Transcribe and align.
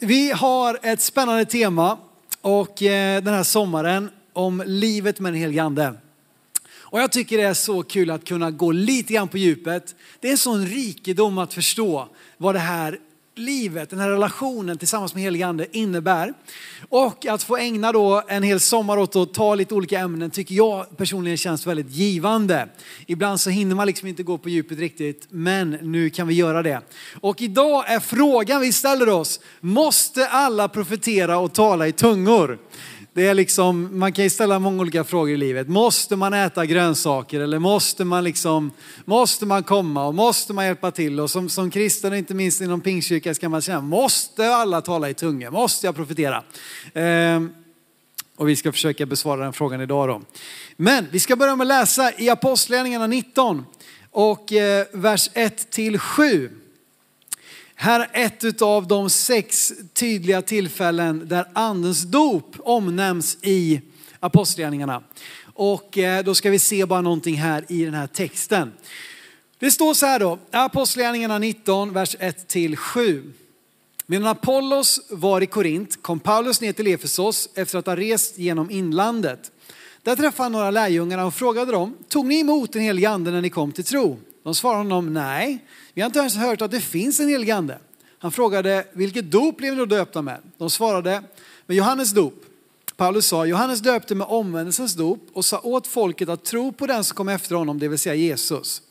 Vi 0.00 0.30
har 0.30 0.78
ett 0.82 1.00
spännande 1.00 1.44
tema 1.44 1.98
och 2.40 2.82
eh, 2.82 3.22
den 3.22 3.34
här 3.34 3.42
sommaren 3.42 4.10
om 4.32 4.62
livet 4.66 5.20
med 5.20 5.32
den 5.32 5.40
helige 5.40 5.62
Ande. 5.62 5.94
Och 6.70 7.00
jag 7.00 7.12
tycker 7.12 7.38
det 7.38 7.44
är 7.44 7.54
så 7.54 7.82
kul 7.82 8.10
att 8.10 8.24
kunna 8.24 8.50
gå 8.50 8.72
lite 8.72 9.12
grann 9.12 9.28
på 9.28 9.38
djupet. 9.38 9.94
Det 10.20 10.28
är 10.28 10.32
en 10.32 10.38
sån 10.38 10.66
rikedom 10.66 11.38
att 11.38 11.54
förstå 11.54 12.08
vad 12.36 12.54
det 12.54 12.58
här 12.58 12.98
livet, 13.38 13.90
den 13.90 13.98
här 13.98 14.08
relationen 14.08 14.78
tillsammans 14.78 15.14
med 15.14 15.22
helige 15.22 15.46
Ande 15.46 15.66
innebär. 15.76 16.34
Och 16.88 17.26
att 17.26 17.42
få 17.42 17.56
ägna 17.56 17.92
då 17.92 18.22
en 18.28 18.42
hel 18.42 18.60
sommar 18.60 18.98
åt 18.98 19.16
att 19.16 19.34
ta 19.34 19.54
lite 19.54 19.74
olika 19.74 19.98
ämnen 19.98 20.30
tycker 20.30 20.54
jag 20.54 20.96
personligen 20.96 21.36
känns 21.36 21.66
väldigt 21.66 21.90
givande. 21.90 22.68
Ibland 23.06 23.40
så 23.40 23.50
hinner 23.50 23.74
man 23.74 23.86
liksom 23.86 24.08
inte 24.08 24.22
gå 24.22 24.38
på 24.38 24.48
djupet 24.48 24.78
riktigt, 24.78 25.26
men 25.30 25.70
nu 25.70 26.10
kan 26.10 26.26
vi 26.26 26.34
göra 26.34 26.62
det. 26.62 26.80
Och 27.20 27.42
idag 27.42 27.90
är 27.90 28.00
frågan 28.00 28.60
vi 28.60 28.72
ställer 28.72 29.08
oss, 29.08 29.40
måste 29.60 30.28
alla 30.28 30.68
profetera 30.68 31.38
och 31.38 31.52
tala 31.52 31.88
i 31.88 31.92
tungor? 31.92 32.58
Det 33.14 33.26
är 33.26 33.34
liksom, 33.34 33.98
man 33.98 34.12
kan 34.12 34.24
ju 34.24 34.30
ställa 34.30 34.58
många 34.58 34.80
olika 34.80 35.04
frågor 35.04 35.34
i 35.34 35.36
livet. 35.36 35.68
Måste 35.68 36.16
man 36.16 36.34
äta 36.34 36.66
grönsaker 36.66 37.40
eller 37.40 37.58
måste 37.58 38.04
man 38.04 38.24
liksom, 38.24 38.70
måste 39.04 39.46
man 39.46 39.62
komma 39.62 40.06
och 40.06 40.14
måste 40.14 40.52
man 40.52 40.64
hjälpa 40.66 40.90
till? 40.90 41.20
Och 41.20 41.30
som, 41.30 41.48
som 41.48 41.70
kristen, 41.70 42.14
inte 42.14 42.34
minst 42.34 42.60
inom 42.60 42.80
pingstkyrkan, 42.80 43.34
ska 43.34 43.48
man 43.48 43.60
känna, 43.60 43.80
måste 43.80 44.54
alla 44.54 44.80
tala 44.80 45.10
i 45.10 45.14
tungor? 45.14 45.50
Måste 45.50 45.86
jag 45.86 45.96
profetera? 45.96 46.42
Eh, 46.92 47.40
och 48.36 48.48
vi 48.48 48.56
ska 48.56 48.72
försöka 48.72 49.06
besvara 49.06 49.44
den 49.44 49.52
frågan 49.52 49.80
idag 49.80 50.08
då. 50.08 50.22
Men 50.76 51.06
vi 51.10 51.20
ska 51.20 51.36
börja 51.36 51.56
med 51.56 51.64
att 51.64 51.68
läsa 51.68 52.12
i 52.18 52.30
Apostlagärningarna 52.30 53.06
19 53.06 53.64
och 54.10 54.52
eh, 54.52 54.86
vers 54.92 55.30
1 55.34 55.70
till 55.70 55.98
7. 55.98 56.50
Här 57.80 58.08
är 58.12 58.26
ett 58.26 58.62
av 58.62 58.86
de 58.86 59.10
sex 59.10 59.72
tydliga 59.92 60.42
tillfällen 60.42 61.28
där 61.28 61.46
andens 61.52 62.02
dop 62.02 62.56
omnämns 62.58 63.38
i 63.42 63.80
apostlagärningarna. 64.20 65.02
Och 65.54 65.98
eh, 65.98 66.24
då 66.24 66.34
ska 66.34 66.50
vi 66.50 66.58
se 66.58 66.86
bara 66.86 67.00
någonting 67.00 67.34
här 67.34 67.64
i 67.68 67.84
den 67.84 67.94
här 67.94 68.06
texten. 68.06 68.72
Det 69.58 69.70
står 69.70 69.94
så 69.94 70.06
här 70.06 70.20
då, 70.20 70.38
apostlagärningarna 70.50 71.38
19, 71.38 71.92
vers 71.92 72.16
1-7. 72.16 73.32
Medan 74.06 74.28
Apollos 74.28 75.00
var 75.10 75.40
i 75.40 75.46
Korint 75.46 76.02
kom 76.02 76.20
Paulus 76.20 76.60
ner 76.60 76.72
till 76.72 76.86
Efesos 76.86 77.48
efter 77.54 77.78
att 77.78 77.86
ha 77.86 77.96
rest 77.96 78.38
genom 78.38 78.70
inlandet. 78.70 79.50
Där 80.02 80.16
träffade 80.16 80.42
han 80.42 80.52
några 80.52 80.70
lärjungar 80.70 81.24
och 81.24 81.34
frågade 81.34 81.72
dem, 81.72 81.96
tog 82.08 82.26
ni 82.26 82.40
emot 82.40 82.72
den 82.72 82.82
helige 82.82 83.10
ande 83.10 83.30
när 83.30 83.42
ni 83.42 83.50
kom 83.50 83.72
till 83.72 83.84
tro? 83.84 84.18
De 84.42 84.54
svarade 84.54 84.78
honom, 84.78 85.12
nej, 85.12 85.64
vi 85.94 86.00
har 86.00 86.06
inte 86.06 86.18
ens 86.18 86.36
hört 86.36 86.62
att 86.62 86.70
det 86.70 86.80
finns 86.80 87.20
en 87.20 87.28
helig 87.28 87.50
ande. 87.50 87.78
Han 88.18 88.32
frågade, 88.32 88.86
vilket 88.92 89.30
dop 89.30 89.56
blev 89.56 89.72
ni 89.72 89.78
då 89.78 89.86
döpta 89.86 90.22
med? 90.22 90.40
De 90.58 90.70
svarade, 90.70 91.22
med 91.66 91.76
Johannes 91.76 92.10
dop. 92.10 92.44
Paulus 92.96 93.26
sa, 93.26 93.46
Johannes 93.46 93.80
döpte 93.80 94.14
med 94.14 94.26
omvändelsens 94.30 94.94
dop 94.94 95.28
och 95.32 95.44
sa 95.44 95.60
åt 95.60 95.86
folket 95.86 96.28
att 96.28 96.44
tro 96.44 96.72
på 96.72 96.86
den 96.86 97.04
som 97.04 97.16
kom 97.16 97.28
efter 97.28 97.54
honom, 97.54 97.78
det 97.78 97.88
vill 97.88 97.98
säga 97.98 98.14
Jesus. 98.14 98.82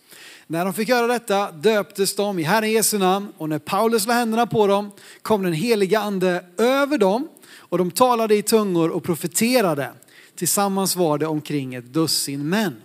När 0.47 0.65
de 0.65 0.73
fick 0.73 0.89
göra 0.89 1.07
detta 1.07 1.51
döptes 1.51 2.15
de 2.15 2.39
i 2.39 2.43
Herren 2.43 2.71
Jesu 2.71 2.97
namn 2.97 3.27
och 3.37 3.49
när 3.49 3.59
Paulus 3.59 4.07
la 4.07 4.13
händerna 4.13 4.47
på 4.47 4.67
dem 4.67 4.91
kom 5.21 5.43
den 5.43 5.53
heliga 5.53 5.99
ande 5.99 6.45
över 6.57 6.97
dem 6.97 7.27
och 7.55 7.77
de 7.77 7.91
talade 7.91 8.35
i 8.35 8.41
tungor 8.41 8.89
och 8.89 9.03
profeterade. 9.03 9.91
Tillsammans 10.35 10.95
var 10.95 11.17
det 11.17 11.27
omkring 11.27 11.75
ett 11.75 11.93
dussin 11.93 12.49
män. 12.49 12.75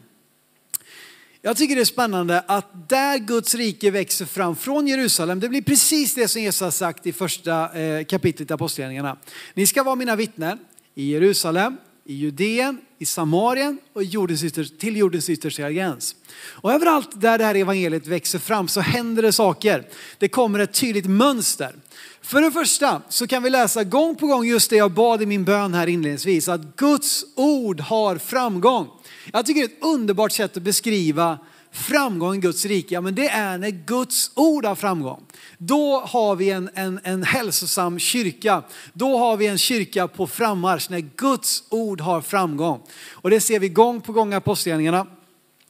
Jag 1.45 1.57
tycker 1.57 1.75
det 1.75 1.81
är 1.81 1.85
spännande 1.85 2.45
att 2.47 2.89
där 2.89 3.19
Guds 3.19 3.55
rike 3.55 3.91
växer 3.91 4.25
fram 4.27 4.57
från 4.57 4.87
Jerusalem, 4.87 5.41
det 5.41 5.49
blir 5.49 5.63
precis 5.63 6.15
det 6.15 6.29
som 6.29 6.43
Jesus 6.43 6.61
har 6.61 6.71
sagt 6.71 7.07
i 7.07 7.13
första 7.13 7.81
eh, 7.81 8.05
kapitlet 8.05 8.51
i 8.51 8.55
Apostlagärningarna. 8.55 9.17
Ni 9.55 9.67
ska 9.67 9.83
vara 9.83 9.95
mina 9.95 10.17
vittnen 10.17 10.59
i 10.95 11.11
Jerusalem, 11.11 11.77
i 12.05 12.15
Judeen, 12.15 12.81
i 12.99 13.07
Samarien 13.07 13.79
och 13.93 14.05
jordens 14.05 14.53
till 14.79 14.97
jordens 14.97 15.31
yttersta 15.31 15.71
gräns. 15.71 16.17
Och 16.45 16.73
överallt 16.73 17.21
där 17.21 17.39
det 17.39 17.45
här 17.45 17.55
evangeliet 17.55 18.07
växer 18.07 18.39
fram 18.39 18.69
så 18.69 18.81
händer 18.81 19.23
det 19.23 19.33
saker. 19.33 19.85
Det 20.19 20.29
kommer 20.29 20.59
ett 20.59 20.75
tydligt 20.75 21.07
mönster. 21.07 21.75
För 22.23 22.41
det 22.41 22.53
första 22.53 23.03
så 23.09 23.27
kan 23.27 23.43
vi 23.43 23.51
läsa 23.51 23.85
gång 23.85 24.17
på 24.17 24.27
gång 24.27 24.45
just 24.45 24.71
det 24.71 24.77
jag 24.77 24.93
bad 24.93 25.23
i 25.23 25.27
min 25.27 25.45
bön 25.45 25.75
här 25.75 25.87
inledningsvis, 25.87 26.49
att 26.49 26.77
Guds 26.77 27.25
ord 27.35 27.81
har 27.81 28.19
framgång. 28.19 28.89
Jag 29.33 29.47
tycker 29.47 29.61
det 29.61 29.67
är 29.67 29.77
ett 29.77 29.85
underbart 29.85 30.33
sätt 30.33 30.57
att 30.57 30.63
beskriva 30.63 31.39
framgång 31.73 32.35
i 32.35 32.39
Guds 32.39 32.65
rike, 32.65 32.95
ja, 32.95 33.01
men 33.01 33.15
det 33.15 33.29
är 33.29 33.59
när 33.59 33.71
Guds 33.71 34.31
ord 34.35 34.65
har 34.65 34.75
framgång. 34.75 35.25
Då 35.59 36.01
har 36.01 36.37
vi 36.37 36.51
en, 36.51 36.71
en, 36.75 37.01
en 37.05 37.23
hälsosam 37.23 37.99
kyrka. 37.99 38.63
Då 38.93 39.19
har 39.19 39.37
vi 39.37 39.47
en 39.47 39.59
kyrka 39.59 40.09
på 40.09 40.27
frammarsch 40.27 40.91
när 40.91 41.01
Guds 41.01 41.65
ord 41.69 42.01
har 42.01 42.21
framgång. 42.21 42.83
Och 43.11 43.31
det 43.31 43.41
ser 43.41 43.59
vi 43.59 43.69
gång 43.69 44.01
på 44.01 44.13
gång 44.13 44.33
i 44.33 44.37
apostlagärningarna. 44.37 45.07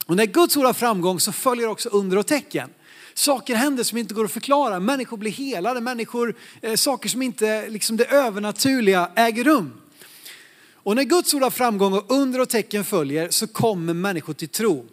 Och 0.05 0.15
när 0.15 0.25
Guds 0.25 0.57
ord 0.57 0.65
har 0.65 0.73
framgång 0.73 1.19
så 1.19 1.31
följer 1.31 1.67
också 1.67 1.89
under 1.89 2.17
och 2.17 2.27
tecken. 2.27 2.69
Saker 3.13 3.55
händer 3.55 3.83
som 3.83 3.97
inte 3.97 4.13
går 4.13 4.25
att 4.25 4.31
förklara. 4.31 4.79
Människor 4.79 5.17
blir 5.17 5.31
helade, 5.31 5.81
människor, 5.81 6.35
eh, 6.61 6.75
saker 6.75 7.09
som 7.09 7.21
inte, 7.21 7.69
liksom 7.69 7.97
det 7.97 8.05
övernaturliga 8.05 9.09
äger 9.15 9.43
rum. 9.43 9.73
Och 10.83 10.95
när 10.95 11.03
Guds 11.03 11.33
ord 11.33 11.43
har 11.43 11.49
framgång 11.49 11.93
och 11.93 12.11
under 12.11 12.41
och 12.41 12.49
tecken 12.49 12.83
följer 12.83 13.29
så 13.29 13.47
kommer 13.47 13.93
människor 13.93 14.33
till 14.33 14.49
tro 14.49 14.85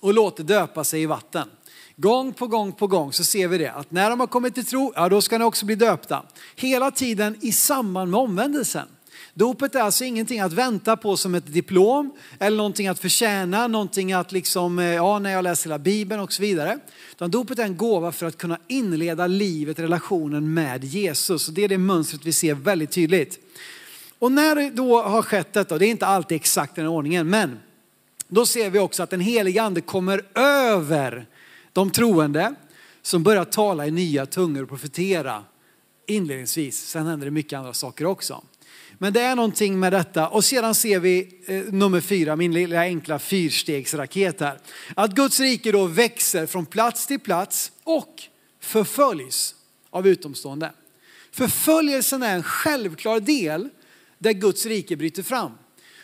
och 0.00 0.14
låter 0.14 0.44
döpa 0.44 0.84
sig 0.84 1.02
i 1.02 1.06
vatten. 1.06 1.48
Gång 1.96 2.32
på 2.32 2.46
gång 2.46 2.72
på 2.72 2.86
gång 2.86 3.12
så 3.12 3.24
ser 3.24 3.48
vi 3.48 3.58
det 3.58 3.72
att 3.72 3.90
när 3.90 4.10
de 4.10 4.20
har 4.20 4.26
kommit 4.26 4.54
till 4.54 4.64
tro, 4.64 4.92
ja 4.96 5.08
då 5.08 5.20
ska 5.20 5.38
ni 5.38 5.44
också 5.44 5.66
bli 5.66 5.74
döpta. 5.74 6.22
Hela 6.56 6.90
tiden 6.90 7.36
i 7.40 7.52
samband 7.52 8.10
med 8.10 8.20
omvändelsen. 8.20 8.86
Dopet 9.34 9.74
är 9.74 9.80
alltså 9.80 10.04
ingenting 10.04 10.40
att 10.40 10.52
vänta 10.52 10.96
på 10.96 11.16
som 11.16 11.34
ett 11.34 11.52
diplom 11.52 12.12
eller 12.38 12.56
någonting 12.56 12.88
att 12.88 12.98
förtjäna, 12.98 13.66
någonting 13.66 14.12
att 14.12 14.32
liksom, 14.32 14.78
eh, 14.78 14.84
ja 14.84 15.18
när 15.18 15.30
jag 15.30 15.42
läser 15.42 15.70
hela 15.70 15.78
bibeln 15.78 16.20
och 16.20 16.32
så 16.32 16.42
vidare. 16.42 16.78
Utan 17.12 17.30
dopet 17.30 17.58
är 17.58 17.62
en 17.62 17.76
gåva 17.76 18.12
för 18.12 18.26
att 18.26 18.38
kunna 18.38 18.58
inleda 18.68 19.26
livet, 19.26 19.78
relationen 19.78 20.54
med 20.54 20.84
Jesus. 20.84 21.48
Och 21.48 21.54
det 21.54 21.64
är 21.64 21.68
det 21.68 21.78
mönstret 21.78 22.24
vi 22.24 22.32
ser 22.32 22.54
väldigt 22.54 22.90
tydligt. 22.90 23.38
Och 24.18 24.32
när 24.32 24.54
det 24.54 24.70
då 24.70 25.02
har 25.02 25.22
skett 25.22 25.52
detta, 25.52 25.78
det 25.78 25.86
är 25.86 25.90
inte 25.90 26.06
alltid 26.06 26.36
exakt 26.36 26.74
den 26.74 26.86
ordningen, 26.86 27.30
men 27.30 27.58
då 28.28 28.46
ser 28.46 28.70
vi 28.70 28.78
också 28.78 29.02
att 29.02 29.10
den 29.10 29.20
helige 29.20 29.62
ande 29.62 29.80
kommer 29.80 30.24
över 30.38 31.26
de 31.72 31.90
troende 31.90 32.54
som 33.02 33.22
börjar 33.22 33.44
tala 33.44 33.86
i 33.86 33.90
nya 33.90 34.26
tungor 34.26 34.62
och 34.62 34.68
profetera 34.68 35.44
inledningsvis. 36.06 36.88
Sen 36.88 37.06
händer 37.06 37.26
det 37.26 37.30
mycket 37.30 37.58
andra 37.58 37.74
saker 37.74 38.06
också. 38.06 38.42
Men 38.98 39.12
det 39.12 39.20
är 39.20 39.36
någonting 39.36 39.80
med 39.80 39.92
detta. 39.92 40.28
Och 40.28 40.44
sedan 40.44 40.74
ser 40.74 41.00
vi 41.00 41.40
eh, 41.46 41.74
nummer 41.74 42.00
fyra, 42.00 42.36
min 42.36 42.52
lilla 42.52 42.80
enkla 42.80 43.18
fyrstegsraket 43.18 44.40
här. 44.40 44.58
Att 44.94 45.10
Guds 45.10 45.40
rike 45.40 45.72
då 45.72 45.86
växer 45.86 46.46
från 46.46 46.66
plats 46.66 47.06
till 47.06 47.20
plats 47.20 47.72
och 47.84 48.22
förföljs 48.60 49.54
av 49.90 50.06
utomstående. 50.06 50.72
Förföljelsen 51.32 52.22
är 52.22 52.34
en 52.34 52.42
självklar 52.42 53.20
del 53.20 53.68
där 54.18 54.32
Guds 54.32 54.66
rike 54.66 54.96
bryter 54.96 55.22
fram. 55.22 55.52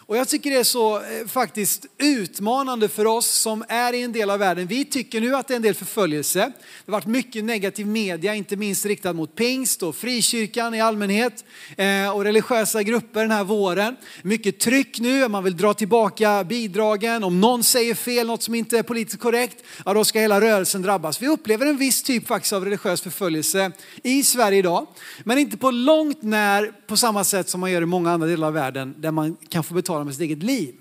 Och 0.06 0.16
jag 0.16 0.28
tycker 0.28 0.50
det 0.50 0.56
är 0.56 0.64
så 0.64 0.96
eh, 0.96 1.26
faktiskt 1.26 1.86
utmanande 1.98 2.88
för 2.88 3.06
oss 3.06 3.26
som 3.26 3.64
är 3.68 3.92
i 3.92 4.02
en 4.02 4.12
del 4.12 4.30
av 4.30 4.38
världen. 4.38 4.66
Vi 4.66 4.84
tycker 4.84 5.20
nu 5.20 5.36
att 5.36 5.48
det 5.48 5.54
är 5.54 5.56
en 5.56 5.62
del 5.62 5.74
förföljelse. 5.74 6.52
Det 6.84 6.92
har 6.92 6.98
varit 6.98 7.06
mycket 7.06 7.44
negativ 7.44 7.86
media, 7.86 8.34
inte 8.34 8.56
minst 8.56 8.86
riktad 8.86 9.12
mot 9.12 9.34
pingst 9.34 9.82
och 9.82 9.96
frikyrkan 9.96 10.74
i 10.74 10.80
allmänhet 10.80 11.44
eh, 11.76 12.16
och 12.16 12.24
religiösa 12.24 12.82
grupper 12.82 13.20
den 13.20 13.30
här 13.30 13.44
våren. 13.44 13.96
Mycket 14.22 14.58
tryck 14.60 15.00
nu, 15.00 15.28
man 15.28 15.44
vill 15.44 15.56
dra 15.56 15.74
tillbaka 15.74 16.44
bidragen. 16.44 17.24
Om 17.24 17.40
någon 17.40 17.64
säger 17.64 17.94
fel, 17.94 18.26
något 18.26 18.42
som 18.42 18.54
inte 18.54 18.78
är 18.78 18.82
politiskt 18.82 19.22
korrekt, 19.22 19.64
ja 19.84 19.94
då 19.94 20.04
ska 20.04 20.20
hela 20.20 20.40
rörelsen 20.40 20.82
drabbas. 20.82 21.22
Vi 21.22 21.28
upplever 21.28 21.66
en 21.66 21.76
viss 21.76 22.02
typ 22.02 22.26
faktiskt 22.26 22.52
av 22.52 22.64
religiös 22.64 23.00
förföljelse 23.00 23.72
i 24.02 24.22
Sverige 24.22 24.58
idag. 24.58 24.86
Men 25.24 25.38
inte 25.38 25.56
på 25.56 25.70
långt 25.70 26.22
när 26.22 26.72
på 26.86 26.96
samma 26.96 27.24
sätt 27.24 27.48
som 27.48 27.60
man 27.60 27.70
gör 27.70 27.82
i 27.82 27.86
många 27.86 28.10
andra 28.10 28.26
delar 28.26 28.46
av 28.46 28.54
världen 28.54 28.94
där 28.98 29.10
man 29.10 29.36
kan 29.48 29.64
få 29.64 29.74
betala 29.74 29.93
betala 29.94 30.04
med 30.04 30.14
sitt 30.14 30.22
eget 30.22 30.42
liv. 30.42 30.74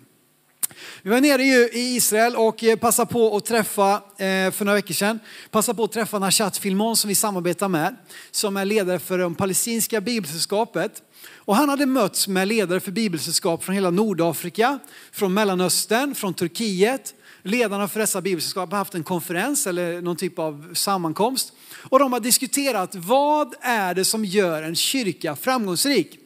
Vi 1.01 1.09
var 1.09 1.21
nere 1.21 1.43
i 1.43 1.95
Israel 1.95 2.35
och 2.35 2.63
eh, 2.63 2.77
passade 2.77 3.11
på 3.11 3.37
att 3.37 3.45
träffa, 3.45 3.93
eh, 3.95 4.51
för 4.51 4.65
några 4.65 4.75
veckor 4.75 4.93
sedan, 4.93 5.19
passade 5.51 5.75
på 5.75 5.83
att 5.83 5.91
träffa 5.91 6.19
Nashat 6.19 6.57
Filmon 6.57 6.97
som 6.97 7.07
vi 7.07 7.15
samarbetar 7.15 7.67
med, 7.69 7.95
som 8.31 8.57
är 8.57 8.65
ledare 8.65 8.99
för 8.99 9.17
det 9.17 9.35
palestinska 9.35 10.01
bibelsällskapet. 10.01 11.01
Och 11.45 11.55
han 11.55 11.69
hade 11.69 11.85
mötts 11.85 12.27
med 12.27 12.47
ledare 12.47 12.79
för 12.79 12.91
bibelsällskap 12.91 13.63
från 13.63 13.75
hela 13.75 13.89
Nordafrika, 13.89 14.79
från 15.11 15.33
Mellanöstern, 15.33 16.15
från 16.15 16.33
Turkiet. 16.33 17.13
Ledarna 17.43 17.87
för 17.87 17.99
dessa 17.99 18.21
bibelsällskap 18.21 18.71
har 18.71 18.77
haft 18.77 18.95
en 18.95 19.03
konferens 19.03 19.67
eller 19.67 20.01
någon 20.01 20.15
typ 20.15 20.39
av 20.39 20.73
sammankomst. 20.73 21.53
Och 21.89 21.99
de 21.99 22.13
har 22.13 22.19
diskuterat 22.19 22.95
vad 22.95 23.53
är 23.61 23.93
det 23.93 24.05
som 24.05 24.25
gör 24.25 24.63
en 24.63 24.75
kyrka 24.75 25.35
framgångsrik? 25.35 26.19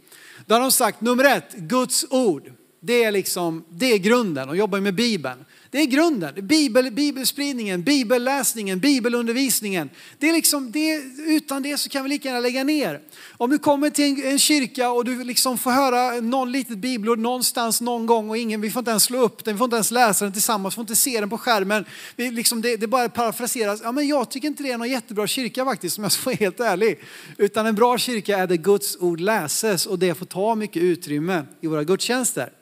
Då 0.46 0.56
har 0.56 0.62
de 0.62 0.72
sagt 0.72 1.02
nummer 1.02 1.24
ett, 1.24 1.54
Guds 1.54 2.06
ord. 2.10 2.57
Det 2.80 3.04
är, 3.04 3.12
liksom, 3.12 3.64
det 3.70 3.94
är 3.94 3.98
grunden, 3.98 4.48
de 4.48 4.58
jobbar 4.58 4.80
med 4.80 4.96
Bibeln. 4.96 5.46
Det 5.72 5.78
är 5.78 5.86
grunden. 5.86 6.48
Bibel, 6.48 6.92
bibelspridningen, 6.92 7.84
bibelläsningen, 7.84 8.80
bibelundervisningen. 8.80 9.90
Det 10.20 10.30
är 10.30 10.34
liksom 10.34 10.72
det, 10.72 11.02
utan 11.18 11.64
det 11.64 11.78
så 11.78 11.90
kan 11.90 12.04
vi 12.04 12.10
lika 12.10 12.28
gärna 12.28 12.40
lägga 12.40 12.64
ner. 12.64 13.02
Om 13.38 13.50
du 13.50 13.58
kommer 13.58 13.90
till 13.90 14.06
en, 14.06 14.32
en 14.32 14.40
kyrka 14.40 14.92
och 14.92 15.06
du 15.06 15.24
liksom 15.24 15.58
får 15.58 15.72
höra 15.72 16.22
någon 16.22 16.52
litet 16.52 16.78
bibelord 16.78 17.20
någonstans 17.20 17.82
någon 17.82 18.06
gång 18.06 18.30
och 18.30 18.38
ingen, 18.38 18.62
vi 18.62 18.72
får 18.72 18.80
inte 18.80 18.92
ens 18.92 19.04
slå 19.04 19.22
upp 19.22 19.46
den, 19.46 19.54
vi 19.54 19.58
får 19.58 19.66
inte 19.66 19.76
ens 19.76 19.92
läsa 19.92 20.26
den 20.26 20.34
tillsammans, 20.34 20.74
vi 20.74 20.76
får 20.76 20.82
inte 20.82 20.96
se 20.96 21.20
den 21.20 21.30
på 21.30 21.38
skärmen. 21.38 21.86
Vi 22.16 22.32
liksom, 22.32 22.62
det, 22.62 22.78
det 22.78 22.88
bara 22.88 23.10
parafraseras. 23.10 23.82
Ja, 23.84 23.92
men 23.92 24.08
jag 24.08 24.32
tycker 24.32 24.48
inte 24.48 24.64
det 24.64 24.72
är 24.72 24.78
någon 24.78 24.90
jättebra 24.90 25.28
kyrka 25.28 25.66
faktiskt 25.66 25.98
om 25.98 26.04
jag 26.04 26.12
ska 26.12 26.26
vara 26.26 26.36
helt 26.36 26.60
ärlig. 26.60 27.00
Utan 27.38 27.66
en 27.66 27.76
bra 27.76 27.98
kyrka 27.98 28.38
är 28.38 28.48
där 28.48 28.56
Guds 28.56 28.98
ord 29.00 29.20
läses 29.20 29.86
och 29.86 30.00
det 30.00 30.16
får 30.16 30.26
ta 30.26 30.56
mycket 30.56 30.84
utrymme 30.84 31.46
i 31.62 31.68
våra 31.68 31.84
gudstjänster. 31.84 32.57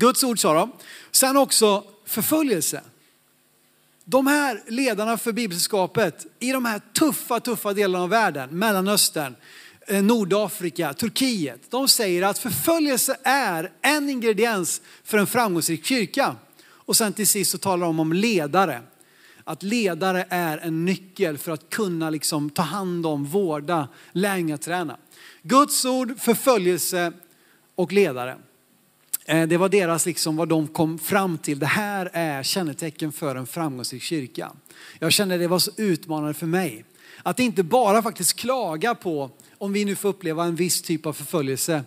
Guds 0.00 0.24
ord 0.24 0.40
sa 0.40 0.54
de. 0.54 0.72
Sen 1.10 1.36
också 1.36 1.84
förföljelse. 2.04 2.82
De 4.04 4.26
här 4.26 4.62
ledarna 4.66 5.18
för 5.18 5.32
bibelskapet 5.32 6.26
i 6.38 6.52
de 6.52 6.64
här 6.64 6.80
tuffa, 6.92 7.40
tuffa 7.40 7.72
delarna 7.72 8.04
av 8.04 8.10
världen, 8.10 8.58
Mellanöstern, 8.58 9.34
eh, 9.86 10.02
Nordafrika, 10.02 10.94
Turkiet. 10.94 11.70
De 11.70 11.88
säger 11.88 12.22
att 12.22 12.38
förföljelse 12.38 13.16
är 13.22 13.72
en 13.82 14.08
ingrediens 14.08 14.80
för 15.04 15.18
en 15.18 15.26
framgångsrik 15.26 15.86
kyrka. 15.86 16.36
Och 16.62 16.96
sen 16.96 17.12
till 17.12 17.26
sist 17.26 17.50
så 17.50 17.58
talar 17.58 17.86
de 17.86 18.00
om 18.00 18.12
ledare. 18.12 18.82
Att 19.44 19.62
ledare 19.62 20.26
är 20.30 20.58
en 20.58 20.84
nyckel 20.84 21.38
för 21.38 21.52
att 21.52 21.70
kunna 21.70 22.10
liksom 22.10 22.50
ta 22.50 22.62
hand 22.62 23.06
om, 23.06 23.24
vårda, 23.24 23.88
lärjungaträna. 24.12 24.96
Guds 25.42 25.84
ord, 25.84 26.20
förföljelse 26.20 27.12
och 27.74 27.92
ledare. 27.92 28.36
Eh, 29.24 29.48
det 29.48 29.56
var 29.56 29.68
deras, 29.68 30.06
liksom, 30.06 30.36
vad 30.36 30.48
de 30.48 30.68
kom 30.68 30.98
fram 30.98 31.38
till. 31.38 31.58
Det 31.58 31.66
här 31.66 32.10
är 32.12 32.42
kännetecken 32.42 33.12
för 33.12 33.36
en 33.36 33.46
framgångsrik 33.46 34.02
kyrka. 34.02 34.52
Jag 34.98 35.12
kände 35.12 35.38
det 35.38 35.48
var 35.48 35.58
så 35.58 35.70
utmanande 35.76 36.34
för 36.34 36.46
mig. 36.46 36.84
Att 37.22 37.40
inte 37.40 37.62
bara 37.62 38.02
faktiskt 38.02 38.36
klaga 38.36 38.94
på 38.94 39.30
om 39.58 39.72
vi 39.72 39.84
nu 39.84 39.96
får 39.96 40.08
uppleva 40.08 40.44
en 40.44 40.54
viss 40.54 40.82
typ 40.82 41.06
av 41.06 41.12
förföljelse. 41.12 41.84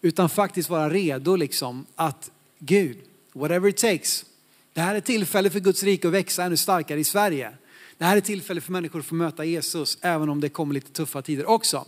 Utan 0.00 0.28
faktiskt 0.28 0.70
vara 0.70 0.90
redo 0.90 1.36
liksom 1.36 1.86
att 1.94 2.30
Gud, 2.58 2.96
whatever 3.32 3.68
it 3.68 3.76
takes. 3.76 4.24
Det 4.72 4.80
här 4.80 4.94
är 4.94 5.00
tillfälle 5.00 5.50
för 5.50 5.60
Guds 5.60 5.82
rike 5.82 6.08
att 6.08 6.14
växa 6.14 6.44
ännu 6.44 6.56
starkare 6.56 7.00
i 7.00 7.04
Sverige. 7.04 7.52
Det 7.98 8.04
här 8.04 8.16
är 8.16 8.20
tillfälle 8.20 8.60
för 8.60 8.72
människor 8.72 9.00
att 9.00 9.06
få 9.06 9.14
möta 9.14 9.44
Jesus 9.44 9.98
även 10.00 10.28
om 10.28 10.40
det 10.40 10.48
kommer 10.48 10.74
lite 10.74 10.92
tuffa 10.92 11.22
tider 11.22 11.48
också. 11.48 11.84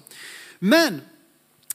Men 0.58 1.00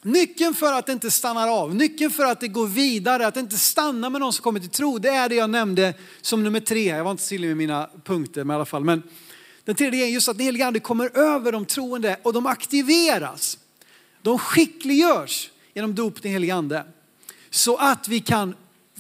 Nyckeln 0.04 0.54
för 0.54 0.74
att 0.74 0.86
det 0.86 0.92
inte 0.94 1.12
stannar 1.12 1.48
av, 1.48 1.76
nyckeln 1.76 2.12
för 2.12 2.26
att 2.26 2.40
det 2.40 2.48
går 2.48 2.68
vidare, 2.68 3.28
att 3.28 3.34
det 3.34 3.40
inte 3.40 3.58
stannar 3.58 4.10
med 4.10 4.22
någon 4.22 4.34
som 4.34 4.44
kommer 4.44 4.60
till 4.60 4.70
tro, 4.70 5.00
det 5.00 5.10
är 5.10 5.30
det 5.30 5.36
jag 5.36 5.50
nämnde 5.50 5.94
som 6.22 6.44
nummer 6.44 6.60
tre. 6.60 6.84
Jag 6.84 7.04
var 7.04 7.12
inte 7.12 7.24
så 7.24 7.30
tydlig 7.30 7.48
med 7.48 7.58
mina 7.58 7.90
punkter 8.04 8.44
men 8.44 8.54
i 8.54 8.56
alla 8.56 8.66
fall. 8.66 8.84
Men 8.84 9.04
den 9.66 9.76
tredje 9.76 10.06
är 10.06 10.10
just 10.10 10.30
att 10.30 10.38
den 10.38 10.46
helige 10.46 10.68
ande 10.68 10.80
kommer 10.80 11.18
över 11.18 11.52
de 11.52 11.66
troende 11.66 12.20
och 12.24 12.34
de 12.34 12.46
aktiveras. 12.46 13.58
De 14.22 14.40
skickliggörs 14.40 15.50
genom 15.74 15.96
dop 15.96 16.22
den 16.22 16.32
helige 16.32 16.56
ande. 16.56 16.86
Så 17.50 17.78
att 17.78 18.08
vi 18.08 18.20
kan 18.20 18.56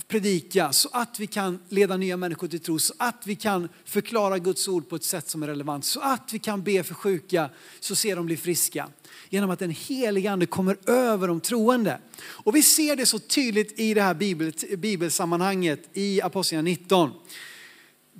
predika, 0.07 0.73
så 0.73 0.89
att 0.91 1.19
vi 1.19 1.27
kan 1.27 1.59
leda 1.69 1.97
nya 1.97 2.17
människor 2.17 2.47
till 2.47 2.59
tro, 2.59 2.79
så 2.79 2.93
att 2.97 3.21
vi 3.25 3.35
kan 3.35 3.69
förklara 3.85 4.39
Guds 4.39 4.67
ord 4.67 4.89
på 4.89 4.95
ett 4.95 5.03
sätt 5.03 5.29
som 5.29 5.43
är 5.43 5.47
relevant, 5.47 5.85
så 5.85 5.99
att 5.99 6.33
vi 6.33 6.39
kan 6.39 6.63
be 6.63 6.83
för 6.83 6.93
sjuka 6.93 7.49
så 7.79 7.95
ser 7.95 8.15
de 8.15 8.25
bli 8.25 8.37
friska 8.37 8.87
genom 9.33 9.49
att 9.49 9.59
den 9.59 9.69
helige 9.69 10.31
ande 10.31 10.45
kommer 10.45 10.77
över 10.89 11.27
de 11.27 11.41
troende. 11.41 11.99
Och 12.21 12.55
vi 12.55 12.63
ser 12.63 12.95
det 12.95 13.05
så 13.05 13.19
tydligt 13.19 13.79
i 13.79 13.93
det 13.93 14.01
här 14.01 14.13
bibel, 14.13 14.53
bibelsammanhanget 14.77 15.89
i 15.93 16.21
Apostlagärningarna 16.21 16.81
19. 16.81 17.11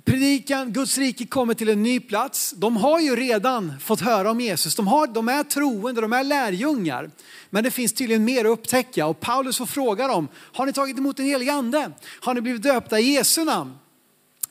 Predikan, 0.04 0.72
Guds 0.72 0.98
rike 0.98 1.26
kommer 1.26 1.54
till 1.54 1.68
en 1.68 1.82
ny 1.82 2.00
plats. 2.00 2.54
De 2.56 2.76
har 2.76 3.00
ju 3.00 3.16
redan 3.16 3.72
fått 3.80 4.00
höra 4.00 4.30
om 4.30 4.40
Jesus. 4.40 4.74
De, 4.74 4.86
har, 4.86 5.06
de 5.06 5.28
är 5.28 5.44
troende, 5.44 6.00
de 6.00 6.12
är 6.12 6.24
lärjungar. 6.24 7.10
Men 7.50 7.64
det 7.64 7.70
finns 7.70 7.92
tydligen 7.92 8.24
mer 8.24 8.44
att 8.44 8.58
upptäcka 8.58 9.06
och 9.06 9.20
Paulus 9.20 9.58
får 9.58 9.66
fråga 9.66 10.08
dem, 10.08 10.28
har 10.52 10.66
ni 10.66 10.72
tagit 10.72 10.98
emot 10.98 11.16
den 11.16 11.26
helige 11.26 11.52
ande? 11.52 11.92
Har 12.20 12.34
ni 12.34 12.40
blivit 12.40 12.62
döpta 12.62 13.00
i 13.00 13.12
Jesu 13.12 13.44
namn? 13.44 13.72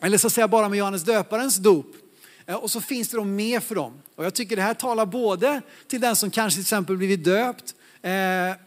Eller 0.02 0.18
så 0.18 0.28
att 0.28 0.34
säga 0.34 0.48
bara 0.48 0.70
med 0.70 0.80
Johannes 0.80 1.04
döparens 1.04 1.58
dop. 1.58 2.03
Eh, 2.46 2.56
och 2.56 2.72
så 2.72 2.82
finns 2.82 3.10
det 3.10 3.18
då 3.18 3.24
mer 3.24 3.60
för 3.60 3.76
dem. 3.76 3.94
Och 4.16 4.26
jag 4.26 4.34
tycker 4.34 4.56
det 4.56 4.62
här 4.62 4.74
talar 4.74 5.06
både 5.06 5.62
till 5.88 6.02
den 6.02 6.16
som 6.16 6.32
kanske 6.32 6.58
till 6.58 6.64
exempel 6.64 6.98
blivit 6.98 7.24
döpt 7.24 7.76
eh, 8.02 8.12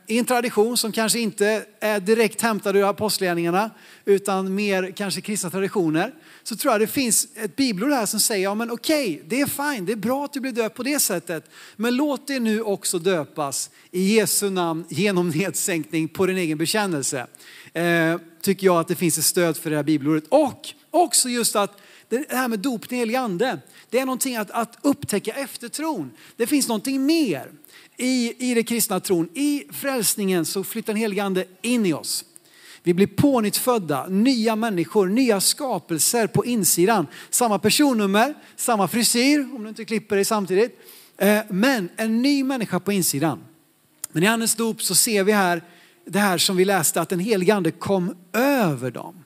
i 0.06 0.18
en 0.18 0.24
tradition 0.24 0.76
som 0.76 0.92
kanske 0.92 1.18
inte 1.18 1.66
är 1.80 2.00
direkt 2.00 2.42
hämtad 2.42 2.76
ur 2.76 2.88
apostlagärningarna 2.88 3.70
utan 4.04 4.54
mer 4.54 4.92
kanske 4.96 5.20
kristna 5.20 5.50
traditioner. 5.50 6.14
Så 6.42 6.56
tror 6.56 6.74
jag 6.74 6.80
det 6.80 6.86
finns 6.86 7.28
ett 7.34 7.56
bibelord 7.56 7.92
här 7.92 8.06
som 8.06 8.20
säger, 8.20 8.44
ja 8.44 8.54
men 8.54 8.70
okej, 8.70 9.22
det 9.26 9.40
är 9.40 9.46
fine, 9.46 9.86
det 9.86 9.92
är 9.92 9.96
bra 9.96 10.24
att 10.24 10.32
du 10.32 10.40
blir 10.40 10.52
döpt 10.52 10.76
på 10.76 10.82
det 10.82 11.00
sättet. 11.00 11.50
Men 11.76 11.96
låt 11.96 12.26
det 12.26 12.40
nu 12.40 12.62
också 12.62 12.98
döpas 12.98 13.70
i 13.90 14.14
Jesu 14.16 14.50
namn 14.50 14.84
genom 14.88 15.28
nedsänkning 15.30 16.08
på 16.08 16.26
din 16.26 16.38
egen 16.38 16.58
bekännelse. 16.58 17.26
Eh, 17.72 18.16
tycker 18.40 18.66
jag 18.66 18.80
att 18.80 18.88
det 18.88 18.94
finns 18.94 19.18
ett 19.18 19.24
stöd 19.24 19.56
för 19.56 19.70
det 19.70 19.76
här 19.76 19.82
bibelordet. 19.82 20.24
Och 20.28 20.68
också 20.90 21.28
just 21.28 21.56
att 21.56 21.80
det 22.08 22.26
här 22.28 22.48
med 22.48 22.58
dop 22.58 22.92
i 22.92 22.96
helig 22.96 23.14
ande, 23.14 23.58
det 23.90 23.98
är 23.98 24.06
någonting 24.06 24.36
att, 24.36 24.50
att 24.50 24.78
upptäcka 24.82 25.32
efter 25.32 25.68
tron. 25.68 26.10
Det 26.36 26.46
finns 26.46 26.68
någonting 26.68 27.06
mer 27.06 27.50
i, 27.96 28.50
i 28.50 28.54
det 28.54 28.62
kristna 28.62 29.00
tron. 29.00 29.28
I 29.34 29.64
frälsningen 29.72 30.44
så 30.44 30.64
flyttar 30.64 30.92
den 30.92 31.00
helige 31.00 31.22
ande 31.22 31.44
in 31.62 31.86
i 31.86 31.92
oss. 31.92 32.24
Vi 32.82 32.94
blir 32.94 33.06
pånyttfödda, 33.06 34.06
nya 34.06 34.56
människor, 34.56 35.08
nya 35.08 35.40
skapelser 35.40 36.26
på 36.26 36.44
insidan. 36.44 37.06
Samma 37.30 37.58
personnummer, 37.58 38.34
samma 38.56 38.88
frisyr 38.88 39.40
om 39.54 39.62
du 39.62 39.68
inte 39.68 39.84
klipper 39.84 40.16
dig 40.16 40.24
samtidigt. 40.24 40.80
Eh, 41.16 41.40
men 41.50 41.88
en 41.96 42.22
ny 42.22 42.44
människa 42.44 42.80
på 42.80 42.92
insidan. 42.92 43.44
Men 44.12 44.22
i 44.22 44.26
Andens 44.26 44.54
dop 44.54 44.82
så 44.82 44.94
ser 44.94 45.24
vi 45.24 45.32
här 45.32 45.62
det 46.04 46.18
här 46.18 46.38
som 46.38 46.56
vi 46.56 46.64
läste 46.64 47.00
att 47.00 47.08
den 47.08 47.20
helige 47.20 47.54
ande 47.54 47.70
kom 47.70 48.16
över 48.32 48.90
dem. 48.90 49.24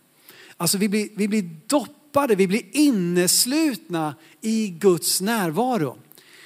Alltså 0.57 0.79
vi 0.79 0.89
blir, 0.89 1.09
vi 1.17 1.29
blir 1.29 1.51
doppade 1.67 2.00
stoppade, 2.11 2.35
vi 2.35 2.47
blir 2.47 2.63
inneslutna 2.73 4.15
i 4.41 4.69
Guds 4.69 5.21
närvaro. 5.21 5.99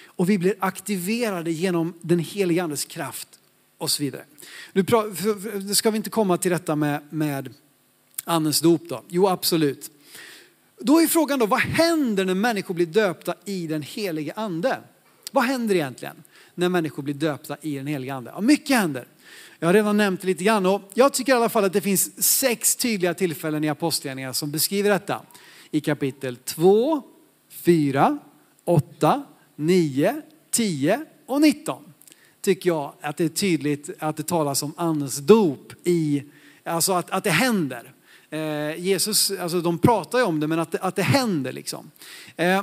Och 0.06 0.30
vi 0.30 0.38
blir 0.38 0.54
aktiverade 0.58 1.50
genom 1.50 1.94
den 2.00 2.18
helige 2.18 2.62
andes 2.62 2.84
kraft 2.84 3.28
och 3.78 3.90
så 3.90 4.02
vidare. 4.02 4.24
Nu 4.72 5.74
ska 5.74 5.90
vi 5.90 5.96
inte 5.96 6.10
komma 6.10 6.36
till 6.36 6.50
detta 6.50 6.76
med, 6.76 7.00
med 7.10 7.54
andens 8.24 8.60
dop 8.60 8.88
då? 8.88 9.02
Jo 9.08 9.28
absolut. 9.28 9.90
Då 10.80 11.00
är 11.00 11.06
frågan 11.06 11.38
då, 11.38 11.46
vad 11.46 11.60
händer 11.60 12.24
när 12.24 12.34
människor 12.34 12.74
blir 12.74 12.86
döpta 12.86 13.34
i 13.44 13.66
den 13.66 13.82
helige 13.82 14.32
ande? 14.36 14.78
Vad 15.32 15.44
händer 15.44 15.74
egentligen 15.74 16.16
när 16.54 16.68
människor 16.68 17.02
blir 17.02 17.14
döpta 17.14 17.56
i 17.62 17.76
den 17.76 17.86
helige 17.86 18.14
ande? 18.14 18.30
Ja, 18.34 18.40
mycket 18.40 18.76
händer. 18.76 19.06
Jag 19.58 19.68
har 19.68 19.74
redan 19.74 19.96
nämnt 19.96 20.20
det 20.20 20.26
lite 20.26 20.44
grann 20.44 20.66
och 20.66 20.90
jag 20.94 21.12
tycker 21.12 21.32
i 21.32 21.36
alla 21.36 21.48
fall 21.48 21.64
att 21.64 21.72
det 21.72 21.80
finns 21.80 22.22
sex 22.22 22.76
tydliga 22.76 23.14
tillfällen 23.14 23.64
i 23.64 23.68
apostlagärningarna 23.68 24.34
som 24.34 24.50
beskriver 24.50 24.90
detta 24.90 25.22
i 25.74 25.80
kapitel 25.80 26.36
2, 26.36 27.02
4, 27.50 28.18
8, 28.64 29.22
9, 29.56 30.22
10 30.50 31.04
och 31.26 31.40
19 31.40 31.84
tycker 32.40 32.70
jag 32.70 32.92
att 33.00 33.16
det 33.16 33.24
är 33.24 33.28
tydligt 33.28 33.90
att 33.98 34.16
det 34.16 34.22
talas 34.22 34.62
om 34.62 34.72
andens 34.76 35.18
dop 35.18 35.72
i, 35.84 36.22
alltså 36.64 36.92
att, 36.92 37.10
att 37.10 37.24
det 37.24 37.30
händer. 37.30 37.92
Eh, 38.30 38.80
Jesus, 38.80 39.30
alltså 39.30 39.60
de 39.60 39.78
pratar 39.78 40.18
ju 40.18 40.24
om 40.24 40.40
det 40.40 40.46
men 40.46 40.58
att 40.58 40.72
det, 40.72 40.78
att 40.78 40.96
det 40.96 41.02
händer 41.02 41.52
liksom. 41.52 41.90
Eh, 42.36 42.62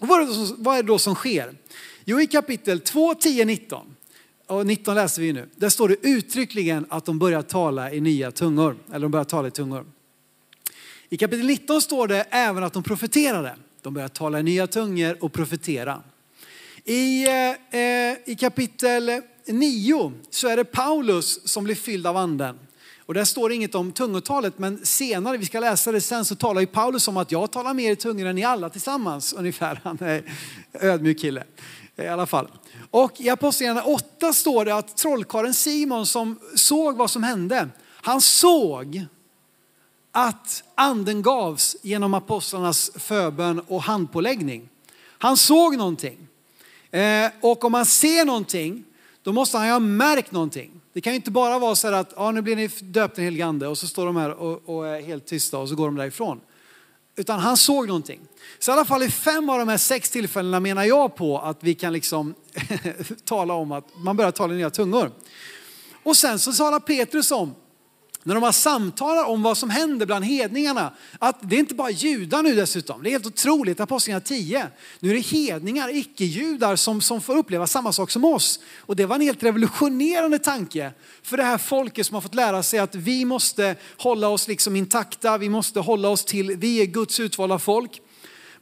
och 0.00 0.08
vad, 0.08 0.22
är 0.22 0.26
det 0.26 0.32
som, 0.32 0.56
vad 0.58 0.78
är 0.78 0.82
det 0.82 0.88
då 0.88 0.98
som 0.98 1.14
sker? 1.14 1.54
Jo 2.04 2.20
i 2.20 2.26
kapitel 2.26 2.80
2, 2.80 3.14
10, 3.14 3.44
19 3.44 3.96
och 4.46 4.66
19 4.66 4.94
läser 4.94 5.22
vi 5.22 5.32
nu. 5.32 5.48
Där 5.56 5.68
står 5.68 5.88
det 5.88 5.96
uttryckligen 6.02 6.86
att 6.88 7.04
de 7.04 7.18
börjar 7.18 7.42
tala 7.42 7.92
i 7.92 8.00
nya 8.00 8.30
tungor. 8.30 8.76
Eller 8.88 9.00
de 9.00 9.10
börjar 9.10 9.24
tala 9.24 9.48
i 9.48 9.50
tungor. 9.50 9.84
I 11.14 11.16
kapitel 11.16 11.46
19 11.46 11.82
står 11.82 12.08
det 12.08 12.24
även 12.30 12.64
att 12.64 12.72
de 12.72 12.82
profeterade. 12.82 13.56
De 13.82 13.94
började 13.94 14.14
tala 14.14 14.40
i 14.40 14.42
nya 14.42 14.66
tungor 14.66 15.16
och 15.20 15.32
profetera. 15.32 16.02
I, 16.84 17.24
eh, 17.24 17.80
eh 17.80 18.16
I 18.24 18.36
kapitel 18.40 19.22
9 19.46 20.12
så 20.30 20.48
är 20.48 20.56
det 20.56 20.64
Paulus 20.64 21.48
som 21.48 21.64
blir 21.64 21.74
fylld 21.74 22.06
av 22.06 22.16
anden. 22.16 22.58
Och 22.98 23.14
där 23.14 23.24
står 23.24 23.48
det 23.48 23.54
inget 23.54 23.74
om 23.74 23.92
tungotalet, 23.92 24.58
men 24.58 24.86
senare, 24.86 25.36
vi 25.36 25.46
ska 25.46 25.60
läsa 25.60 25.92
det 25.92 26.00
sen, 26.00 26.24
så 26.24 26.34
talar 26.34 26.60
ju 26.60 26.66
Paulus 26.66 27.08
om 27.08 27.16
att 27.16 27.32
jag 27.32 27.50
talar 27.52 27.74
mer 27.74 27.92
i 27.92 27.96
tungor 27.96 28.26
än 28.26 28.36
ni 28.36 28.44
alla 28.44 28.70
tillsammans 28.70 29.32
ungefär. 29.32 29.80
Han 29.84 29.98
är 30.00 30.22
ödmjuk 30.72 31.20
kille 31.20 31.44
i 31.96 32.06
alla 32.06 32.26
fall. 32.26 32.48
Och 32.90 33.20
i 33.20 33.28
Apostlagärningarna 33.28 33.86
8 33.86 34.32
står 34.32 34.64
det 34.64 34.74
att 34.74 34.96
trollkaren 34.96 35.54
Simon 35.54 36.06
som 36.06 36.38
såg 36.54 36.96
vad 36.96 37.10
som 37.10 37.22
hände, 37.22 37.68
han 38.02 38.20
såg 38.20 39.06
att 40.16 40.62
anden 40.74 41.22
gavs 41.22 41.76
genom 41.82 42.14
apostlarnas 42.14 42.90
förbön 42.94 43.60
och 43.68 43.82
handpåläggning. 43.82 44.68
Han 45.18 45.36
såg 45.36 45.76
någonting. 45.76 46.28
Eh, 46.90 47.30
och 47.40 47.64
om 47.64 47.72
man 47.72 47.86
ser 47.86 48.24
någonting, 48.24 48.84
då 49.22 49.32
måste 49.32 49.58
han 49.58 49.66
ju 49.66 49.72
ha 49.72 49.80
märkt 49.80 50.32
någonting. 50.32 50.80
Det 50.92 51.00
kan 51.00 51.12
ju 51.12 51.16
inte 51.16 51.30
bara 51.30 51.58
vara 51.58 51.74
så 51.74 51.86
här 51.86 51.94
att 51.94 52.12
ja, 52.16 52.30
nu 52.30 52.42
blir 52.42 52.56
ni 52.56 52.66
döpta 52.66 53.20
i 53.20 53.24
helig 53.24 53.42
ande 53.42 53.68
och 53.68 53.78
så 53.78 53.86
står 53.86 54.06
de 54.06 54.16
här 54.16 54.30
och, 54.30 54.68
och, 54.68 54.88
är 54.88 55.02
helt 55.02 55.26
tysta 55.26 55.58
och 55.58 55.68
så 55.68 55.74
går 55.74 55.86
de 55.86 55.96
därifrån. 55.96 56.40
Utan 57.16 57.40
han 57.40 57.56
såg 57.56 57.86
någonting. 57.86 58.20
Så 58.58 58.70
i 58.70 58.72
alla 58.72 58.84
fall 58.84 59.02
i 59.02 59.10
fem 59.10 59.50
av 59.50 59.58
de 59.58 59.68
här 59.68 59.78
sex 59.78 60.10
tillfällena 60.10 60.60
menar 60.60 60.84
jag 60.84 61.16
på 61.16 61.38
att 61.38 61.58
vi 61.60 61.74
kan 61.74 61.92
liksom 61.92 62.34
tala 63.24 63.54
om 63.54 63.72
att 63.72 63.84
man 63.96 64.16
börjar 64.16 64.30
tala 64.30 64.54
i 64.54 64.56
nya 64.56 64.70
tungor. 64.70 65.10
Och 66.02 66.16
sen 66.16 66.38
så 66.38 66.52
talar 66.52 66.80
Petrus 66.80 67.30
om 67.30 67.54
när 68.24 68.34
de 68.34 68.42
har 68.42 68.52
samtalar 68.52 69.24
om 69.24 69.42
vad 69.42 69.58
som 69.58 69.70
händer 69.70 70.06
bland 70.06 70.24
hedningarna, 70.24 70.92
att 71.18 71.50
det 71.50 71.56
är 71.56 71.60
inte 71.60 71.74
bara 71.74 71.90
judar 71.90 72.42
nu 72.42 72.54
dessutom. 72.54 73.02
Det 73.02 73.08
är 73.08 73.10
helt 73.10 73.26
otroligt, 73.26 73.80
Apostlagärningarna 73.80 74.24
10. 74.24 74.66
Nu 75.00 75.10
är 75.10 75.14
det 75.14 75.20
hedningar, 75.20 75.96
icke-judar 75.96 76.76
som, 76.76 77.00
som 77.00 77.20
får 77.20 77.36
uppleva 77.36 77.66
samma 77.66 77.92
sak 77.92 78.10
som 78.10 78.24
oss. 78.24 78.60
Och 78.80 78.96
det 78.96 79.06
var 79.06 79.16
en 79.16 79.22
helt 79.22 79.42
revolutionerande 79.42 80.38
tanke 80.38 80.92
för 81.22 81.36
det 81.36 81.42
här 81.42 81.58
folket 81.58 82.06
som 82.06 82.14
har 82.14 82.20
fått 82.20 82.34
lära 82.34 82.62
sig 82.62 82.78
att 82.78 82.94
vi 82.94 83.24
måste 83.24 83.76
hålla 83.96 84.28
oss 84.28 84.48
liksom 84.48 84.76
intakta, 84.76 85.38
vi 85.38 85.48
måste 85.48 85.80
hålla 85.80 86.08
oss 86.08 86.24
till, 86.24 86.56
vi 86.56 86.80
är 86.80 86.86
Guds 86.86 87.20
utvalda 87.20 87.58
folk. 87.58 88.00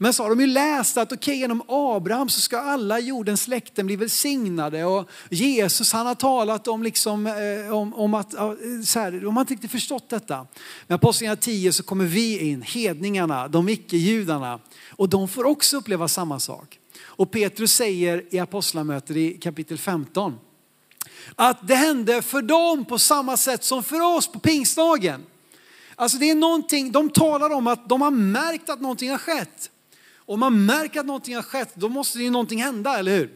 Men 0.03 0.13
så 0.13 0.23
har 0.23 0.31
de 0.31 0.41
ju 0.41 0.47
läst 0.47 0.97
att 0.97 1.13
okej, 1.13 1.33
okay, 1.33 1.41
genom 1.41 1.63
Abraham 1.69 2.29
så 2.29 2.41
ska 2.41 2.59
alla 2.59 3.01
jordens 3.01 3.43
släkten 3.43 3.87
bli 3.87 3.97
välsignade. 3.97 4.85
Och 4.85 5.09
Jesus 5.31 5.93
han 5.93 6.07
har 6.07 6.15
talat 6.15 6.69
om, 6.69 6.83
liksom, 6.83 7.27
eh, 7.27 7.77
om, 7.77 7.95
om 7.95 8.15
att, 8.15 8.33
så 8.85 8.99
här, 8.99 9.13
de 9.13 9.37
har 9.37 9.41
inte 9.41 9.53
riktigt 9.55 9.71
förstått 9.71 10.09
detta. 10.09 10.47
Men 10.87 10.95
Apostlagärningarna 10.95 11.41
10 11.41 11.73
så 11.73 11.83
kommer 11.83 12.05
vi 12.05 12.39
in, 12.39 12.63
hedningarna, 12.63 13.49
de 13.49 13.69
icke-judarna. 13.69 14.61
Och 14.91 15.09
de 15.09 15.29
får 15.29 15.45
också 15.45 15.77
uppleva 15.77 16.09
samma 16.09 16.41
sak. 16.41 16.79
Och 17.03 17.31
Petrus 17.31 17.73
säger 17.73 18.25
i 18.31 18.39
apostlamöter 18.39 19.17
i 19.17 19.33
kapitel 19.33 19.79
15 19.79 20.39
att 21.37 21.69
det 21.69 21.75
hände 21.75 22.23
för 22.23 22.43
dem 22.43 22.85
på 22.85 22.99
samma 22.99 23.37
sätt 23.37 23.65
som 23.65 23.83
för 23.83 24.17
oss 24.17 24.33
på 24.33 24.39
pingstdagen. 24.39 25.23
Alltså 25.97 26.19
det 26.19 26.31
är 26.31 26.35
någonting, 26.35 26.93
de 26.93 27.11
talar 27.11 27.51
om 27.51 27.67
att 27.67 27.89
de 27.89 28.03
har 28.03 28.11
märkt 28.11 28.71
att 28.71 28.81
någonting 28.81 29.11
har 29.11 29.19
skett. 29.19 29.69
Om 30.27 30.41
man 30.41 30.67
märker 30.67 31.01
att 31.01 31.07
någonting 31.07 31.35
har 31.35 31.43
skett, 31.43 31.71
då 31.75 31.89
måste 31.89 32.19
det 32.19 32.25
ju 32.25 32.31
någonting 32.31 32.63
hända, 32.63 32.99
eller 32.99 33.17
hur? 33.17 33.31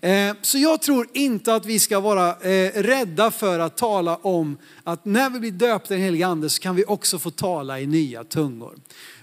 Eh, 0.00 0.36
så 0.42 0.58
jag 0.58 0.82
tror 0.82 1.08
inte 1.12 1.54
att 1.54 1.66
vi 1.66 1.78
ska 1.78 2.00
vara 2.00 2.30
eh, 2.30 2.82
rädda 2.82 3.30
för 3.30 3.58
att 3.58 3.76
tala 3.76 4.16
om 4.16 4.58
att 4.84 5.04
när 5.04 5.30
vi 5.30 5.40
blir 5.40 5.50
döpta 5.50 5.94
i 5.94 5.96
den 5.96 6.04
helige 6.04 6.26
ande 6.26 6.50
så 6.50 6.62
kan 6.62 6.76
vi 6.76 6.84
också 6.84 7.18
få 7.18 7.30
tala 7.30 7.80
i 7.80 7.86
nya 7.86 8.24
tungor. 8.24 8.78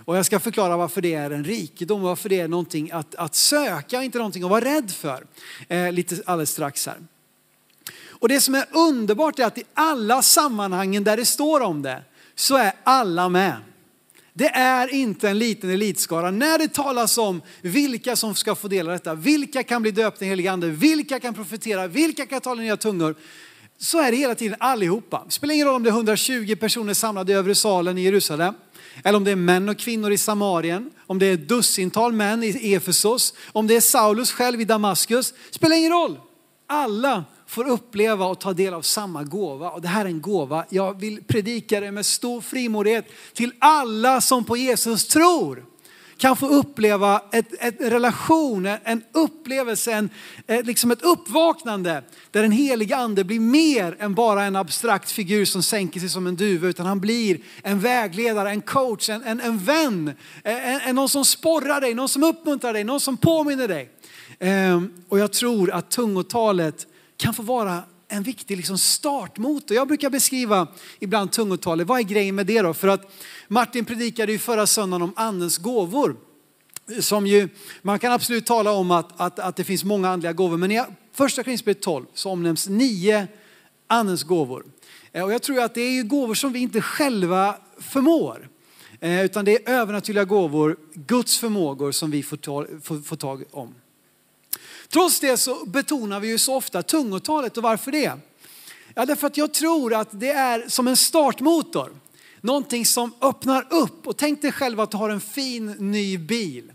Och 0.05 0.17
jag 0.17 0.25
ska 0.25 0.39
förklara 0.39 0.77
varför 0.77 1.01
det 1.01 1.13
är 1.13 1.31
en 1.31 1.43
rikedom, 1.43 2.01
varför 2.01 2.29
det 2.29 2.39
är 2.39 2.47
någonting 2.47 2.91
att, 2.91 3.15
att 3.15 3.35
söka, 3.35 4.03
inte 4.03 4.17
någonting 4.17 4.43
att 4.43 4.49
vara 4.49 4.65
rädd 4.65 4.91
för. 4.91 5.25
Eh, 5.67 5.91
lite 5.91 6.21
alldeles 6.25 6.49
strax 6.49 6.87
här. 6.87 6.97
Och 8.09 8.29
det 8.29 8.41
som 8.41 8.55
är 8.55 8.65
underbart 8.71 9.39
är 9.39 9.45
att 9.45 9.57
i 9.57 9.63
alla 9.73 10.21
sammanhangen 10.21 11.03
där 11.03 11.17
det 11.17 11.25
står 11.25 11.61
om 11.61 11.81
det, 11.81 12.03
så 12.35 12.57
är 12.57 12.73
alla 12.83 13.29
med. 13.29 13.55
Det 14.33 14.49
är 14.49 14.93
inte 14.93 15.29
en 15.29 15.39
liten 15.39 15.69
elitskara. 15.69 16.31
När 16.31 16.57
det 16.57 16.67
talas 16.73 17.17
om 17.17 17.41
vilka 17.61 18.15
som 18.15 18.35
ska 18.35 18.55
få 18.55 18.67
dela 18.67 18.91
detta, 18.91 19.15
vilka 19.15 19.63
kan 19.63 19.81
bli 19.81 19.91
döpta 19.91 20.25
i 20.25 20.27
helig 20.27 20.47
ande, 20.47 20.67
vilka 20.67 21.19
kan 21.19 21.33
profetera, 21.33 21.87
vilka 21.87 22.25
kan 22.25 22.41
tala 22.41 22.61
nya 22.61 22.77
tungor, 22.77 23.15
så 23.77 23.99
är 24.01 24.11
det 24.11 24.17
hela 24.17 24.35
tiden 24.35 24.57
allihopa. 24.59 25.23
Det 25.25 25.31
spelar 25.31 25.53
ingen 25.53 25.67
roll 25.67 25.75
om 25.75 25.83
det 25.83 25.89
är 25.89 25.93
120 25.93 26.55
personer 26.55 26.93
samlade 26.93 27.31
i 27.31 27.35
övre 27.35 27.55
salen 27.55 27.97
i 27.97 28.01
Jerusalem, 28.01 28.53
eller 29.03 29.17
om 29.17 29.23
det 29.23 29.31
är 29.31 29.35
män 29.35 29.69
och 29.69 29.77
kvinnor 29.77 30.11
i 30.11 30.17
Samarien, 30.17 30.91
om 31.07 31.19
det 31.19 31.25
är 31.25 31.37
dussintal 31.37 32.13
män 32.13 32.43
i 32.43 32.73
Efesos, 32.73 33.33
om 33.51 33.67
det 33.67 33.75
är 33.75 33.81
Saulus 33.81 34.31
själv 34.31 34.61
i 34.61 34.65
Damaskus. 34.65 35.31
Det 35.31 35.55
spelar 35.55 35.75
ingen 35.75 35.91
roll. 35.91 36.19
Alla 36.67 37.23
får 37.51 37.67
uppleva 37.67 38.25
och 38.25 38.39
ta 38.39 38.53
del 38.53 38.73
av 38.73 38.81
samma 38.81 39.23
gåva. 39.23 39.69
Och 39.69 39.81
det 39.81 39.87
här 39.87 40.05
är 40.05 40.09
en 40.09 40.21
gåva, 40.21 40.65
jag 40.69 40.99
vill 40.99 41.23
predika 41.23 41.79
det 41.79 41.91
med 41.91 42.05
stor 42.05 42.41
frimodighet 42.41 43.05
till 43.33 43.51
alla 43.59 44.21
som 44.21 44.43
på 44.43 44.57
Jesus 44.57 45.07
tror. 45.07 45.65
Kan 46.17 46.35
få 46.35 46.47
uppleva 46.47 47.21
ett, 47.31 47.47
ett 47.59 47.75
relation, 47.79 48.65
en 48.65 49.03
upplevelse, 49.11 49.91
en, 49.91 50.09
liksom 50.47 50.91
ett 50.91 51.01
uppvaknande 51.01 52.03
där 52.31 52.41
den 52.41 52.51
heliga 52.51 52.97
ande 52.97 53.23
blir 53.23 53.39
mer 53.39 53.97
än 53.99 54.13
bara 54.13 54.43
en 54.43 54.55
abstrakt 54.55 55.11
figur 55.11 55.45
som 55.45 55.63
sänker 55.63 55.99
sig 55.99 56.09
som 56.09 56.27
en 56.27 56.35
duva 56.35 56.67
utan 56.67 56.85
han 56.85 56.99
blir 56.99 57.39
en 57.63 57.79
vägledare, 57.79 58.49
en 58.49 58.61
coach, 58.61 59.09
en, 59.09 59.23
en, 59.23 59.41
en 59.41 59.57
vän, 59.57 60.11
en, 60.43 60.81
en, 60.81 60.95
någon 60.95 61.09
som 61.09 61.25
sporrar 61.25 61.81
dig, 61.81 61.93
någon 61.93 62.09
som 62.09 62.23
uppmuntrar 62.23 62.73
dig, 62.73 62.83
någon 62.83 62.99
som 62.99 63.17
påminner 63.17 63.67
dig. 63.67 63.89
Ehm, 64.39 64.91
och 65.09 65.19
jag 65.19 65.33
tror 65.33 65.71
att 65.71 65.91
tungotalet 65.91 66.87
kan 67.21 67.33
få 67.33 67.43
vara 67.43 67.83
en 68.07 68.23
viktig 68.23 68.57
liksom 68.57 68.77
startmotor. 68.77 69.77
Jag 69.77 69.87
brukar 69.87 70.09
beskriva 70.09 70.67
ibland 70.99 71.31
tungotalet. 71.31 71.87
Vad 71.87 71.99
är 71.99 72.03
grejen 72.03 72.35
med 72.35 72.45
det 72.45 72.61
då? 72.61 72.73
För 72.73 72.87
att 72.87 73.11
Martin 73.47 73.85
predikade 73.85 74.31
ju 74.31 74.39
förra 74.39 74.67
söndagen 74.67 75.01
om 75.01 75.13
andens 75.15 75.57
gåvor. 75.57 76.15
Som 76.99 77.27
ju, 77.27 77.49
man 77.81 77.99
kan 77.99 78.11
absolut 78.11 78.45
tala 78.45 78.71
om 78.71 78.91
att, 78.91 79.21
att, 79.21 79.39
att 79.39 79.55
det 79.55 79.63
finns 79.63 79.83
många 79.83 80.09
andliga 80.09 80.33
gåvor. 80.33 80.57
Men 80.57 80.71
i 80.71 80.83
första 81.13 81.43
Korinthierbrevet 81.43 81.81
12 81.81 82.05
så 82.13 82.29
omnämns 82.31 82.69
nio 82.69 83.27
andens 83.87 84.23
gåvor. 84.23 84.65
Eh, 85.11 85.23
och 85.23 85.33
jag 85.33 85.41
tror 85.41 85.59
att 85.59 85.73
det 85.73 85.81
är 85.81 86.03
gåvor 86.03 86.33
som 86.33 86.53
vi 86.53 86.59
inte 86.59 86.81
själva 86.81 87.55
förmår. 87.77 88.49
Eh, 88.99 89.25
utan 89.25 89.45
det 89.45 89.69
är 89.69 89.73
övernaturliga 89.73 90.25
gåvor, 90.25 90.77
Guds 90.93 91.37
förmågor 91.37 91.91
som 91.91 92.11
vi 92.11 92.23
får, 92.23 92.37
ta, 92.37 92.65
får, 92.83 93.01
får 93.01 93.15
tag 93.15 93.43
om. 93.51 93.75
Trots 94.91 95.19
det 95.19 95.37
så 95.37 95.65
betonar 95.65 96.19
vi 96.19 96.27
ju 96.27 96.37
så 96.37 96.55
ofta 96.55 96.83
tungotalet 96.83 97.57
och 97.57 97.63
varför 97.63 97.91
det? 97.91 98.11
Ja, 98.95 99.05
därför 99.05 99.27
att 99.27 99.37
jag 99.37 99.53
tror 99.53 99.93
att 99.93 100.09
det 100.11 100.31
är 100.31 100.65
som 100.67 100.87
en 100.87 100.97
startmotor. 100.97 101.91
Någonting 102.41 102.85
som 102.85 103.13
öppnar 103.21 103.67
upp 103.69 104.07
och 104.07 104.17
tänk 104.17 104.41
dig 104.41 104.51
själv 104.51 104.79
att 104.79 104.91
du 104.91 104.97
har 104.97 105.09
en 105.09 105.21
fin 105.21 105.75
ny 105.79 106.17
bil. 106.17 106.71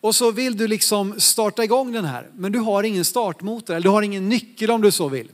Och 0.00 0.14
så 0.14 0.30
vill 0.30 0.56
du 0.56 0.68
liksom 0.68 1.20
starta 1.20 1.64
igång 1.64 1.92
den 1.92 2.04
här, 2.04 2.30
men 2.34 2.52
du 2.52 2.58
har 2.58 2.82
ingen 2.82 3.04
startmotor 3.04 3.74
eller 3.74 3.84
du 3.84 3.90
har 3.90 4.02
ingen 4.02 4.28
nyckel 4.28 4.70
om 4.70 4.82
du 4.82 4.90
så 4.90 5.08
vill. 5.08 5.30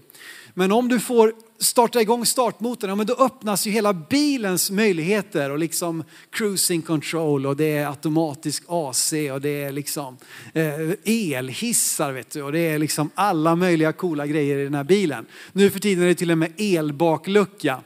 Men 0.55 0.73
om 0.73 0.89
du 0.89 1.01
får 1.01 1.35
starta 1.59 2.01
igång 2.01 2.27
startmotorn, 2.27 2.91
ja, 2.91 2.97
men 2.97 3.07
då 3.07 3.15
öppnas 3.15 3.67
ju 3.67 3.71
hela 3.71 3.93
bilens 3.93 4.71
möjligheter 4.71 5.51
och 5.51 5.59
liksom 5.59 6.05
cruising 6.31 6.83
control 6.83 7.47
och 7.47 7.57
det 7.57 7.77
är 7.77 7.87
automatisk 7.87 8.65
AC 8.69 9.13
och 9.33 9.41
det 9.41 9.65
är 9.65 9.73
liksom 9.73 10.17
eh, 10.53 10.75
elhissar 11.05 12.13
vet 12.13 12.31
du 12.31 12.43
och 12.43 12.53
det 12.53 12.59
är 12.59 12.79
liksom 12.79 13.11
alla 13.15 13.57
möjliga 13.57 13.93
coola 13.93 14.27
grejer 14.27 14.59
i 14.59 14.65
den 14.65 14.75
här 14.75 14.85
bilen. 14.85 15.27
Nu 15.53 15.71
för 15.71 15.81
tiden 15.81 16.05
är 16.05 16.09
det 16.09 16.15
till 16.15 16.31
och 16.31 16.39
med 16.39 16.53
elbaklucka. 16.57 17.81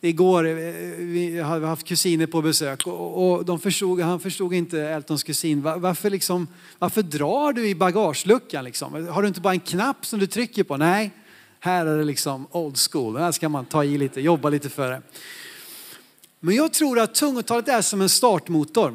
Igår 0.00 0.46
eh, 0.46 0.54
vi 0.98 1.40
hade 1.40 1.66
haft 1.66 1.86
kusiner 1.86 2.26
på 2.26 2.42
besök 2.42 2.86
och, 2.86 3.44
de 3.44 3.60
förstod, 3.60 4.00
han 4.00 4.20
förstod 4.20 4.54
inte 4.54 4.80
Eltons 4.80 5.22
kusin. 5.22 5.62
Varför, 5.62 6.10
liksom, 6.10 6.48
varför 6.78 7.02
drar 7.02 7.52
du 7.52 7.68
i 7.68 7.74
bagageluckan? 7.74 8.64
Liksom? 8.64 9.08
Har 9.08 9.22
du 9.22 9.28
inte 9.28 9.40
bara 9.40 9.52
en 9.52 9.60
knapp 9.60 10.06
som 10.06 10.20
du 10.20 10.26
trycker 10.26 10.64
på? 10.64 10.76
Nej, 10.76 11.10
här 11.64 11.86
är 11.86 11.98
det 11.98 12.04
liksom 12.04 12.46
old 12.50 12.76
school. 12.90 13.16
Här 13.16 13.32
ska 13.32 13.48
man 13.48 13.64
ta 13.64 13.84
i 13.84 13.98
lite, 13.98 14.20
jobba 14.20 14.48
lite 14.48 14.68
för 14.68 14.90
det. 14.90 15.02
Men 16.40 16.54
jag 16.54 16.72
tror 16.72 16.98
att 16.98 17.14
tungotalet 17.14 17.68
är 17.68 17.82
som 17.82 18.00
en 18.00 18.08
startmotor. 18.08 18.94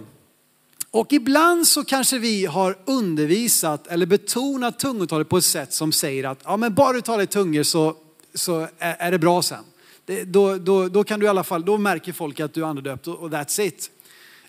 Och 0.91 1.13
ibland 1.13 1.67
så 1.67 1.83
kanske 1.83 2.19
vi 2.19 2.45
har 2.45 2.77
undervisat 2.85 3.87
eller 3.87 4.05
betonat 4.05 4.79
tungotalet 4.79 5.29
på 5.29 5.37
ett 5.37 5.43
sätt 5.43 5.73
som 5.73 5.91
säger 5.91 6.23
att 6.23 6.39
ja, 6.43 6.57
men 6.57 6.73
bara 6.73 6.93
du 6.93 7.01
talar 7.01 7.23
i 7.23 7.27
tungor 7.27 7.63
så, 7.63 7.95
så 8.33 8.59
är, 8.59 8.95
är 8.99 9.11
det 9.11 9.19
bra 9.19 9.41
sen. 9.41 9.63
Det, 10.05 10.23
då, 10.23 10.55
då, 10.57 10.89
då 10.89 11.03
kan 11.03 11.19
du 11.19 11.25
i 11.25 11.29
alla 11.29 11.43
fall, 11.43 11.65
då 11.65 11.77
märker 11.77 12.13
folk 12.13 12.39
att 12.39 12.53
du 12.53 12.61
är 12.61 12.65
andedöpt 12.65 13.07
och, 13.07 13.15
och 13.15 13.29
that's 13.29 13.61
it. 13.61 13.91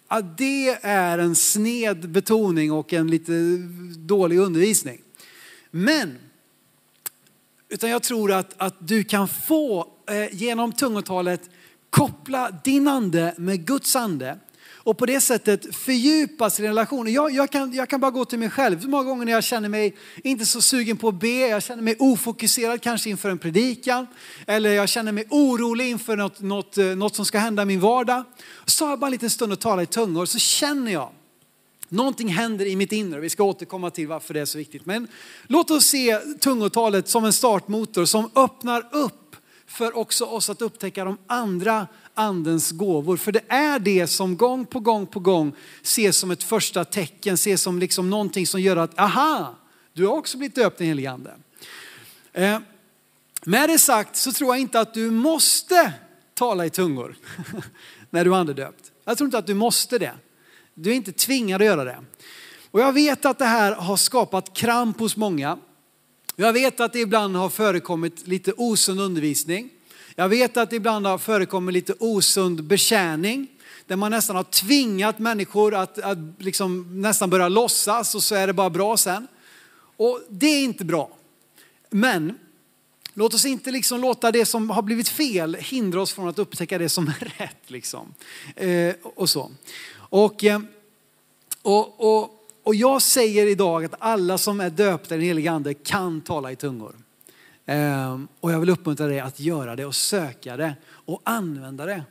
Ja, 0.08 0.20
det 0.20 0.68
är 0.82 1.18
en 1.18 1.36
sned 1.36 2.10
betoning 2.10 2.72
och 2.72 2.92
en 2.92 3.10
lite 3.10 3.32
dålig 3.96 4.38
undervisning. 4.38 5.00
Men 5.70 6.18
utan 7.68 7.90
jag 7.90 8.02
tror 8.02 8.32
att, 8.32 8.54
att 8.56 8.74
du 8.78 9.04
kan 9.04 9.28
få 9.28 9.86
eh, 10.10 10.34
genom 10.34 10.72
tungotalet 10.72 11.50
koppla 11.90 12.50
din 12.64 12.88
ande 12.88 13.34
med 13.36 13.66
Guds 13.66 13.96
ande 13.96 14.38
och 14.88 14.98
på 14.98 15.06
det 15.06 15.20
sättet 15.20 15.76
fördjupas 15.76 16.60
relationen. 16.60 17.12
Jag, 17.12 17.30
jag, 17.30 17.50
kan, 17.50 17.72
jag 17.72 17.88
kan 17.88 18.00
bara 18.00 18.10
gå 18.10 18.24
till 18.24 18.38
mig 18.38 18.50
själv. 18.50 18.80
Så 18.80 18.88
många 18.88 19.04
gånger 19.04 19.24
när 19.24 19.32
jag 19.32 19.44
känner 19.44 19.68
mig 19.68 19.96
inte 20.24 20.46
så 20.46 20.62
sugen 20.62 20.96
på 20.96 21.08
att 21.08 21.20
be, 21.20 21.48
jag 21.48 21.62
känner 21.62 21.82
mig 21.82 21.96
ofokuserad 21.98 22.82
kanske 22.82 23.10
inför 23.10 23.30
en 23.30 23.38
predikan 23.38 24.06
eller 24.46 24.70
jag 24.70 24.88
känner 24.88 25.12
mig 25.12 25.26
orolig 25.30 25.88
inför 25.88 26.16
något, 26.16 26.40
något, 26.40 26.78
eh, 26.78 26.84
något 26.84 27.16
som 27.16 27.24
ska 27.24 27.38
hända 27.38 27.62
i 27.62 27.66
min 27.66 27.80
vardag. 27.80 28.24
Så 28.64 28.84
har 28.84 28.92
jag 28.92 28.98
bara 28.98 29.06
en 29.06 29.12
liten 29.12 29.30
stund 29.30 29.52
och 29.52 29.60
talar 29.60 29.82
i 29.82 29.86
tungor 29.86 30.26
så 30.26 30.38
känner 30.38 30.92
jag 30.92 31.10
Någonting 31.88 32.28
händer 32.28 32.66
i 32.66 32.76
mitt 32.76 32.92
inre. 32.92 33.20
Vi 33.20 33.30
ska 33.30 33.44
återkomma 33.44 33.90
till 33.90 34.08
varför 34.08 34.34
det 34.34 34.40
är 34.40 34.44
så 34.44 34.58
viktigt. 34.58 34.86
Men 34.86 35.08
låt 35.46 35.70
oss 35.70 35.84
se 35.84 36.18
tungotalet 36.18 37.08
som 37.08 37.24
en 37.24 37.32
startmotor 37.32 38.04
som 38.04 38.30
öppnar 38.34 38.88
upp 38.92 39.36
för 39.66 39.96
också 39.96 40.24
oss 40.24 40.50
att 40.50 40.62
upptäcka 40.62 41.04
de 41.04 41.18
andra 41.26 41.86
andens 42.14 42.70
gåvor. 42.70 43.16
För 43.16 43.32
det 43.32 43.42
är 43.48 43.78
det 43.78 44.06
som 44.06 44.36
gång 44.36 44.66
på 44.66 44.80
gång 44.80 45.06
på 45.06 45.20
gång 45.20 45.52
ses 45.82 46.16
som 46.16 46.30
ett 46.30 46.42
första 46.42 46.84
tecken, 46.84 47.34
ses 47.34 47.62
som 47.62 47.78
liksom 47.78 48.10
någonting 48.10 48.46
som 48.46 48.60
gör 48.60 48.76
att, 48.76 48.98
aha, 48.98 49.56
du 49.92 50.06
har 50.06 50.16
också 50.16 50.38
blivit 50.38 50.54
döpt 50.54 50.80
i 50.80 50.84
helig 50.84 51.06
ande. 51.06 51.34
Eh, 52.32 52.58
med 53.44 53.68
det 53.68 53.78
sagt 53.78 54.16
så 54.16 54.32
tror 54.32 54.50
jag 54.50 54.60
inte 54.60 54.80
att 54.80 54.94
du 54.94 55.10
måste 55.10 55.92
tala 56.34 56.66
i 56.66 56.70
tungor 56.70 57.16
när 58.10 58.24
du 58.24 58.34
är 58.34 58.36
andedöpt. 58.36 58.92
Jag 59.04 59.18
tror 59.18 59.26
inte 59.26 59.38
att 59.38 59.46
du 59.46 59.54
måste 59.54 59.98
det. 59.98 60.12
Du 60.80 60.90
är 60.90 60.94
inte 60.94 61.12
tvingad 61.12 61.62
att 61.62 61.66
göra 61.66 61.84
det. 61.84 61.98
Och 62.70 62.80
jag 62.80 62.92
vet 62.92 63.24
att 63.24 63.38
det 63.38 63.44
här 63.44 63.72
har 63.74 63.96
skapat 63.96 64.54
kramp 64.54 65.00
hos 65.00 65.16
många. 65.16 65.58
Jag 66.36 66.52
vet 66.52 66.80
att 66.80 66.92
det 66.92 67.00
ibland 67.00 67.36
har 67.36 67.48
förekommit 67.48 68.26
lite 68.26 68.52
osund 68.56 69.00
undervisning. 69.00 69.70
Jag 70.14 70.28
vet 70.28 70.56
att 70.56 70.70
det 70.70 70.76
ibland 70.76 71.06
har 71.06 71.18
förekommit 71.18 71.72
lite 71.72 71.94
osund 71.98 72.64
betjäning 72.64 73.46
där 73.86 73.96
man 73.96 74.10
nästan 74.10 74.36
har 74.36 74.44
tvingat 74.44 75.18
människor 75.18 75.74
att, 75.74 75.98
att 75.98 76.18
liksom 76.38 77.00
nästan 77.02 77.30
börja 77.30 77.48
låtsas 77.48 78.14
och 78.14 78.22
så 78.22 78.34
är 78.34 78.46
det 78.46 78.52
bara 78.52 78.70
bra 78.70 78.96
sen. 78.96 79.26
Och 79.96 80.20
det 80.28 80.46
är 80.46 80.64
inte 80.64 80.84
bra. 80.84 81.10
Men 81.90 82.38
låt 83.14 83.34
oss 83.34 83.44
inte 83.44 83.70
liksom 83.70 84.00
låta 84.00 84.32
det 84.32 84.46
som 84.46 84.70
har 84.70 84.82
blivit 84.82 85.08
fel 85.08 85.54
hindra 85.60 86.00
oss 86.00 86.12
från 86.12 86.28
att 86.28 86.38
upptäcka 86.38 86.78
det 86.78 86.88
som 86.88 87.08
är 87.08 87.32
rätt. 87.38 87.70
Liksom. 87.70 88.14
Eh, 88.56 88.94
och 89.02 89.30
så. 89.30 89.50
Och, 90.08 90.44
eh, 90.44 90.60
och, 91.62 92.00
och, 92.00 92.48
och 92.62 92.74
jag 92.74 93.02
säger 93.02 93.46
idag 93.46 93.84
att 93.84 93.94
alla 93.98 94.38
som 94.38 94.60
är 94.60 94.70
döpta 94.70 95.14
i 95.14 95.18
den 95.18 95.26
helige 95.26 95.50
ande 95.50 95.74
kan 95.74 96.20
tala 96.20 96.52
i 96.52 96.56
tungor. 96.56 96.96
Ehm, 97.66 98.28
och 98.40 98.52
jag 98.52 98.60
vill 98.60 98.70
uppmuntra 98.70 99.06
dig 99.06 99.20
att 99.20 99.40
göra 99.40 99.76
det 99.76 99.84
och 99.84 99.94
söka 99.94 100.56
det 100.56 100.74
och 100.86 101.20
använda 101.24 101.86
det. 101.86 102.02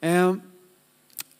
Ehm, 0.00 0.40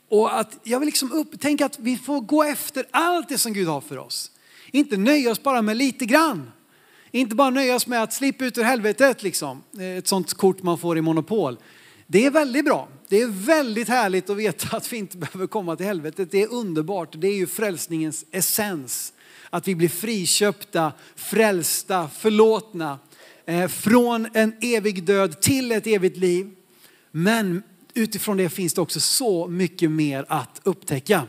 och 0.08 0.40
att 0.40 0.58
jag 0.62 0.80
vill 0.80 0.86
liksom 0.86 1.12
upp, 1.12 1.40
tänka 1.40 1.66
att 1.66 1.78
vi 1.78 1.96
får 1.96 2.20
gå 2.20 2.42
efter 2.42 2.86
allt 2.90 3.28
det 3.28 3.38
som 3.38 3.52
Gud 3.52 3.68
har 3.68 3.80
för 3.80 3.98
oss. 3.98 4.30
Inte 4.70 4.96
nöja 4.96 5.30
oss 5.30 5.42
bara 5.42 5.62
med 5.62 5.76
lite 5.76 6.06
grann. 6.06 6.50
Inte 7.10 7.34
bara 7.34 7.50
nöja 7.50 7.74
oss 7.74 7.86
med 7.86 8.02
att 8.02 8.12
slippa 8.12 8.44
ut 8.44 8.58
ur 8.58 8.62
helvetet 8.62 9.22
liksom. 9.22 9.62
Ett 9.98 10.08
sånt 10.08 10.34
kort 10.34 10.62
man 10.62 10.78
får 10.78 10.98
i 10.98 11.00
Monopol. 11.00 11.56
Det 12.06 12.26
är 12.26 12.30
väldigt 12.30 12.64
bra. 12.64 12.88
Det 13.08 13.22
är 13.22 13.26
väldigt 13.26 13.88
härligt 13.88 14.30
att 14.30 14.36
veta 14.36 14.76
att 14.76 14.92
vi 14.92 14.96
inte 14.96 15.16
behöver 15.16 15.46
komma 15.46 15.76
till 15.76 15.86
helvetet. 15.86 16.30
Det 16.30 16.42
är 16.42 16.52
underbart. 16.52 17.14
Det 17.16 17.28
är 17.28 17.34
ju 17.34 17.46
frälsningens 17.46 18.24
essens. 18.30 19.12
Att 19.50 19.68
vi 19.68 19.74
blir 19.74 19.88
friköpta, 19.88 20.92
frälsta, 21.16 22.08
förlåtna. 22.08 22.98
Eh, 23.46 23.68
från 23.68 24.28
en 24.34 24.54
evig 24.60 25.04
död 25.04 25.40
till 25.40 25.72
ett 25.72 25.86
evigt 25.86 26.16
liv. 26.16 26.50
Men 27.10 27.62
utifrån 27.94 28.36
det 28.36 28.48
finns 28.48 28.74
det 28.74 28.80
också 28.80 29.00
så 29.00 29.46
mycket 29.46 29.90
mer 29.90 30.24
att 30.28 30.60
upptäcka. 30.62 31.22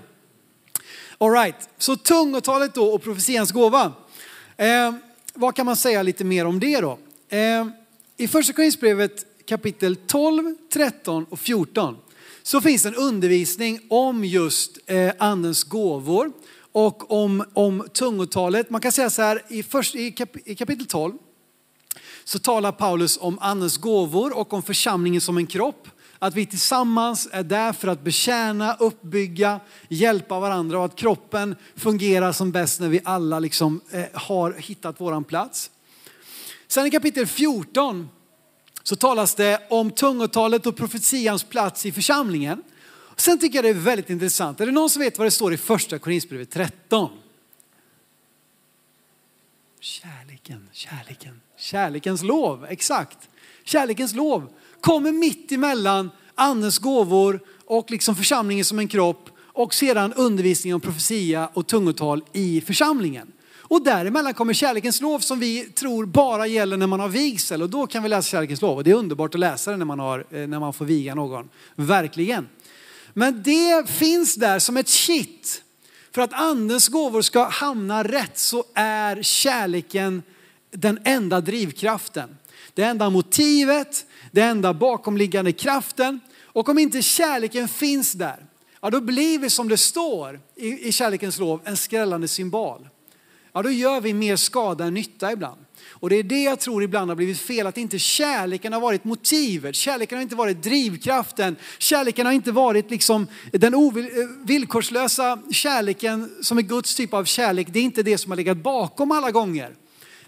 All 1.17 1.31
right, 1.31 1.69
så 1.77 1.95
tungotalet 1.95 2.73
då 2.73 2.85
och 2.85 3.03
profetians 3.03 3.51
gåva. 3.51 3.93
Eh, 4.57 4.93
vad 5.33 5.55
kan 5.55 5.65
man 5.65 5.75
säga 5.75 6.03
lite 6.03 6.23
mer 6.23 6.45
om 6.45 6.59
det 6.59 6.81
då? 6.81 6.99
Eh, 7.29 7.67
I 8.17 8.27
första 8.27 8.53
Korinthierbrevet 8.53 9.25
kapitel 9.47 9.95
12, 9.95 10.55
13 10.73 11.25
och 11.29 11.39
14 11.39 11.97
så 12.43 12.61
finns 12.61 12.85
en 12.85 12.95
undervisning 12.95 13.79
om 13.89 14.25
just 14.25 14.77
eh, 14.85 15.11
andens 15.19 15.63
gåvor 15.63 16.31
och 16.71 17.11
om, 17.11 17.45
om 17.53 17.87
tungotalet. 17.93 18.69
Man 18.69 18.81
kan 18.81 18.91
säga 18.91 19.09
så 19.09 19.21
här 19.21 19.41
i, 19.47 19.63
först, 19.63 19.95
i, 19.95 20.11
kap, 20.11 20.29
i 20.45 20.55
kapitel 20.55 20.85
12 20.85 21.13
så 22.23 22.39
talar 22.39 22.71
Paulus 22.71 23.17
om 23.21 23.39
andens 23.41 23.77
gåvor 23.77 24.37
och 24.37 24.53
om 24.53 24.63
församlingen 24.63 25.21
som 25.21 25.37
en 25.37 25.47
kropp. 25.47 25.87
Att 26.19 26.35
vi 26.35 26.45
tillsammans 26.45 27.29
är 27.31 27.43
där 27.43 27.73
för 27.73 27.87
att 27.87 28.03
betjäna, 28.03 28.73
uppbygga, 28.73 29.59
hjälpa 29.89 30.39
varandra 30.39 30.79
och 30.79 30.85
att 30.85 30.95
kroppen 30.95 31.55
fungerar 31.75 32.31
som 32.31 32.51
bäst 32.51 32.79
när 32.79 32.89
vi 32.89 33.01
alla 33.03 33.39
liksom 33.39 33.81
eh, 33.91 34.05
har 34.13 34.53
hittat 34.53 35.01
våran 35.01 35.23
plats. 35.23 35.71
Sen 36.67 36.85
i 36.85 36.91
kapitel 36.91 37.27
14 37.27 38.09
så 38.87 38.95
talas 38.95 39.35
det 39.35 39.61
om 39.69 39.91
tungotalet 39.91 40.65
och 40.65 40.75
profetians 40.75 41.43
plats 41.43 41.85
i 41.85 41.91
församlingen. 41.91 42.63
Sen 43.15 43.39
tycker 43.39 43.55
jag 43.55 43.65
det 43.65 43.69
är 43.69 43.73
väldigt 43.73 44.09
intressant. 44.09 44.61
Är 44.61 44.65
det 44.65 44.71
någon 44.71 44.89
som 44.89 45.01
vet 45.01 45.17
vad 45.17 45.27
det 45.27 45.31
står 45.31 45.53
i 45.53 45.57
första 45.57 45.99
Korinthierbrevet 45.99 46.51
13? 46.51 47.09
Kärleken, 49.79 50.69
kärleken, 50.71 51.41
kärlekens 51.57 52.23
lov, 52.23 52.65
exakt. 52.69 53.17
Kärlekens 53.63 54.13
lov 54.13 54.49
kommer 54.81 55.11
mitt 55.11 55.51
emellan 55.51 56.11
andens 56.35 56.79
gåvor 56.79 57.39
och 57.65 57.91
liksom 57.91 58.15
församlingen 58.15 58.65
som 58.65 58.79
en 58.79 58.87
kropp 58.87 59.29
och 59.39 59.73
sedan 59.73 60.13
undervisning 60.13 60.75
om 60.75 60.81
profetia 60.81 61.49
och 61.53 61.67
tungotal 61.67 62.23
i 62.33 62.61
församlingen. 62.61 63.31
Och 63.75 63.83
däremellan 63.83 64.33
kommer 64.33 64.53
kärlekens 64.53 65.01
lov 65.01 65.19
som 65.19 65.39
vi 65.39 65.63
tror 65.63 66.05
bara 66.05 66.47
gäller 66.47 66.77
när 66.77 66.87
man 66.87 66.99
har 66.99 67.09
vigsel 67.09 67.61
och 67.61 67.69
då 67.69 67.87
kan 67.87 68.03
vi 68.03 68.09
läsa 68.09 68.29
kärlekens 68.29 68.61
lov 68.61 68.77
och 68.77 68.83
det 68.83 68.91
är 68.91 68.95
underbart 68.95 69.35
att 69.35 69.39
läsa 69.39 69.71
det 69.71 69.77
när 69.77 69.85
man, 69.85 69.99
har, 69.99 70.25
eh, 70.31 70.47
när 70.47 70.59
man 70.59 70.73
får 70.73 70.85
viga 70.85 71.15
någon. 71.15 71.49
Verkligen. 71.75 72.47
Men 73.13 73.43
det 73.43 73.89
finns 73.89 74.35
där 74.35 74.59
som 74.59 74.77
ett 74.77 74.87
kitt. 74.87 75.61
För 76.11 76.21
att 76.21 76.33
andens 76.33 76.87
gåvor 76.87 77.21
ska 77.21 77.49
hamna 77.49 78.03
rätt 78.03 78.37
så 78.37 78.63
är 78.73 79.21
kärleken 79.21 80.23
den 80.71 80.99
enda 81.03 81.41
drivkraften. 81.41 82.37
Det 82.73 82.83
enda 82.83 83.09
motivet, 83.09 84.05
det 84.31 84.41
enda 84.41 84.73
bakomliggande 84.73 85.51
kraften. 85.51 86.19
Och 86.43 86.69
om 86.69 86.79
inte 86.79 87.01
kärleken 87.01 87.67
finns 87.67 88.13
där, 88.13 88.45
ja 88.81 88.89
då 88.89 89.01
blir 89.01 89.39
vi 89.39 89.49
som 89.49 89.69
det 89.69 89.77
står 89.77 90.39
i, 90.55 90.87
i 90.87 90.91
kärlekens 90.91 91.39
lov 91.39 91.61
en 91.63 91.77
skrällande 91.77 92.27
symbol. 92.27 92.87
Ja 93.55 93.61
då 93.61 93.71
gör 93.71 94.01
vi 94.01 94.13
mer 94.13 94.35
skada 94.35 94.85
än 94.85 94.93
nytta 94.93 95.31
ibland. 95.31 95.65
Och 95.89 96.09
det 96.09 96.15
är 96.15 96.23
det 96.23 96.43
jag 96.43 96.59
tror 96.59 96.83
ibland 96.83 97.11
har 97.11 97.15
blivit 97.15 97.39
fel, 97.39 97.67
att 97.67 97.77
inte 97.77 97.99
kärleken 97.99 98.73
har 98.73 98.81
varit 98.81 99.03
motivet. 99.03 99.75
Kärleken 99.75 100.17
har 100.17 100.23
inte 100.23 100.35
varit 100.35 100.63
drivkraften. 100.63 101.55
Kärleken 101.77 102.25
har 102.25 102.33
inte 102.33 102.51
varit 102.51 102.91
liksom 102.91 103.27
den 103.51 103.73
eh, 103.73 103.81
villkorslösa 104.43 105.39
kärleken 105.51 106.31
som 106.41 106.57
är 106.57 106.61
Guds 106.61 106.95
typ 106.95 107.13
av 107.13 107.25
kärlek. 107.25 107.67
Det 107.71 107.79
är 107.79 107.83
inte 107.83 108.03
det 108.03 108.17
som 108.17 108.31
har 108.31 108.35
legat 108.35 108.57
bakom 108.57 109.11
alla 109.11 109.31
gånger. 109.31 109.75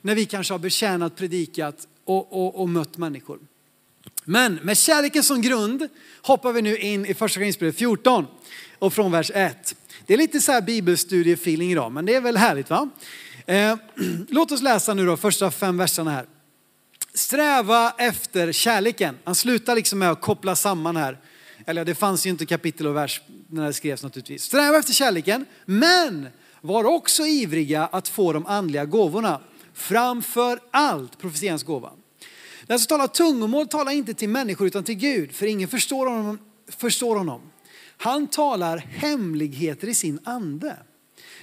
När 0.01 0.15
vi 0.15 0.25
kanske 0.25 0.53
har 0.53 0.59
betjänat, 0.59 1.15
predikat 1.15 1.87
och, 2.05 2.33
och, 2.33 2.61
och 2.61 2.69
mött 2.69 2.97
människor. 2.97 3.39
Men 4.23 4.55
med 4.55 4.77
kärleken 4.77 5.23
som 5.23 5.41
grund 5.41 5.87
hoppar 6.21 6.53
vi 6.53 6.61
nu 6.61 6.77
in 6.77 7.05
i 7.05 7.13
första 7.13 7.39
Korinthierbrevet 7.39 7.77
14 7.77 8.25
och 8.79 8.93
från 8.93 9.11
vers 9.11 9.31
1. 9.33 9.75
Det 10.07 10.13
är 10.13 10.17
lite 10.17 10.41
så 10.41 10.51
här 10.51 10.61
bibelstudiefeeling 10.61 11.71
idag, 11.71 11.91
men 11.91 12.05
det 12.05 12.15
är 12.15 12.21
väl 12.21 12.37
härligt 12.37 12.69
va? 12.69 12.89
Eh, 13.45 13.75
låt 14.29 14.51
oss 14.51 14.61
läsa 14.61 14.93
nu 14.93 15.05
då 15.05 15.17
första 15.17 15.51
fem 15.51 15.77
verserna 15.77 16.11
här. 16.11 16.25
Sträva 17.13 17.93
efter 17.97 18.51
kärleken. 18.51 19.17
Han 19.23 19.35
slutar 19.35 19.75
liksom 19.75 19.99
med 19.99 20.11
att 20.11 20.21
koppla 20.21 20.55
samman 20.55 20.95
här. 20.95 21.19
Eller 21.65 21.85
det 21.85 21.95
fanns 21.95 22.25
ju 22.25 22.29
inte 22.29 22.45
kapitel 22.45 22.87
och 22.87 22.95
vers 22.95 23.21
när 23.49 23.65
det 23.65 23.73
skrevs 23.73 24.03
naturligtvis. 24.03 24.43
Sträva 24.43 24.77
efter 24.77 24.93
kärleken, 24.93 25.45
men 25.65 26.27
var 26.61 26.83
också 26.83 27.25
ivriga 27.25 27.85
att 27.85 28.07
få 28.07 28.33
de 28.33 28.45
andliga 28.45 28.85
gåvorna. 28.85 29.41
Framför 29.73 30.59
allt 30.71 31.17
profetians 31.17 31.63
gåva. 31.63 31.91
Den 32.67 32.79
som 32.79 32.87
talar 32.87 33.07
tungomål 33.07 33.67
talar 33.67 33.91
inte 33.91 34.13
till 34.13 34.29
människor 34.29 34.67
utan 34.67 34.83
till 34.83 34.95
Gud, 34.95 35.31
för 35.31 35.45
ingen 35.45 35.67
förstår 35.67 36.07
honom. 36.07 36.39
Förstår 36.69 37.15
honom. 37.15 37.41
Han 37.97 38.27
talar 38.27 38.77
hemligheter 38.77 39.87
i 39.87 39.93
sin 39.93 40.19
ande. 40.23 40.77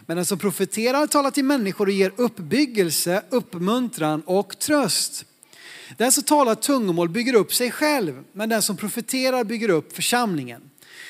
Men 0.07 0.17
den 0.17 0.27
som 0.27 0.39
profeterar 0.39 1.07
talar 1.07 1.31
till 1.31 1.45
människor 1.45 1.87
och 1.87 1.93
ger 1.93 2.13
uppbyggelse, 2.17 3.23
uppmuntran 3.31 4.23
och 4.27 4.59
tröst. 4.59 5.25
Den 5.97 6.13
som 6.13 6.23
talar 6.23 6.55
tungomål 6.55 7.09
bygger 7.09 7.35
upp 7.35 7.55
sig 7.55 7.71
själv, 7.71 8.25
men 8.33 8.49
den 8.49 8.63
som 8.63 8.77
profeterar 8.77 9.45
bygger 9.45 9.69
upp 9.69 9.97
församlingen. 9.97 10.63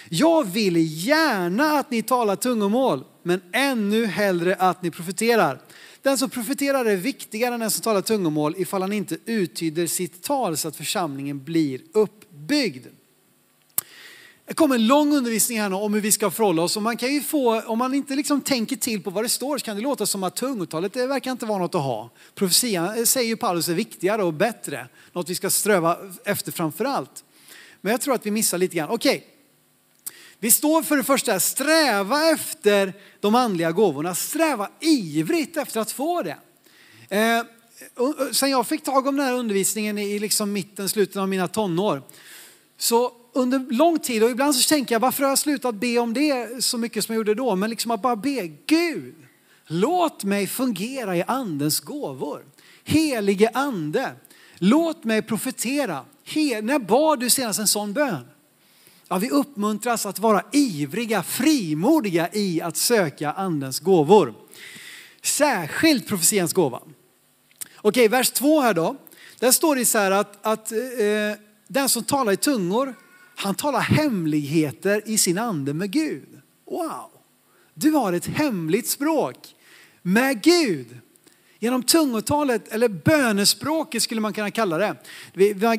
Jag 0.09 0.45
vill 0.45 1.07
gärna 1.07 1.79
att 1.79 1.91
ni 1.91 2.03
talar 2.03 2.37
tungomål, 2.37 3.05
men 3.23 3.41
ännu 3.53 4.07
hellre 4.07 4.55
att 4.55 4.83
ni 4.83 4.91
profeterar. 4.91 5.61
Den 6.03 6.19
som 6.19 6.31
profeterar 6.31 6.85
är 6.85 6.97
viktigare 6.97 7.55
än 7.55 7.61
den 7.61 7.71
som 7.71 7.83
talar 7.83 8.01
tungomål 8.01 8.55
ifall 8.59 8.83
han 8.83 8.93
inte 8.93 9.19
uttyder 9.25 9.87
sitt 9.87 10.23
tal 10.23 10.57
så 10.57 10.69
att 10.69 10.77
församlingen 10.77 11.45
blir 11.45 11.81
uppbyggd. 11.93 12.87
Det 14.47 14.55
kommer 14.55 14.75
en 14.75 14.87
lång 14.87 15.15
undervisning 15.15 15.61
här 15.61 15.73
om 15.73 15.95
hur 15.95 16.01
vi 16.01 16.13
ska 16.13 16.31
förhålla 16.31 16.63
oss 16.63 16.77
och 16.77 16.83
man 16.83 16.97
kan 16.97 17.15
ju 17.15 17.21
få, 17.21 17.61
om 17.61 17.79
man 17.79 17.95
inte 17.95 18.15
liksom 18.15 18.41
tänker 18.41 18.77
till 18.77 19.03
på 19.03 19.11
vad 19.11 19.25
det 19.25 19.29
står 19.29 19.59
så 19.59 19.65
kan 19.65 19.77
det 19.77 19.83
låta 19.83 20.07
som 20.07 20.23
att 20.23 20.37
tungotalet 20.37 20.93
det 20.93 21.07
verkar 21.07 21.33
inte 21.33 21.47
vara 21.47 21.59
något 21.59 21.75
att 21.75 21.83
ha. 21.83 22.11
Profetian 22.35 23.07
säger 23.07 23.29
ju 23.29 23.37
Paulus 23.37 23.69
är 23.69 23.75
viktigare 23.75 24.23
och 24.23 24.33
bättre, 24.33 24.89
något 25.13 25.31
vi 25.31 25.35
ska 25.35 25.51
ströva 25.51 25.99
efter 26.25 26.53
framför 26.53 26.85
allt. 26.85 27.25
Men 27.81 27.91
jag 27.91 28.01
tror 28.01 28.15
att 28.15 28.27
vi 28.27 28.31
missar 28.31 28.59
lite 28.59 28.77
grann. 28.77 28.89
Okej, 28.91 29.17
okay. 29.17 29.29
vi 30.39 30.51
står 30.51 30.83
för 30.83 30.97
det 30.97 31.05
första, 31.05 31.41
sträva 31.41 32.31
efter 32.31 32.93
de 33.21 33.35
andliga 33.35 33.73
gåvorna, 33.73 34.15
sträva 34.15 34.69
ivrigt 34.81 35.57
efter 35.57 35.81
att 35.81 35.93
få 35.93 36.23
det. 36.23 36.37
Eh, 37.09 37.43
sen 38.33 38.51
jag 38.51 38.67
fick 38.67 38.85
tag 38.85 39.07
om 39.07 39.17
den 39.17 39.27
här 39.27 39.35
undervisningen 39.35 39.99
i 39.99 40.19
liksom 40.19 40.53
mitten, 40.53 40.89
slutet 40.89 41.17
av 41.17 41.29
mina 41.29 41.49
tonår, 41.49 42.03
så 42.79 43.13
under 43.35 43.73
lång 43.73 43.99
tid 43.99 44.23
och 44.23 44.31
ibland 44.31 44.55
så 44.55 44.69
tänker 44.69 44.95
jag 44.95 45.01
varför 45.01 45.23
har 45.23 45.31
jag 45.31 45.39
slutat 45.39 45.75
be 45.75 45.99
om 45.99 46.15
det 46.15 46.65
så 46.65 46.79
mycket 46.79 47.05
som 47.05 47.13
jag 47.13 47.19
gjorde 47.19 47.35
då? 47.35 47.57
Men 47.57 47.71
liksom 47.71 47.91
att 47.91 48.03
bara 48.03 48.17
be 48.17 48.49
Gud, 48.67 49.15
låt 49.67 50.25
mig 50.25 50.47
fungera 50.47 51.17
i 51.17 51.23
andens 51.23 51.81
gåvor. 51.81 52.45
Helige 52.85 53.51
ande, 53.55 54.13
låt 54.59 55.05
mig 55.05 55.23
profetera. 55.23 56.05
He, 56.25 56.63
när 56.63 56.79
bad 56.79 57.21
du 57.21 57.31
senast 57.31 57.59
en 57.59 57.69
sån 57.69 57.93
bön? 57.93 58.29
Ja, 59.09 59.19
vi 59.19 59.31
uppmuntras 59.31 60.07
att 60.07 60.19
vara 60.19 60.43
ivriga, 60.53 61.23
frimodiga 61.23 62.29
i 62.33 62.61
att 62.61 62.77
söka 62.77 63.33
andens 63.33 63.81
gåvor. 63.81 64.35
Särskilt 65.23 66.09
profetians 66.09 66.53
gåva. 66.53 66.81
Okej, 67.77 68.09
vers 68.09 68.31
två 68.31 68.61
här 68.61 68.75
då. 68.75 68.97
Där 69.39 69.53
står 69.53 69.77
det 69.77 69.85
så 69.85 69.99
här 69.99 70.11
att, 70.11 70.47
att 70.47 70.73
eh, 70.73 70.79
den 71.69 71.89
som 71.89 72.05
talar 72.05 72.33
i 72.33 72.37
tungor, 72.37 72.95
han 73.37 73.55
talar 73.55 73.81
hemligheter 73.81 75.03
i 75.07 75.19
sin 75.19 75.39
ande 75.39 75.75
med 75.75 75.91
Gud. 75.91 76.41
Wow! 76.71 77.11
Du 77.75 77.91
har 77.91 78.13
ett 78.13 78.27
hemligt 78.27 78.89
språk 78.89 79.55
med 80.03 80.43
Gud. 80.43 80.87
Genom 81.59 81.83
tungotalet, 81.83 82.73
eller 82.73 82.89
bönespråket 82.89 84.03
skulle 84.03 84.21
man 84.21 84.33
kunna 84.33 84.51
kalla 84.51 84.79
det. 84.79 84.97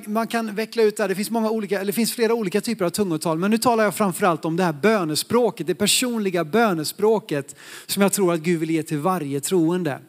Man 0.07 0.27
kan 0.27 0.55
veckla 0.55 0.83
ut 0.83 0.97
det, 0.97 1.07
det 1.07 1.15
finns, 1.15 1.29
många 1.29 1.49
olika, 1.49 1.75
eller 1.75 1.85
det 1.85 1.93
finns 1.93 2.13
flera 2.13 2.33
olika 2.33 2.61
typer 2.61 2.85
av 2.85 2.89
tungotal, 2.89 3.37
men 3.37 3.51
nu 3.51 3.57
talar 3.57 3.83
jag 3.83 3.95
framförallt 3.95 4.45
om 4.45 4.57
det 4.57 4.63
här 4.63 4.73
bönespråket, 4.73 5.67
det 5.67 5.75
personliga 5.75 6.43
bönespråket 6.43 7.55
som 7.85 8.01
jag 8.01 8.13
tror 8.13 8.33
att 8.33 8.39
Gud 8.39 8.59
vill 8.59 8.69
ge 8.69 8.83
till 8.83 8.97
varje 8.97 9.39
troende. 9.39 9.99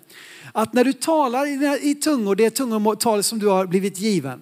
Att 0.53 0.73
när 0.73 0.85
du 0.85 0.93
talar 0.93 1.47
i 1.87 1.95
tungor, 1.95 2.35
det 2.35 2.51
tungotal 2.51 3.23
som 3.23 3.39
du 3.39 3.47
har 3.47 3.67
blivit 3.67 3.99
given, 3.99 4.41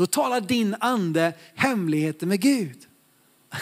då 0.00 0.06
talar 0.06 0.40
din 0.40 0.76
ande 0.80 1.32
hemligheter 1.54 2.26
med 2.26 2.40
Gud. 2.40 2.78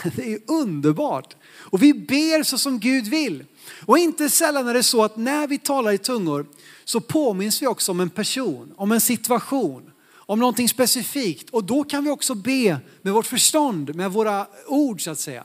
Det 0.17 0.33
är 0.33 0.39
underbart. 0.47 1.37
Och 1.47 1.83
vi 1.83 1.95
ber 1.95 2.43
så 2.43 2.59
som 2.59 2.79
Gud 2.79 3.07
vill. 3.07 3.45
Och 3.87 3.99
inte 3.99 4.31
sällan 4.31 4.69
är 4.69 4.75
det 4.75 4.83
så 4.83 5.05
att 5.05 5.17
när 5.17 5.47
vi 5.47 5.59
talar 5.59 5.93
i 5.93 5.99
tungor 5.99 6.47
så 6.85 7.01
påminns 7.01 7.63
vi 7.63 7.67
också 7.67 7.93
om 7.93 8.01
en 8.01 8.11
person, 8.11 8.73
om 8.77 8.93
en 8.93 9.01
situation, 9.01 9.91
om 10.11 10.39
någonting 10.39 10.69
specifikt. 10.69 11.51
Och 11.51 11.65
då 11.65 11.85
kan 11.85 12.05
vi 12.05 12.11
också 12.11 12.35
be 12.35 12.81
med 13.03 13.13
vårt 13.13 13.27
förstånd, 13.27 13.95
med 13.95 14.13
våra 14.13 14.47
ord 14.67 15.05
så 15.05 15.11
att 15.11 15.19
säga. 15.19 15.45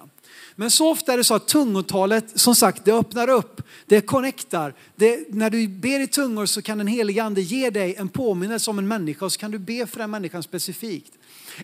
Men 0.56 0.72
så 0.72 0.92
ofta 0.92 1.14
är 1.14 1.18
det 1.18 1.24
så 1.24 1.34
att 1.34 1.48
tungotalet, 1.48 2.40
som 2.40 2.56
sagt, 2.56 2.86
det 2.86 2.92
öppnar 2.92 3.30
upp, 3.30 3.62
det 3.86 4.02
connectar. 4.02 4.74
Det, 4.96 5.34
när 5.34 5.50
du 5.50 5.68
ber 5.68 6.00
i 6.00 6.08
tungor 6.08 6.46
så 6.46 6.62
kan 6.62 6.78
den 6.78 6.88
helige 6.88 7.24
ande 7.24 7.42
ge 7.42 7.70
dig 7.70 7.96
en 7.96 8.10
påminnelse 8.10 8.70
om 8.70 8.80
en 8.80 8.88
människa 8.88 9.26
och 9.26 9.32
så 9.32 9.40
kan 9.40 9.52
du 9.52 9.60
be 9.60 9.88
för 9.88 10.00
den 10.00 10.12
människan 10.12 10.44
specifikt. 10.44 11.14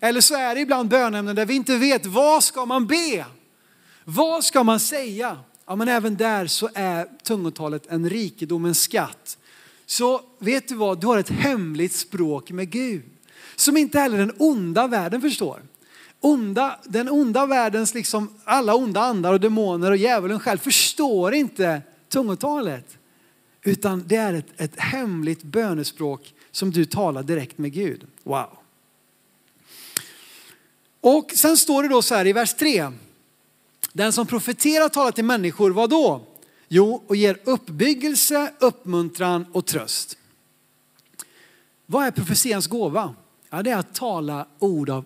Eller 0.01 0.21
så 0.21 0.35
är 0.35 0.55
det 0.55 0.61
ibland 0.61 0.89
bönämnen 0.89 1.35
där 1.35 1.45
vi 1.45 1.53
inte 1.53 1.77
vet 1.77 2.05
vad 2.05 2.43
ska 2.43 2.65
man 2.65 2.87
be? 2.87 3.25
Vad 4.03 4.43
ska 4.43 4.63
man 4.63 4.79
säga? 4.79 5.37
Ja, 5.65 5.75
men 5.75 5.87
även 5.87 6.15
där 6.15 6.47
så 6.47 6.69
är 6.73 7.07
tungotalet 7.23 7.87
en 7.87 8.09
rikedom, 8.09 8.65
en 8.65 8.75
skatt. 8.75 9.37
Så 9.85 10.21
vet 10.39 10.67
du 10.67 10.75
vad, 10.75 11.01
du 11.01 11.07
har 11.07 11.17
ett 11.17 11.29
hemligt 11.29 11.93
språk 11.93 12.51
med 12.51 12.69
Gud. 12.69 13.03
Som 13.55 13.77
inte 13.77 13.99
heller 13.99 14.17
den 14.17 14.33
onda 14.37 14.87
världen 14.87 15.21
förstår. 15.21 15.61
Onda, 16.21 16.79
den 16.83 17.09
onda 17.09 17.45
världens, 17.45 17.93
liksom, 17.93 18.29
alla 18.43 18.75
onda 18.75 19.01
andar 19.01 19.33
och 19.33 19.39
demoner 19.39 19.91
och 19.91 19.97
djävulen 19.97 20.39
själv 20.39 20.57
förstår 20.57 21.33
inte 21.33 21.81
tungotalet. 22.09 22.97
Utan 23.63 24.03
det 24.07 24.15
är 24.15 24.33
ett, 24.33 24.61
ett 24.61 24.79
hemligt 24.79 25.43
bönespråk 25.43 26.33
som 26.51 26.71
du 26.71 26.85
talar 26.85 27.23
direkt 27.23 27.57
med 27.57 27.73
Gud. 27.73 28.07
Wow. 28.23 28.57
Och 31.01 31.31
sen 31.35 31.57
står 31.57 31.83
det 31.83 31.89
då 31.89 32.01
så 32.01 32.15
här 32.15 32.27
i 32.27 32.33
vers 32.33 32.53
3. 32.53 32.91
Den 33.93 34.13
som 34.13 34.27
profeterar 34.27 34.89
talar 34.89 35.11
till 35.11 35.25
människor, 35.25 35.71
vad 35.71 35.89
då? 35.89 36.21
Jo, 36.67 37.03
och 37.07 37.15
ger 37.15 37.39
uppbyggelse, 37.43 38.53
uppmuntran 38.59 39.45
och 39.51 39.65
tröst. 39.65 40.17
Vad 41.85 42.05
är 42.05 42.11
profetians 42.11 42.67
gåva? 42.67 43.15
Ja, 43.49 43.63
det 43.63 43.71
är 43.71 43.77
att 43.77 43.95
tala 43.95 44.47
ord 44.59 44.89
av 44.89 45.05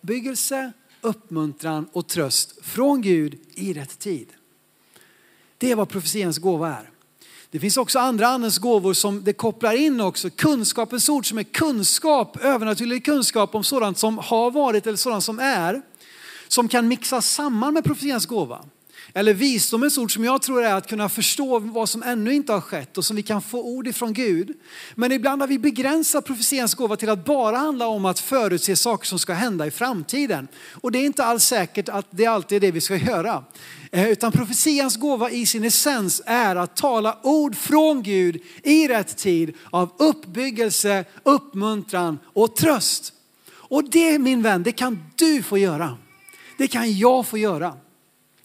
uppbyggelse, 0.00 0.72
uppmuntran 1.00 1.88
och 1.92 2.06
tröst 2.06 2.64
från 2.64 3.02
Gud 3.02 3.38
i 3.54 3.72
rätt 3.72 3.98
tid. 3.98 4.28
Det 5.58 5.70
är 5.70 5.76
vad 5.76 5.88
profetians 5.88 6.38
gåva 6.38 6.68
är. 6.68 6.90
Det 7.50 7.60
finns 7.60 7.76
också 7.76 7.98
andra 7.98 8.28
andens 8.28 8.58
gåvor 8.58 8.92
som 8.94 9.24
det 9.24 9.32
kopplar 9.32 9.74
in 9.74 10.00
också. 10.00 10.30
Kunskapens 10.30 11.08
ord 11.08 11.28
som 11.28 11.38
är 11.38 11.42
kunskap, 11.42 12.36
övernaturlig 12.36 13.04
kunskap 13.04 13.54
om 13.54 13.64
sådant 13.64 13.98
som 13.98 14.18
har 14.18 14.50
varit 14.50 14.86
eller 14.86 14.96
sådant 14.96 15.24
som 15.24 15.38
är. 15.38 15.82
Som 16.48 16.68
kan 16.68 16.88
mixas 16.88 17.30
samman 17.30 17.74
med 17.74 17.84
profetians 17.84 18.26
gåva. 18.26 18.64
Eller 19.14 19.34
visdomens 19.34 19.98
ord 19.98 20.14
som 20.14 20.24
jag 20.24 20.42
tror 20.42 20.62
är 20.62 20.74
att 20.74 20.86
kunna 20.86 21.08
förstå 21.08 21.58
vad 21.58 21.88
som 21.88 22.02
ännu 22.02 22.34
inte 22.34 22.52
har 22.52 22.60
skett 22.60 22.98
och 22.98 23.04
som 23.04 23.16
vi 23.16 23.22
kan 23.22 23.42
få 23.42 23.62
ord 23.62 23.86
ifrån 23.86 24.12
Gud. 24.12 24.52
Men 24.94 25.12
ibland 25.12 25.42
har 25.42 25.48
vi 25.48 25.58
begränsat 25.58 26.24
profetians 26.24 26.74
gåva 26.74 26.96
till 26.96 27.08
att 27.08 27.24
bara 27.24 27.56
handla 27.56 27.86
om 27.86 28.04
att 28.04 28.18
förutse 28.18 28.76
saker 28.76 29.06
som 29.06 29.18
ska 29.18 29.32
hända 29.32 29.66
i 29.66 29.70
framtiden. 29.70 30.48
Och 30.72 30.92
det 30.92 30.98
är 30.98 31.06
inte 31.06 31.24
alls 31.24 31.44
säkert 31.44 31.88
att 31.88 32.06
det 32.10 32.26
alltid 32.26 32.56
är 32.56 32.60
det 32.60 32.70
vi 32.70 32.80
ska 32.80 32.96
göra. 32.96 33.44
Eh, 33.92 34.08
utan 34.08 34.32
profetians 34.32 34.96
gåva 34.96 35.30
i 35.30 35.46
sin 35.46 35.64
essens 35.64 36.22
är 36.26 36.56
att 36.56 36.76
tala 36.76 37.18
ord 37.22 37.56
från 37.56 38.02
Gud 38.02 38.42
i 38.62 38.88
rätt 38.88 39.16
tid 39.16 39.54
av 39.70 39.94
uppbyggelse, 39.98 41.04
uppmuntran 41.22 42.18
och 42.24 42.56
tröst. 42.56 43.12
Och 43.52 43.90
det 43.90 44.18
min 44.18 44.42
vän, 44.42 44.62
det 44.62 44.72
kan 44.72 45.04
du 45.16 45.42
få 45.42 45.58
göra. 45.58 45.98
Det 46.58 46.68
kan 46.68 46.98
jag 46.98 47.26
få 47.26 47.38
göra. 47.38 47.74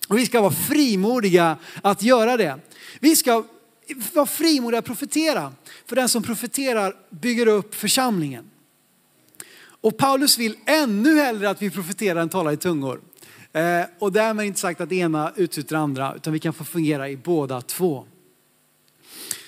Och 0.08 0.18
vi 0.18 0.26
ska 0.26 0.42
vara 0.42 0.52
frimodiga 0.52 1.58
att 1.82 2.04
göra 2.04 2.38
det. 2.38 2.60
Vi 3.00 3.16
ska 3.16 3.44
vara 4.14 4.26
frimodiga 4.26 4.80
att 4.80 4.86
profetera. 4.86 5.54
För 5.86 5.96
den 5.96 6.10
som 6.10 6.24
profeterar 6.24 6.96
bygger 7.10 7.48
upp 7.48 7.76
församlingen. 7.76 8.50
Och 9.82 9.98
Paulus 9.98 10.38
vill 10.38 10.56
ännu 10.66 11.20
hellre 11.20 11.50
att 11.50 11.62
vi 11.62 11.70
profeterar 11.70 12.22
än 12.22 12.30
talar 12.30 12.52
i 12.52 12.58
tungor. 12.58 13.02
Eh, 13.54 13.86
och 14.00 14.12
därmed 14.12 14.46
inte 14.46 14.60
sagt 14.60 14.82
att 14.82 14.90
det 14.90 14.96
ena 14.96 15.34
utesluter 15.36 15.76
det 15.76 15.82
andra, 15.82 16.16
utan 16.16 16.34
vi 16.34 16.40
kan 16.40 16.54
få 16.54 16.64
fungera 16.64 17.10
i 17.10 17.18
båda 17.18 17.62
två. 17.62 18.06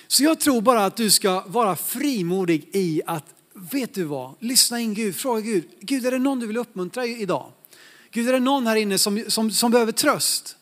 Så 0.07 0.23
jag 0.23 0.39
tror 0.39 0.61
bara 0.61 0.85
att 0.85 0.95
du 0.95 1.09
ska 1.09 1.43
vara 1.47 1.75
frimodig 1.75 2.69
i 2.73 3.01
att, 3.05 3.25
vet 3.53 3.93
du 3.93 4.03
vad, 4.03 4.35
lyssna 4.39 4.79
in 4.79 4.93
Gud, 4.93 5.15
fråga 5.15 5.41
Gud, 5.41 5.63
Gud 5.79 6.05
är 6.05 6.11
det 6.11 6.19
någon 6.19 6.39
du 6.39 6.47
vill 6.47 6.57
uppmuntra 6.57 7.05
idag? 7.05 7.51
Gud, 8.11 8.29
är 8.29 8.33
det 8.33 8.39
någon 8.39 8.67
här 8.67 8.75
inne 8.75 8.97
som, 8.97 9.23
som, 9.27 9.51
som 9.51 9.71
behöver 9.71 9.91
tröst? 9.91 10.55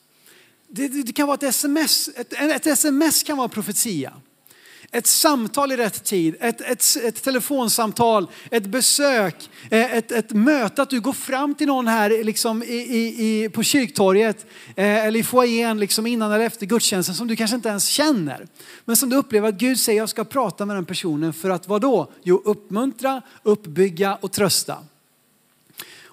Det, 0.67 0.87
det, 0.87 1.03
det 1.03 1.13
kan 1.13 1.27
vara 1.27 1.35
ett 1.35 1.43
sms, 1.43 2.09
ett, 2.15 2.33
ett, 2.33 2.67
sms 2.67 3.23
kan 3.23 3.37
vara 3.37 3.47
profetia. 3.47 4.13
Ett 4.91 5.07
samtal 5.07 5.71
i 5.71 5.77
rätt 5.77 6.03
tid, 6.03 6.35
ett, 6.39 6.61
ett, 6.61 6.97
ett 7.03 7.23
telefonsamtal, 7.23 8.27
ett 8.51 8.65
besök, 8.65 9.49
eh, 9.71 9.93
ett, 9.93 10.11
ett 10.11 10.31
möte, 10.31 10.81
att 10.81 10.89
du 10.89 11.01
går 11.01 11.13
fram 11.13 11.55
till 11.55 11.67
någon 11.67 11.87
här 11.87 12.23
liksom 12.23 12.63
i, 12.63 12.75
i, 12.75 13.49
på 13.49 13.63
kyrktorget 13.63 14.45
eh, 14.75 15.05
eller 15.05 15.19
i 15.19 15.23
foajén 15.23 15.79
liksom 15.79 16.07
innan 16.07 16.31
eller 16.31 16.45
efter 16.45 16.65
gudstjänsten 16.65 17.15
som 17.15 17.27
du 17.27 17.35
kanske 17.35 17.55
inte 17.55 17.69
ens 17.69 17.87
känner. 17.87 18.47
Men 18.85 18.95
som 18.95 19.09
du 19.09 19.15
upplever 19.15 19.49
att 19.49 19.55
Gud 19.55 19.79
säger 19.79 19.99
jag 19.99 20.09
ska 20.09 20.23
prata 20.23 20.65
med 20.65 20.75
den 20.75 20.85
personen 20.85 21.33
för 21.33 21.49
att 21.49 21.67
vad 21.67 21.81
då? 21.81 22.11
Jo, 22.23 22.41
uppmuntra, 22.45 23.21
uppbygga 23.43 24.15
och 24.15 24.31
trösta. 24.31 24.77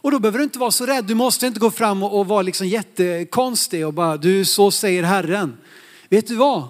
Och 0.02 0.10
då 0.10 0.18
behöver 0.18 0.38
du 0.38 0.44
inte 0.44 0.58
vara 0.58 0.70
så 0.70 0.86
rädd. 0.86 1.04
Du 1.04 1.14
måste 1.14 1.46
inte 1.46 1.60
gå 1.60 1.70
fram 1.70 2.02
och, 2.02 2.18
och 2.18 2.26
vara 2.26 2.42
liksom 2.42 2.66
jättekonstig 2.66 3.86
och 3.86 3.94
bara, 3.94 4.16
du 4.16 4.44
så 4.44 4.70
säger 4.70 5.02
Herren. 5.02 5.56
Vet 6.08 6.26
du 6.26 6.34
vad? 6.34 6.68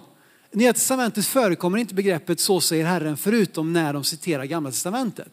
I 0.52 0.56
Nya 0.56 0.72
testamentet 0.72 1.26
förekommer 1.26 1.78
inte 1.78 1.94
begreppet 1.94 2.40
så 2.40 2.60
säger 2.60 2.84
Herren 2.84 3.16
förutom 3.16 3.72
när 3.72 3.92
de 3.92 4.04
citerar 4.04 4.44
gamla 4.44 4.70
testamentet. 4.70 5.32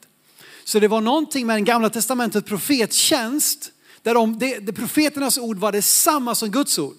Så 0.64 0.80
det 0.80 0.88
var 0.88 1.02
någonting 1.02 1.48
med 1.48 1.56
den 1.56 1.66
gamla 1.66 1.90
testamentet 1.90 2.46
profettjänst 2.46 3.72
där 4.04 4.14
de, 4.14 4.40
det, 4.40 4.60
det, 4.60 4.74
profeternas 4.74 5.38
ord 5.38 5.58
var 5.58 5.72
detsamma 5.72 6.36
som 6.36 6.50
Guds 6.50 6.80
ord. 6.80 6.98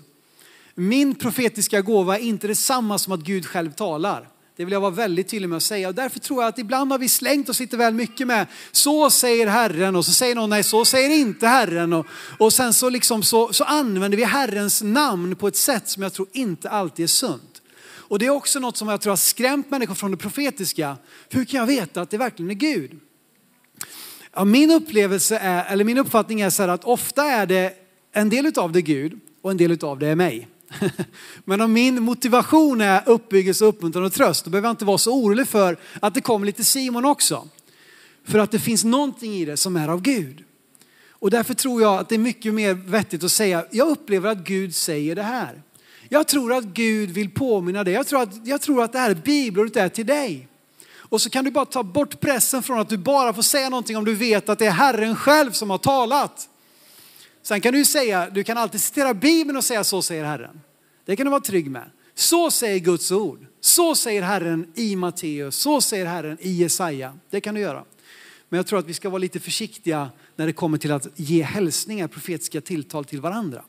Min 0.74 1.14
profetiska 1.14 1.80
gåva 1.80 2.18
är 2.18 2.22
inte 2.22 2.46
detsamma 2.46 2.98
som 2.98 3.12
att 3.12 3.20
Gud 3.20 3.46
själv 3.46 3.72
talar. 3.72 4.28
Det 4.61 4.64
vill 4.64 4.73
jag 4.73 4.81
vara 4.81 4.90
väldigt 4.90 5.29
tydlig 5.29 5.49
med 5.49 5.57
att 5.57 5.62
säga. 5.62 5.88
Och 5.88 5.94
därför 5.94 6.20
tror 6.20 6.42
jag 6.42 6.49
att 6.49 6.59
ibland 6.59 6.92
har 6.92 6.99
vi 6.99 7.09
slängt 7.09 7.49
oss 7.49 7.61
lite 7.61 7.77
väl 7.77 7.94
mycket 7.94 8.27
med 8.27 8.46
så 8.73 9.11
säger 9.11 9.46
Herren 9.46 9.96
och 9.96 10.05
så 10.05 10.12
säger 10.12 10.35
någon 10.35 10.51
nej 10.51 10.62
så 10.62 10.85
säger 10.85 11.11
inte 11.11 11.46
Herren. 11.46 11.92
Och, 11.92 12.07
och 12.38 12.53
sen 12.53 12.75
så, 12.75 12.90
liksom 12.90 13.23
så, 13.23 13.53
så 13.53 13.64
använder 13.64 14.18
vi 14.18 14.25
Herrens 14.25 14.83
namn 14.83 15.37
på 15.37 15.49
ett 15.49 15.57
sätt 15.57 15.88
som 15.88 16.03
jag 16.03 16.12
tror 16.12 16.29
inte 16.33 16.70
alltid 16.70 17.03
är 17.03 17.07
sunt. 17.07 17.62
Och 17.83 18.18
det 18.18 18.27
är 18.27 18.31
också 18.31 18.61
något 18.61 18.77
som 18.77 18.88
jag 18.88 19.01
tror 19.01 19.11
har 19.11 19.16
skrämt 19.16 19.70
människor 19.70 19.94
från 19.94 20.11
det 20.11 20.16
profetiska. 20.16 20.96
Hur 21.31 21.44
kan 21.44 21.61
jag 21.61 21.66
veta 21.66 22.01
att 22.01 22.11
det 22.11 22.18
verkligen 22.18 22.51
är 22.51 22.55
Gud? 22.55 23.01
Ja, 24.35 24.44
min 24.44 24.70
upplevelse 24.70 25.38
är, 25.38 25.73
eller 25.73 25.85
min 25.85 25.99
uppfattning 25.99 26.40
är 26.40 26.51
så 26.51 26.62
här 26.62 26.68
att 26.68 26.85
ofta 26.85 27.25
är 27.25 27.46
det 27.46 27.75
en 28.12 28.29
del 28.29 28.53
av 28.57 28.73
det 28.73 28.83
Gud 28.83 29.20
och 29.42 29.51
en 29.51 29.57
del 29.57 29.85
av 29.85 29.99
det 29.99 30.07
är 30.07 30.16
mig. 30.16 30.49
Men 31.44 31.61
om 31.61 31.72
min 31.72 32.02
motivation 32.02 32.80
är 32.80 33.02
uppbyggelse, 33.09 33.64
uppmuntran 33.64 34.04
och 34.04 34.12
tröst, 34.12 34.44
då 34.44 34.50
behöver 34.50 34.68
jag 34.68 34.72
inte 34.72 34.85
vara 34.85 34.98
så 34.98 35.14
orolig 35.14 35.48
för 35.48 35.76
att 36.00 36.14
det 36.14 36.20
kommer 36.20 36.46
lite 36.46 36.64
Simon 36.64 37.04
också. 37.04 37.48
För 38.24 38.38
att 38.38 38.50
det 38.50 38.59
finns 38.59 38.85
någonting 38.85 39.35
i 39.35 39.44
det 39.44 39.56
som 39.56 39.76
är 39.76 39.88
av 39.88 40.02
Gud. 40.02 40.44
Och 41.11 41.30
därför 41.30 41.54
tror 41.54 41.83
jag 41.83 42.00
att 42.00 42.09
det 42.09 42.14
är 42.14 42.18
mycket 42.18 42.54
mer 42.54 42.74
vettigt 42.74 43.24
att 43.24 43.33
säga, 43.33 43.64
jag 43.70 43.88
upplever 43.88 44.30
att 44.30 44.38
Gud 44.38 44.74
säger 44.74 45.16
det 45.16 45.22
här. 45.22 45.62
Jag 46.09 46.28
tror 46.28 46.52
att 46.52 46.64
Gud 46.64 47.11
vill 47.11 47.30
påminna 47.30 47.85
dig. 47.85 47.94
Jag 47.94 48.06
tror 48.06 48.22
att, 48.22 48.46
jag 48.46 48.61
tror 48.61 48.83
att 48.83 48.92
det 48.92 48.98
här 48.98 49.14
bibelordet 49.14 49.76
är 49.76 49.88
till 49.88 50.06
dig. 50.06 50.48
Och 50.94 51.20
så 51.20 51.30
kan 51.30 51.44
du 51.44 51.50
bara 51.50 51.64
ta 51.64 51.83
bort 51.83 52.20
pressen 52.20 52.62
från 52.62 52.80
att 52.80 52.88
du 52.88 52.96
bara 52.96 53.33
får 53.33 53.42
säga 53.42 53.68
någonting 53.68 53.96
om 53.96 54.04
du 54.04 54.14
vet 54.14 54.48
att 54.48 54.59
det 54.59 54.66
är 54.66 54.70
Herren 54.70 55.16
själv 55.16 55.52
som 55.52 55.70
har 55.70 55.78
talat. 55.78 56.48
Sen 57.42 57.61
kan 57.61 57.74
du 57.74 57.85
säga, 57.85 58.31
du 58.31 58.44
kan 58.44 58.59
alltid 58.59 58.81
citera 58.81 59.14
Bibeln 59.14 59.57
och 59.57 59.64
säga 59.64 59.85
så 59.85 60.03
säger 60.03 60.24
Herren. 60.24 60.61
Det 61.05 61.16
kan 61.16 61.26
du 61.26 61.31
vara 61.31 61.40
trygg 61.40 61.70
med. 61.70 61.90
Så 62.14 62.50
säger 62.50 62.79
Guds 62.79 63.12
ord. 63.12 63.46
Så 63.61 63.94
säger 63.94 64.22
Herren 64.22 64.72
i 64.74 64.96
Matteus. 64.96 65.57
Så 65.57 65.81
säger 65.81 66.07
Herren 66.07 66.38
i 66.40 66.50
Jesaja. 66.50 67.14
Det 67.31 67.40
kan 67.40 67.55
du 67.55 67.61
göra. 67.61 67.85
Men 68.48 68.57
jag 68.57 68.66
tror 68.66 68.79
att 68.79 68.87
vi 68.87 68.94
ska 68.94 69.09
vara 69.09 69.18
lite 69.18 69.40
försiktiga 69.40 70.11
när 70.37 70.46
det 70.46 70.53
kommer 70.53 70.79
till 70.79 70.92
att 70.92 71.07
ge 71.16 71.42
hälsningar, 71.42 72.09
profetiska 72.09 72.61
tilltal 72.61 73.05
till 73.05 73.20
varandra. 73.20 73.64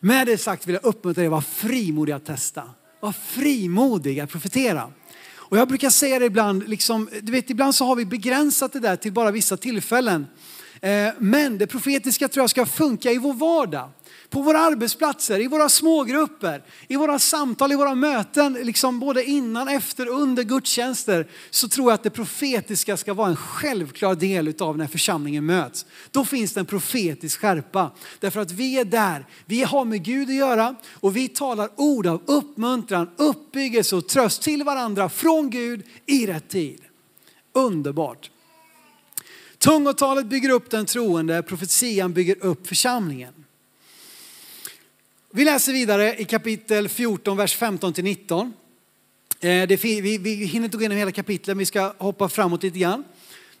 Med 0.00 0.26
det 0.26 0.38
sagt 0.38 0.66
vill 0.66 0.74
jag 0.74 0.84
uppmuntra 0.84 1.20
dig 1.20 1.26
att 1.26 1.30
vara 1.30 1.42
frimodig 1.42 2.12
att 2.12 2.26
testa. 2.26 2.70
Var 3.00 3.12
frimodig 3.12 4.20
att 4.20 4.30
profetera. 4.30 4.92
Och 5.32 5.56
jag 5.56 5.68
brukar 5.68 5.90
säga 5.90 6.18
det 6.18 6.24
ibland, 6.24 6.68
liksom, 6.68 7.08
du 7.22 7.32
vet 7.32 7.50
ibland 7.50 7.74
så 7.74 7.84
har 7.84 7.96
vi 7.96 8.04
begränsat 8.04 8.72
det 8.72 8.80
där 8.80 8.96
till 8.96 9.12
bara 9.12 9.30
vissa 9.30 9.56
tillfällen. 9.56 10.26
Eh, 10.84 11.12
men 11.18 11.58
det 11.58 11.66
profetiska 11.66 12.28
tror 12.28 12.42
jag 12.42 12.50
ska 12.50 12.66
funka 12.66 13.12
i 13.12 13.18
vår 13.18 13.34
vardag 13.34 13.90
på 14.30 14.42
våra 14.42 14.58
arbetsplatser, 14.58 15.40
i 15.40 15.46
våra 15.46 15.68
smågrupper, 15.68 16.62
i 16.88 16.96
våra 16.96 17.18
samtal, 17.18 17.72
i 17.72 17.74
våra 17.74 17.94
möten, 17.94 18.52
liksom 18.52 19.00
både 19.00 19.24
innan, 19.24 19.68
efter, 19.68 20.08
under 20.08 20.42
gudstjänster, 20.42 21.26
så 21.50 21.68
tror 21.68 21.90
jag 21.90 21.94
att 21.94 22.02
det 22.02 22.10
profetiska 22.10 22.96
ska 22.96 23.14
vara 23.14 23.28
en 23.28 23.36
självklar 23.36 24.14
del 24.14 24.54
av 24.58 24.78
när 24.78 24.86
församlingen 24.86 25.46
möts. 25.46 25.86
Då 26.10 26.24
finns 26.24 26.52
det 26.52 26.60
en 26.60 26.66
profetisk 26.66 27.40
skärpa. 27.40 27.90
Därför 28.20 28.40
att 28.40 28.52
vi 28.52 28.78
är 28.78 28.84
där, 28.84 29.26
vi 29.46 29.62
har 29.62 29.84
med 29.84 30.04
Gud 30.04 30.28
att 30.28 30.34
göra 30.34 30.74
och 30.92 31.16
vi 31.16 31.28
talar 31.28 31.70
ord 31.76 32.06
av 32.06 32.22
uppmuntran, 32.26 33.10
uppbyggelse 33.16 33.96
och 33.96 34.08
tröst 34.08 34.42
till 34.42 34.62
varandra 34.64 35.08
från 35.08 35.50
Gud 35.50 35.82
i 36.06 36.26
rätt 36.26 36.48
tid. 36.48 36.80
Underbart. 37.52 38.30
Tungotalet 39.64 40.26
bygger 40.26 40.50
upp 40.50 40.70
den 40.70 40.86
troende, 40.86 41.42
profetian 41.42 42.12
bygger 42.12 42.36
upp 42.44 42.66
församlingen. 42.66 43.34
Vi 45.30 45.44
läser 45.44 45.72
vidare 45.72 46.16
i 46.16 46.24
kapitel 46.24 46.88
14, 46.88 47.36
vers 47.36 47.56
15 47.56 47.92
till 47.92 48.04
19. 48.04 48.52
Eh, 49.40 49.66
vi, 49.68 50.18
vi 50.18 50.34
hinner 50.34 50.64
inte 50.64 50.76
gå 50.76 50.80
igenom 50.80 50.98
hela 50.98 51.12
kapitlet, 51.12 51.46
men 51.46 51.58
vi 51.58 51.66
ska 51.66 51.94
hoppa 51.98 52.28
framåt 52.28 52.62
lite 52.62 52.78
grann. 52.78 53.04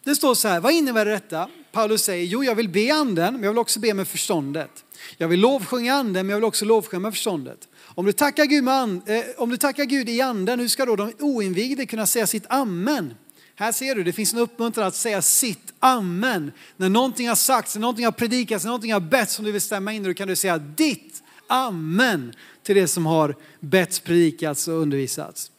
Det 0.02 0.14
står 0.14 0.34
så 0.34 0.48
här, 0.48 0.60
vad 0.60 0.72
innebär 0.72 1.04
detta? 1.04 1.48
Paulus 1.72 2.02
säger, 2.02 2.24
jo 2.24 2.44
jag 2.44 2.54
vill 2.54 2.68
be 2.68 2.94
anden, 2.94 3.34
men 3.34 3.42
jag 3.42 3.50
vill 3.50 3.58
också 3.58 3.80
be 3.80 3.94
med 3.94 4.08
förståndet. 4.08 4.84
Jag 5.16 5.28
vill 5.28 5.40
lovsjunga 5.40 5.94
anden, 5.94 6.26
men 6.26 6.30
jag 6.30 6.36
vill 6.36 6.44
också 6.44 6.64
lovsjunga 6.64 7.00
med 7.00 7.12
förståndet. 7.12 7.68
Om 7.84 8.06
du, 8.06 8.12
tackar 8.12 8.44
Gud 8.44 8.64
med 8.64 8.74
and, 8.74 9.08
eh, 9.08 9.22
om 9.36 9.50
du 9.50 9.56
tackar 9.56 9.84
Gud 9.84 10.08
i 10.08 10.20
anden, 10.20 10.60
hur 10.60 10.68
ska 10.68 10.86
då 10.86 10.96
de 10.96 11.12
oinvigde 11.18 11.86
kunna 11.86 12.06
säga 12.06 12.26
sitt 12.26 12.46
amen? 12.48 13.14
Här 13.56 13.72
ser 13.72 13.94
du, 13.94 14.04
det 14.04 14.12
finns 14.12 14.32
en 14.32 14.38
uppmuntran 14.38 14.86
att 14.86 14.94
säga 14.94 15.22
sitt 15.22 15.72
amen. 15.78 16.52
När 16.76 16.88
någonting 16.88 17.28
har 17.28 17.34
sagts, 17.34 17.74
när 17.74 17.80
någonting 17.80 18.04
har 18.04 18.12
predikats, 18.12 18.64
när 18.64 18.68
någonting 18.68 18.92
har 18.92 19.00
bett 19.00 19.30
som 19.30 19.44
du 19.44 19.52
vill 19.52 19.60
stämma 19.60 19.92
in 19.92 20.04
i, 20.04 20.08
då 20.08 20.14
kan 20.14 20.28
du 20.28 20.36
säga 20.36 20.58
ditt 20.58 21.22
amen 21.46 22.34
till 22.62 22.74
det 22.74 22.88
som 22.88 23.06
har 23.06 23.36
betts, 23.60 24.00
predikats 24.00 24.68
och 24.68 24.74
undervisats. 24.74 25.50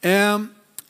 Eh, 0.00 0.40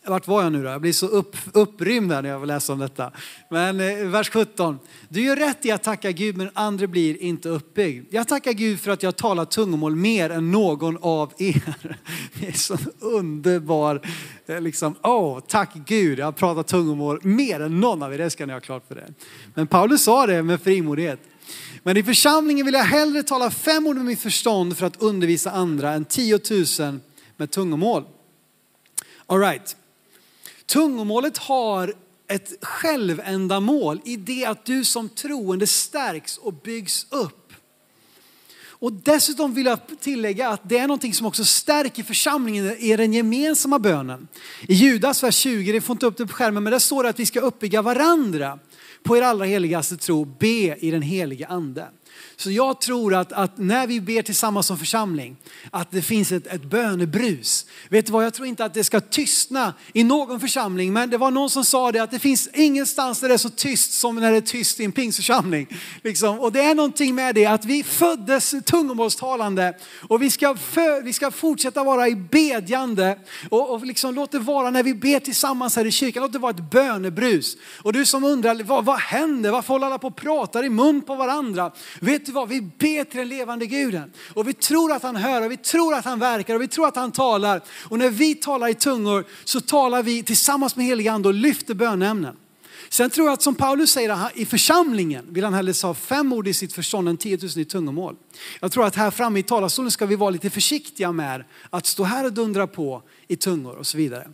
vart 0.07 0.27
var 0.27 0.42
jag 0.42 0.53
nu 0.53 0.62
då? 0.62 0.69
Jag 0.69 0.81
blir 0.81 0.92
så 0.92 1.07
upp, 1.07 1.37
upprymd 1.53 2.09
när 2.09 2.25
jag 2.25 2.47
läser 2.47 2.73
om 2.73 2.79
detta. 2.79 3.12
Men 3.51 3.81
eh, 3.81 4.07
vers 4.07 4.31
17. 4.31 4.79
Du 5.09 5.23
gör 5.23 5.37
rätt 5.37 5.64
i 5.66 5.71
att 5.71 5.83
tacka 5.83 6.12
Gud 6.12 6.37
men 6.37 6.51
andra 6.55 6.87
blir 6.87 7.23
inte 7.23 7.49
uppbyggd. 7.49 8.14
Jag 8.14 8.29
tackar 8.29 8.53
Gud 8.53 8.81
för 8.81 8.90
att 8.90 9.03
jag 9.03 9.16
talar 9.16 9.45
tungomål 9.45 9.97
mer 9.97 10.31
än 10.31 10.51
någon 10.51 10.99
av 11.01 11.33
er. 11.38 11.75
Det 12.40 12.49
är 12.49 12.53
så 12.53 12.77
underbar, 13.01 14.01
eh, 14.47 14.61
liksom, 14.61 14.95
åh, 15.03 15.40
tack 15.49 15.75
Gud, 15.75 16.19
jag 16.19 16.25
har 16.25 16.33
pratat 16.33 16.66
tungomål 16.66 17.21
mer 17.23 17.61
än 17.61 17.81
någon 17.81 18.03
av 18.03 18.14
er, 18.14 18.19
det 18.19 18.31
ska 18.31 18.47
ni 18.47 18.53
ha 18.53 18.61
klart 18.61 18.88
för 18.88 18.95
det. 18.95 19.14
Men 19.55 19.66
Paulus 19.66 20.03
sa 20.03 20.27
det 20.27 20.42
med 20.42 20.62
frimodighet. 20.62 21.21
Men 21.83 21.97
i 21.97 22.03
församlingen 22.03 22.66
vill 22.66 22.75
jag 22.75 22.85
hellre 22.85 23.23
tala 23.23 23.51
fem 23.51 23.87
ord 23.87 23.97
med 23.97 24.05
mitt 24.05 24.21
förstånd 24.21 24.77
för 24.77 24.87
att 24.87 25.03
undervisa 25.03 25.51
andra 25.51 25.92
än 25.92 26.05
tiotusen 26.05 27.01
med 27.37 27.51
tungomål. 27.51 28.05
All 29.27 29.40
right. 29.40 29.77
Tungomålet 30.66 31.38
har 31.38 31.94
ett 32.29 32.52
självändamål 32.62 34.00
i 34.05 34.16
det 34.16 34.44
att 34.44 34.64
du 34.64 34.85
som 34.85 35.09
troende 35.09 35.66
stärks 35.66 36.38
och 36.38 36.55
byggs 36.55 37.07
upp. 37.11 37.52
Och 38.79 38.92
dessutom 38.92 39.55
vill 39.55 39.66
jag 39.66 39.79
tillägga 40.00 40.48
att 40.48 40.68
det 40.68 40.79
är 40.79 40.87
någonting 40.87 41.14
som 41.14 41.26
också 41.26 41.44
stärker 41.44 42.02
församlingen 42.02 42.76
i 42.79 42.96
den 42.96 43.12
gemensamma 43.12 43.79
bönen. 43.79 44.29
I 44.68 44.74
Judas 44.74 45.22
vers 45.22 45.37
20, 45.37 45.72
det 45.72 45.81
får 45.81 45.94
inte 45.94 46.07
upp 46.07 46.16
det 46.16 46.26
på 46.26 46.33
skärmen, 46.33 46.62
men 46.62 46.70
där 46.70 46.79
står 46.79 47.02
det 47.02 47.09
att 47.09 47.20
vi 47.20 47.26
ska 47.26 47.40
uppbygga 47.40 47.83
varandra 47.83 48.59
på 49.02 49.16
er 49.16 49.22
allra 49.22 49.44
heligaste 49.44 49.96
tro, 49.96 50.24
be 50.24 50.76
i 50.76 50.90
den 50.90 51.02
helige 51.02 51.46
ande. 51.46 51.88
Så 52.38 52.51
jag 52.51 52.81
tror 52.81 53.14
att, 53.14 53.33
att, 53.33 53.59
när 53.59 53.87
vi 53.87 54.01
ber 54.01 54.22
tillsammans 54.22 54.66
som 54.66 54.79
församling, 54.79 55.37
att 55.70 55.90
det 55.90 56.03
finns 56.03 56.33
ett, 56.33 56.46
ett 56.46 56.64
bönebrus. 56.64 57.66
Vet 57.88 58.07
du 58.07 58.12
vad, 58.12 58.25
jag 58.25 58.35
tror 58.35 58.49
inte 58.49 58.64
att 58.64 58.75
det 58.75 58.85
ska 58.85 59.01
tystna 59.01 59.75
i 59.92 60.05
någon 60.05 60.40
församling, 60.40 60.92
men 60.92 61.11
det 61.11 61.18
var 61.18 61.31
någon 61.31 61.51
som 61.51 61.64
sa 61.64 61.92
det 61.92 61.99
att 61.99 62.11
det 62.11 62.18
finns 62.18 62.49
ingenstans 62.55 63.20
där 63.20 63.29
det 63.29 63.35
är 63.35 63.38
så 63.38 63.51
tyst 63.51 63.92
som 63.92 64.16
när 64.16 64.31
det 64.31 64.37
är 64.37 64.40
tyst 64.40 64.81
i 64.81 64.85
en 64.85 64.92
pingsförsamling. 64.92 65.66
Liksom. 66.03 66.40
Och 66.40 66.53
det 66.53 66.61
är 66.61 66.75
någonting 66.75 67.14
med 67.14 67.35
det 67.35 67.46
att 67.46 67.64
vi 67.64 67.83
föddes 67.83 68.55
tungomålstalande 68.64 69.75
och 70.09 70.22
vi 70.22 70.31
ska, 70.31 70.57
för, 70.57 71.03
vi 71.03 71.12
ska 71.12 71.31
fortsätta 71.31 71.85
vara 71.85 72.09
i 72.09 72.16
bedjande 72.16 73.18
och, 73.51 73.70
och 73.70 73.87
liksom 73.87 74.14
låt 74.14 74.33
det 74.33 74.38
vara 74.38 74.70
när 74.70 74.83
vi 74.83 74.94
ber 74.94 75.20
tillsammans 75.20 75.77
här 75.77 75.85
i 75.85 75.90
kyrkan, 75.90 76.22
låt 76.22 76.33
det 76.33 76.38
vara 76.38 76.51
ett 76.51 76.70
bönebrus. 76.70 77.57
Och 77.83 77.92
du 77.92 78.07
som 78.07 78.25
undrar, 78.25 78.62
vad, 78.62 78.85
vad 78.85 78.99
händer? 78.99 79.51
Varför 79.51 79.75
håller 79.75 79.87
alla 79.87 79.99
på 79.99 80.07
och 80.07 80.16
pratar 80.16 80.64
i 80.64 80.68
mun 80.68 81.01
på 81.01 81.14
varandra? 81.14 81.72
Vet 82.01 82.25
du 82.26 82.32
vad, 82.32 82.48
vi 82.48 82.60
ber 82.60 83.04
till 83.04 83.18
den 83.18 83.28
levande 83.28 83.66
guden. 83.66 84.12
Och 84.34 84.48
vi 84.48 84.52
tror 84.52 84.92
att 84.92 85.02
han 85.02 85.16
hör 85.16 85.44
och 85.44 85.50
vi 85.50 85.56
tror 85.56 85.94
att 85.94 86.04
han 86.04 86.18
verkar 86.18 86.54
och 86.54 86.62
vi 86.62 86.68
tror 86.68 86.88
att 86.88 86.96
han 86.96 87.12
talar. 87.12 87.60
Och 87.88 87.98
när 87.98 88.10
vi 88.10 88.34
talar 88.34 88.68
i 88.68 88.74
tungor 88.74 89.24
så 89.44 89.60
talar 89.60 90.02
vi 90.02 90.22
tillsammans 90.22 90.76
med 90.76 90.86
heliga 90.86 91.12
ande 91.12 91.28
och 91.28 91.34
lyfter 91.34 91.74
bönämnen. 91.74 92.36
Sen 92.88 93.10
tror 93.10 93.26
jag 93.26 93.32
att 93.32 93.42
som 93.42 93.54
Paulus 93.54 93.90
säger 93.90 94.30
i 94.34 94.46
församlingen 94.46 95.26
vill 95.28 95.44
han 95.44 95.54
hellre 95.54 95.86
ha 95.86 95.94
fem 95.94 96.32
ord 96.32 96.48
i 96.48 96.54
sitt 96.54 96.72
förstånd 96.72 97.08
än 97.08 97.16
10 97.16 97.38
000 97.42 97.50
i 97.56 97.64
tungomål. 97.64 98.16
Jag 98.60 98.72
tror 98.72 98.86
att 98.86 98.96
här 98.96 99.10
framme 99.10 99.38
i 99.38 99.42
talarstolen 99.42 99.90
ska 99.90 100.06
vi 100.06 100.16
vara 100.16 100.30
lite 100.30 100.50
försiktiga 100.50 101.12
med 101.12 101.44
att 101.70 101.86
stå 101.86 102.04
här 102.04 102.24
och 102.24 102.32
dundra 102.32 102.66
på 102.66 103.02
i 103.28 103.36
tungor 103.36 103.76
och 103.76 103.86
så 103.86 103.96
vidare. 103.96 104.28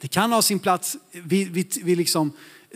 Det 0.00 0.08
kan 0.08 0.32
ha 0.32 0.42
sin 0.42 0.58
plats 0.58 0.96
vid, 1.12 1.50
vid, 1.50 1.84
vid 1.84 1.98
liksom 1.98 2.32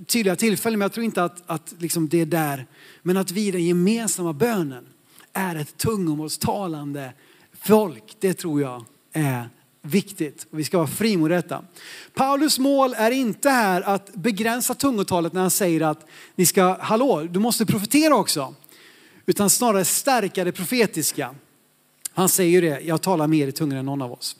tydliga 0.06 0.36
tillfällen, 0.36 0.78
men 0.78 0.84
jag 0.84 0.92
tror 0.92 1.04
inte 1.04 1.24
att, 1.24 1.42
att 1.46 1.74
liksom 1.78 2.08
det 2.08 2.20
är 2.20 2.26
där. 2.26 2.66
Men 3.02 3.16
att 3.16 3.30
vi 3.30 3.46
i 3.46 3.50
den 3.50 3.64
gemensamma 3.64 4.32
bönen 4.32 4.86
är 5.32 5.56
ett 5.56 5.76
tungomålstalande 5.76 7.12
folk, 7.52 8.16
det 8.20 8.34
tror 8.34 8.60
jag 8.60 8.84
är 9.12 9.48
viktigt. 9.82 10.46
Vi 10.50 10.64
ska 10.64 10.78
vara 10.78 10.88
frimodiga 10.88 11.36
detta. 11.36 11.64
Paulus 12.14 12.58
mål 12.58 12.94
är 12.96 13.10
inte 13.10 13.50
här 13.50 13.82
att 13.82 14.14
begränsa 14.14 14.74
tungotalet 14.74 15.32
när 15.32 15.40
han 15.40 15.50
säger 15.50 15.80
att 15.80 16.06
ni 16.34 16.46
ska, 16.46 16.76
hallå, 16.80 17.22
du 17.22 17.40
måste 17.40 17.66
profetera 17.66 18.16
också. 18.16 18.54
Utan 19.26 19.50
snarare 19.50 19.84
stärka 19.84 20.44
det 20.44 20.52
profetiska. 20.52 21.34
Han 22.12 22.28
säger 22.28 22.50
ju 22.50 22.60
det, 22.60 22.80
jag 22.80 23.02
talar 23.02 23.26
mer 23.26 23.48
i 23.48 23.52
tungor 23.52 23.78
än 23.78 23.86
någon 23.86 24.02
av 24.02 24.12
oss. 24.12 24.36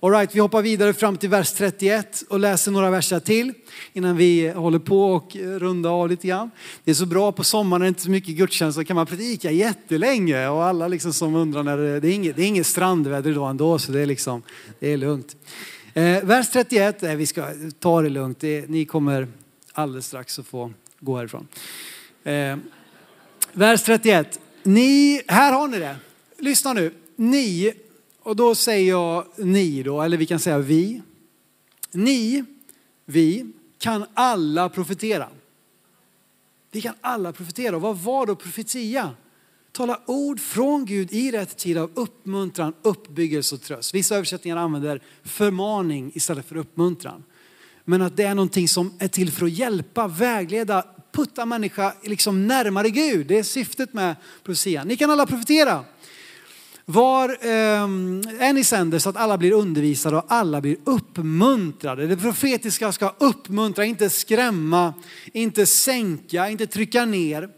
All 0.00 0.10
right, 0.10 0.34
vi 0.34 0.40
hoppar 0.40 0.62
vidare 0.62 0.94
fram 0.94 1.16
till 1.16 1.28
vers 1.28 1.52
31 1.52 2.24
och 2.28 2.40
läser 2.40 2.70
några 2.70 2.90
verser 2.90 3.20
till 3.20 3.52
innan 3.92 4.16
vi 4.16 4.48
håller 4.48 4.78
på 4.78 5.14
och 5.14 5.36
runda 5.36 5.90
av 5.90 6.08
lite 6.08 6.26
grann. 6.26 6.50
Det 6.84 6.90
är 6.90 6.94
så 6.94 7.06
bra 7.06 7.32
på 7.32 7.44
sommaren, 7.44 7.80
det 7.80 7.86
är 7.86 7.88
inte 7.88 8.02
så 8.02 8.10
mycket 8.10 8.36
gudstjänst, 8.36 8.78
så 8.78 8.84
kan 8.84 8.96
man 8.96 9.06
predika 9.06 9.50
jättelänge 9.50 10.48
och 10.48 10.64
alla 10.64 10.88
liksom 10.88 11.12
som 11.12 11.34
undrar 11.34 11.62
när 11.62 11.76
det, 11.76 12.00
det 12.00 12.08
är 12.08 12.12
inget, 12.12 12.36
det 12.36 12.42
är 12.42 12.46
inget 12.46 12.66
strandväder 12.66 13.30
idag 13.30 13.50
ändå 13.50 13.78
så 13.78 13.92
det 13.92 14.00
är 14.00 14.06
liksom, 14.06 14.42
det 14.78 14.92
är 14.92 14.96
lugnt. 14.96 15.36
Eh, 15.94 16.24
vers 16.24 16.50
31, 16.50 17.02
nej 17.02 17.16
vi 17.16 17.26
ska 17.26 17.46
ta 17.78 18.02
det 18.02 18.08
lugnt, 18.08 18.40
det, 18.40 18.68
ni 18.68 18.84
kommer 18.84 19.28
alldeles 19.72 20.06
strax 20.06 20.38
att 20.38 20.46
få 20.46 20.72
gå 21.00 21.16
härifrån. 21.16 21.48
Eh, 22.24 22.56
vers 23.52 23.82
31, 23.82 24.40
ni, 24.62 25.22
här 25.26 25.52
har 25.52 25.68
ni 25.68 25.78
det, 25.78 25.96
lyssna 26.38 26.72
nu, 26.72 26.92
ni 27.16 27.74
och 28.26 28.36
då 28.36 28.54
säger 28.54 28.90
jag 28.90 29.24
ni 29.36 29.82
då, 29.82 30.02
eller 30.02 30.16
vi 30.16 30.26
kan 30.26 30.38
säga 30.38 30.58
vi. 30.58 31.02
Ni, 31.92 32.44
vi, 33.04 33.52
kan 33.78 34.06
alla 34.14 34.68
profetera. 34.68 35.28
Vi 36.70 36.80
kan 36.80 36.94
alla 37.00 37.32
profetera. 37.32 37.76
Och 37.76 37.82
vad 37.82 37.98
var 37.98 38.26
då 38.26 38.36
profetia? 38.36 39.10
Tala 39.72 40.00
ord 40.06 40.40
från 40.40 40.84
Gud 40.86 41.12
i 41.12 41.30
rätt 41.30 41.56
tid 41.56 41.78
av 41.78 41.90
uppmuntran, 41.94 42.74
uppbyggelse 42.82 43.54
och 43.54 43.62
tröst. 43.62 43.94
Vissa 43.94 44.16
översättningar 44.16 44.56
använder 44.56 45.02
förmaning 45.24 46.10
istället 46.14 46.46
för 46.46 46.56
uppmuntran. 46.56 47.24
Men 47.84 48.02
att 48.02 48.16
det 48.16 48.24
är 48.24 48.34
någonting 48.34 48.68
som 48.68 48.92
är 48.98 49.08
till 49.08 49.32
för 49.32 49.46
att 49.46 49.52
hjälpa, 49.52 50.08
vägleda, 50.08 50.84
putta 51.12 51.46
människa 51.46 51.94
liksom 52.02 52.46
närmare 52.46 52.90
Gud. 52.90 53.26
Det 53.26 53.38
är 53.38 53.42
syftet 53.42 53.92
med 53.92 54.16
profetian. 54.44 54.88
Ni 54.88 54.96
kan 54.96 55.10
alla 55.10 55.26
profetera. 55.26 55.84
Var 56.88 57.28
eh, 57.28 57.82
är 58.46 58.52
ni 58.52 58.64
sänder 58.64 58.98
så 58.98 59.08
att 59.08 59.16
alla 59.16 59.38
blir 59.38 59.52
undervisade 59.52 60.16
och 60.16 60.24
alla 60.28 60.60
blir 60.60 60.76
uppmuntrade. 60.84 62.06
Det 62.06 62.16
profetiska 62.16 62.92
ska 62.92 63.14
uppmuntra, 63.18 63.84
inte 63.84 64.10
skrämma, 64.10 64.94
inte 65.32 65.66
sänka, 65.66 66.48
inte 66.48 66.66
trycka 66.66 67.04
ner. 67.04 67.48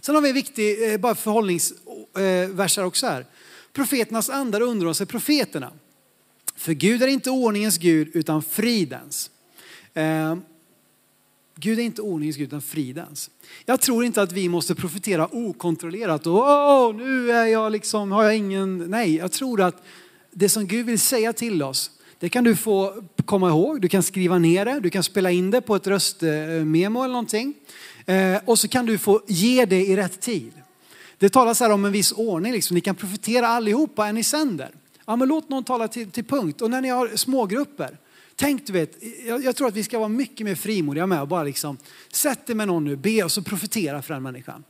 Sen 0.00 0.14
har 0.14 0.22
vi 0.22 0.28
en 0.28 0.34
viktig 0.34 0.92
eh, 0.92 0.98
bara 0.98 1.14
förhållningsvers 1.14 2.78
eh, 2.78 2.82
här 2.82 2.84
också 2.84 3.06
här. 3.06 3.26
Profeternas 3.72 4.30
andar 4.30 4.60
underordnar 4.60 4.92
sig 4.92 5.06
profeterna. 5.06 5.72
För 6.56 6.72
Gud 6.72 7.02
är 7.02 7.06
inte 7.06 7.30
ordningens 7.30 7.78
Gud 7.78 8.10
utan 8.14 8.42
fridens. 8.42 9.30
Ehm, 9.94 10.42
Gud 11.60 11.78
är 11.78 11.82
inte 11.82 12.02
ordningens 12.02 12.36
Gud 12.36 12.46
utan 12.46 12.62
fridens. 12.62 13.30
Jag 13.64 13.80
tror 13.80 14.04
inte 14.04 14.22
att 14.22 14.32
vi 14.32 14.48
måste 14.48 14.74
profetera 14.74 15.28
okontrollerat 15.32 16.26
och 16.26 16.34
oh, 16.34 16.94
nu 16.94 17.30
är 17.30 17.46
jag 17.46 17.72
liksom, 17.72 18.12
har 18.12 18.24
jag 18.24 18.36
ingen, 18.36 18.78
nej 18.78 19.16
jag 19.16 19.32
tror 19.32 19.60
att 19.60 19.82
det 20.30 20.48
som 20.48 20.66
Gud 20.66 20.86
vill 20.86 20.98
säga 20.98 21.32
till 21.32 21.62
oss, 21.62 21.90
det 22.18 22.28
kan 22.28 22.44
du 22.44 22.56
få 22.56 23.02
komma 23.24 23.48
ihåg, 23.48 23.80
du 23.80 23.88
kan 23.88 24.02
skriva 24.02 24.38
ner 24.38 24.64
det, 24.64 24.80
du 24.80 24.90
kan 24.90 25.02
spela 25.02 25.30
in 25.30 25.50
det 25.50 25.60
på 25.60 25.76
ett 25.76 25.86
röstmemo 25.86 27.02
eller 27.02 27.12
någonting. 27.12 27.54
Eh, 28.06 28.38
och 28.44 28.58
så 28.58 28.68
kan 28.68 28.86
du 28.86 28.98
få 28.98 29.22
ge 29.26 29.64
det 29.64 29.86
i 29.86 29.96
rätt 29.96 30.20
tid. 30.20 30.52
Det 31.18 31.28
talas 31.28 31.60
här 31.60 31.70
om 31.70 31.84
en 31.84 31.92
viss 31.92 32.12
ordning, 32.12 32.52
liksom. 32.52 32.74
ni 32.74 32.80
kan 32.80 32.94
profetera 32.94 33.48
allihopa 33.48 34.06
en 34.06 34.14
ni 34.14 34.24
sänder. 34.24 34.70
Ja, 35.06 35.16
men 35.16 35.28
låt 35.28 35.48
någon 35.48 35.64
tala 35.64 35.88
till, 35.88 36.10
till 36.10 36.24
punkt. 36.24 36.60
Och 36.60 36.70
när 36.70 36.80
ni 36.80 36.88
har 36.88 37.16
smågrupper, 37.16 37.98
tänk 38.40 38.66
du 38.66 38.72
vet, 38.72 38.98
jag, 39.26 39.44
jag, 39.44 39.56
tror 39.56 39.68
att 39.68 39.74
vi 39.74 39.84
ska 39.84 39.98
vara 39.98 40.08
mycket 40.08 40.44
mer 40.44 40.54
frimodiga 40.54 41.06
med 41.06 41.20
och 41.20 41.28
bara 41.28 41.42
liksom, 41.42 41.76
sätt 42.12 42.46
dig 42.46 42.56
med 42.56 42.68
någon 42.68 42.84
nu, 42.84 42.96
be 42.96 43.24
och 43.24 43.32
så 43.32 43.42
profetera 43.42 44.02
för 44.02 44.14
den 44.14 44.22
människan. 44.22 44.64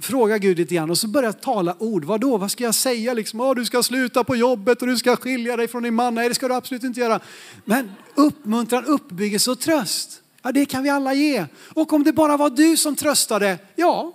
Fråga 0.00 0.38
Gud 0.38 0.58
lite 0.58 0.74
grann 0.74 0.90
och 0.90 0.98
så 0.98 1.08
börja 1.08 1.32
tala 1.32 1.76
ord. 1.78 2.04
Vad 2.04 2.20
då? 2.20 2.36
Vad 2.36 2.50
ska 2.50 2.64
jag 2.64 2.74
säga? 2.74 3.14
Liksom, 3.14 3.40
oh, 3.40 3.54
du 3.54 3.64
ska 3.64 3.82
sluta 3.82 4.24
på 4.24 4.36
jobbet 4.36 4.82
och 4.82 4.88
du 4.88 4.96
ska 4.96 5.16
skilja 5.16 5.56
dig 5.56 5.68
från 5.68 5.82
din 5.82 5.94
man. 5.94 6.14
Nej, 6.14 6.28
det 6.28 6.34
ska 6.34 6.48
du 6.48 6.54
absolut 6.54 6.84
inte 6.84 7.00
göra. 7.00 7.20
Men 7.64 7.92
uppmuntran, 8.14 8.84
uppbyggelse 8.84 9.50
och 9.50 9.60
tröst. 9.60 10.22
Ja, 10.42 10.52
det 10.52 10.66
kan 10.66 10.82
vi 10.82 10.88
alla 10.88 11.14
ge. 11.14 11.46
Och 11.74 11.92
om 11.92 12.04
det 12.04 12.12
bara 12.12 12.36
var 12.36 12.50
du 12.50 12.76
som 12.76 12.96
tröstade, 12.96 13.58
ja, 13.76 14.12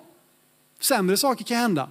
sämre 0.80 1.18
saker 1.18 1.44
kan 1.44 1.58
hända. 1.58 1.90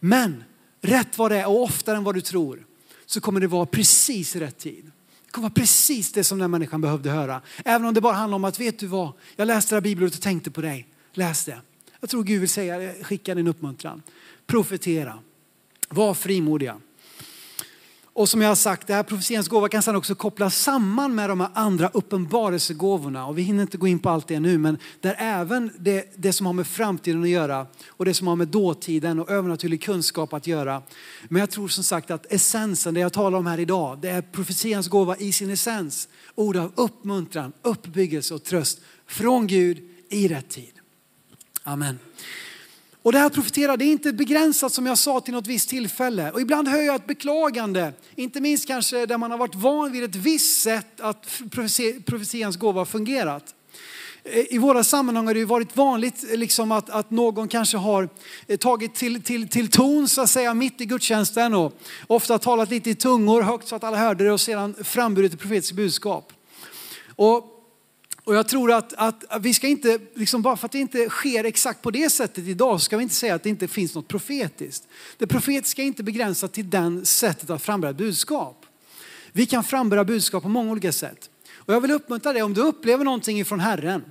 Men 0.00 0.44
rätt 0.80 1.18
vad 1.18 1.30
det 1.30 1.36
är 1.36 1.48
och 1.48 1.62
oftare 1.62 1.96
än 1.96 2.04
vad 2.04 2.14
du 2.14 2.20
tror 2.20 2.66
så 3.06 3.20
kommer 3.20 3.40
det 3.40 3.46
vara 3.46 3.66
precis 3.66 4.36
rätt 4.36 4.58
tid. 4.58 4.90
Det 5.30 5.34
kommer 5.34 5.48
vara 5.48 5.54
precis 5.54 6.12
det 6.12 6.24
som 6.24 6.38
den 6.38 6.50
människan 6.50 6.80
behövde 6.80 7.10
höra. 7.10 7.40
Även 7.64 7.86
om 7.86 7.94
det 7.94 8.00
bara 8.00 8.14
handlar 8.14 8.36
om 8.36 8.44
att, 8.44 8.60
vet 8.60 8.78
du 8.78 8.86
vad, 8.86 9.12
jag 9.36 9.46
läste 9.46 9.74
det 9.74 9.76
här 9.76 9.80
bibelordet 9.80 10.14
och 10.14 10.22
tänkte 10.22 10.50
på 10.50 10.60
dig. 10.60 10.88
Läs 11.12 11.44
det. 11.44 11.60
Jag 12.00 12.10
tror 12.10 12.24
Gud 12.24 12.40
vill 12.40 12.48
säga, 12.48 13.04
skicka 13.04 13.34
din 13.34 13.46
uppmuntran. 13.46 14.02
Profetera. 14.46 15.18
Var 15.88 16.14
frimodiga. 16.14 16.80
Och 18.20 18.28
som 18.28 18.42
jag 18.42 18.48
har 18.48 18.54
sagt, 18.54 18.86
det 18.86 18.94
här 18.94 19.02
profetians 19.02 19.48
gåva 19.48 19.68
kan 19.68 19.82
sedan 19.82 19.96
också 19.96 20.14
kopplas 20.14 20.56
samman 20.56 21.14
med 21.14 21.30
de 21.30 21.40
här 21.40 21.50
andra 21.54 21.88
uppenbarelsegåvorna. 21.88 23.26
Och 23.26 23.38
vi 23.38 23.42
hinner 23.42 23.62
inte 23.62 23.78
gå 23.78 23.86
in 23.86 23.98
på 23.98 24.10
allt 24.10 24.28
det 24.28 24.40
nu, 24.40 24.58
men 24.58 24.78
där 25.00 25.16
även 25.18 25.70
det, 25.78 26.12
det 26.16 26.32
som 26.32 26.46
har 26.46 26.52
med 26.52 26.66
framtiden 26.66 27.22
att 27.22 27.28
göra 27.28 27.66
och 27.88 28.04
det 28.04 28.14
som 28.14 28.26
har 28.26 28.36
med 28.36 28.48
dåtiden 28.48 29.20
och 29.20 29.30
övernaturlig 29.30 29.82
kunskap 29.82 30.32
att 30.32 30.46
göra. 30.46 30.82
Men 31.28 31.40
jag 31.40 31.50
tror 31.50 31.68
som 31.68 31.84
sagt 31.84 32.10
att 32.10 32.32
essensen, 32.32 32.94
det 32.94 33.00
jag 33.00 33.12
talar 33.12 33.38
om 33.38 33.46
här 33.46 33.60
idag, 33.60 33.98
det 34.02 34.10
är 34.10 34.22
profetians 34.22 34.88
gåva 34.88 35.16
i 35.16 35.32
sin 35.32 35.50
essens. 35.50 36.08
Ord 36.34 36.56
av 36.56 36.72
uppmuntran, 36.74 37.52
uppbyggelse 37.62 38.34
och 38.34 38.44
tröst 38.44 38.80
från 39.06 39.46
Gud 39.46 39.78
i 40.08 40.28
rätt 40.28 40.48
tid. 40.48 40.72
Amen. 41.62 41.98
Och 43.02 43.12
det 43.12 43.18
här 43.18 43.28
profetera, 43.28 43.76
det 43.76 43.84
är 43.84 43.92
inte 43.92 44.12
begränsat 44.12 44.72
som 44.72 44.86
jag 44.86 44.98
sa 44.98 45.20
till 45.20 45.34
något 45.34 45.46
visst 45.46 45.68
tillfälle. 45.68 46.30
Och 46.30 46.40
ibland 46.40 46.68
hör 46.68 46.82
jag 46.82 46.94
ett 46.94 47.06
beklagande, 47.06 47.92
inte 48.14 48.40
minst 48.40 48.66
kanske 48.66 49.06
där 49.06 49.18
man 49.18 49.30
har 49.30 49.38
varit 49.38 49.54
van 49.54 49.92
vid 49.92 50.04
ett 50.04 50.16
visst 50.16 50.62
sätt 50.62 51.00
att 51.00 51.40
profetians 52.06 52.56
gåva 52.56 52.80
har 52.80 52.84
fungerat. 52.84 53.54
Eh, 54.24 54.54
I 54.54 54.58
våra 54.58 54.84
sammanhang 54.84 55.26
har 55.26 55.34
det 55.34 55.40
ju 55.40 55.46
varit 55.46 55.76
vanligt 55.76 56.24
eh, 56.30 56.36
liksom 56.36 56.72
att, 56.72 56.90
att 56.90 57.10
någon 57.10 57.48
kanske 57.48 57.76
har 57.76 58.08
eh, 58.46 58.56
tagit 58.56 58.94
till, 58.94 59.22
till, 59.22 59.48
till 59.48 59.70
ton 59.70 60.08
så 60.08 60.20
att 60.20 60.30
säga 60.30 60.54
mitt 60.54 60.80
i 60.80 60.84
gudstjänsten 60.84 61.54
och 61.54 61.72
ofta 62.06 62.38
talat 62.38 62.70
lite 62.70 62.90
i 62.90 62.94
tungor 62.94 63.42
högt 63.42 63.68
så 63.68 63.76
att 63.76 63.84
alla 63.84 63.96
hörde 63.96 64.24
det 64.24 64.32
och 64.32 64.40
sedan 64.40 64.74
framburit 64.84 65.34
ett 65.34 65.40
profetiskt 65.40 65.76
budskap. 65.76 66.32
Och 67.16 67.59
och 68.24 68.34
jag 68.34 68.48
tror 68.48 68.72
att, 68.72 68.92
att 68.92 69.24
vi 69.40 69.54
ska 69.54 69.68
inte, 69.68 69.98
liksom 70.14 70.42
bara 70.42 70.56
för 70.56 70.66
att 70.66 70.72
det 70.72 70.78
inte 70.78 71.08
sker 71.08 71.44
exakt 71.44 71.82
på 71.82 71.90
det 71.90 72.10
sättet 72.10 72.46
idag, 72.46 72.80
så 72.80 72.84
ska 72.84 72.96
vi 72.96 73.02
inte 73.02 73.14
säga 73.14 73.34
att 73.34 73.42
det 73.42 73.48
inte 73.48 73.68
finns 73.68 73.94
något 73.94 74.08
profetiskt. 74.08 74.88
Det 75.18 75.26
profetiska 75.26 75.82
är 75.82 75.86
inte 75.86 76.02
begränsat 76.02 76.52
till 76.52 76.70
den 76.70 77.06
sättet 77.06 77.50
att 77.50 77.62
frambära 77.62 77.92
budskap. 77.92 78.66
Vi 79.32 79.46
kan 79.46 79.64
frambära 79.64 80.04
budskap 80.04 80.42
på 80.42 80.48
många 80.48 80.70
olika 80.70 80.92
sätt. 80.92 81.30
Och 81.52 81.74
jag 81.74 81.80
vill 81.80 81.90
uppmuntra 81.90 82.32
dig, 82.32 82.42
om 82.42 82.54
du 82.54 82.60
upplever 82.60 83.04
någonting 83.04 83.40
ifrån 83.40 83.60
Herren, 83.60 84.04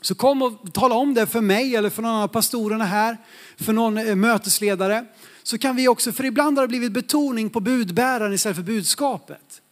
så 0.00 0.14
kom 0.14 0.42
och 0.42 0.72
tala 0.72 0.94
om 0.94 1.14
det 1.14 1.26
för 1.26 1.40
mig 1.40 1.76
eller 1.76 1.90
för 1.90 2.02
någon 2.02 2.22
av 2.22 2.28
pastorerna 2.28 2.84
här, 2.84 3.16
för 3.56 3.72
någon 3.72 3.98
eh, 3.98 4.14
mötesledare. 4.14 5.06
Så 5.42 5.58
kan 5.58 5.76
vi 5.76 5.88
också, 5.88 6.12
för 6.12 6.24
ibland 6.24 6.58
har 6.58 6.64
det 6.64 6.68
blivit 6.68 6.92
betoning 6.92 7.50
på 7.50 7.60
budbäraren 7.60 8.32
istället 8.32 8.56
för 8.56 8.64
budskapet. 8.64 9.62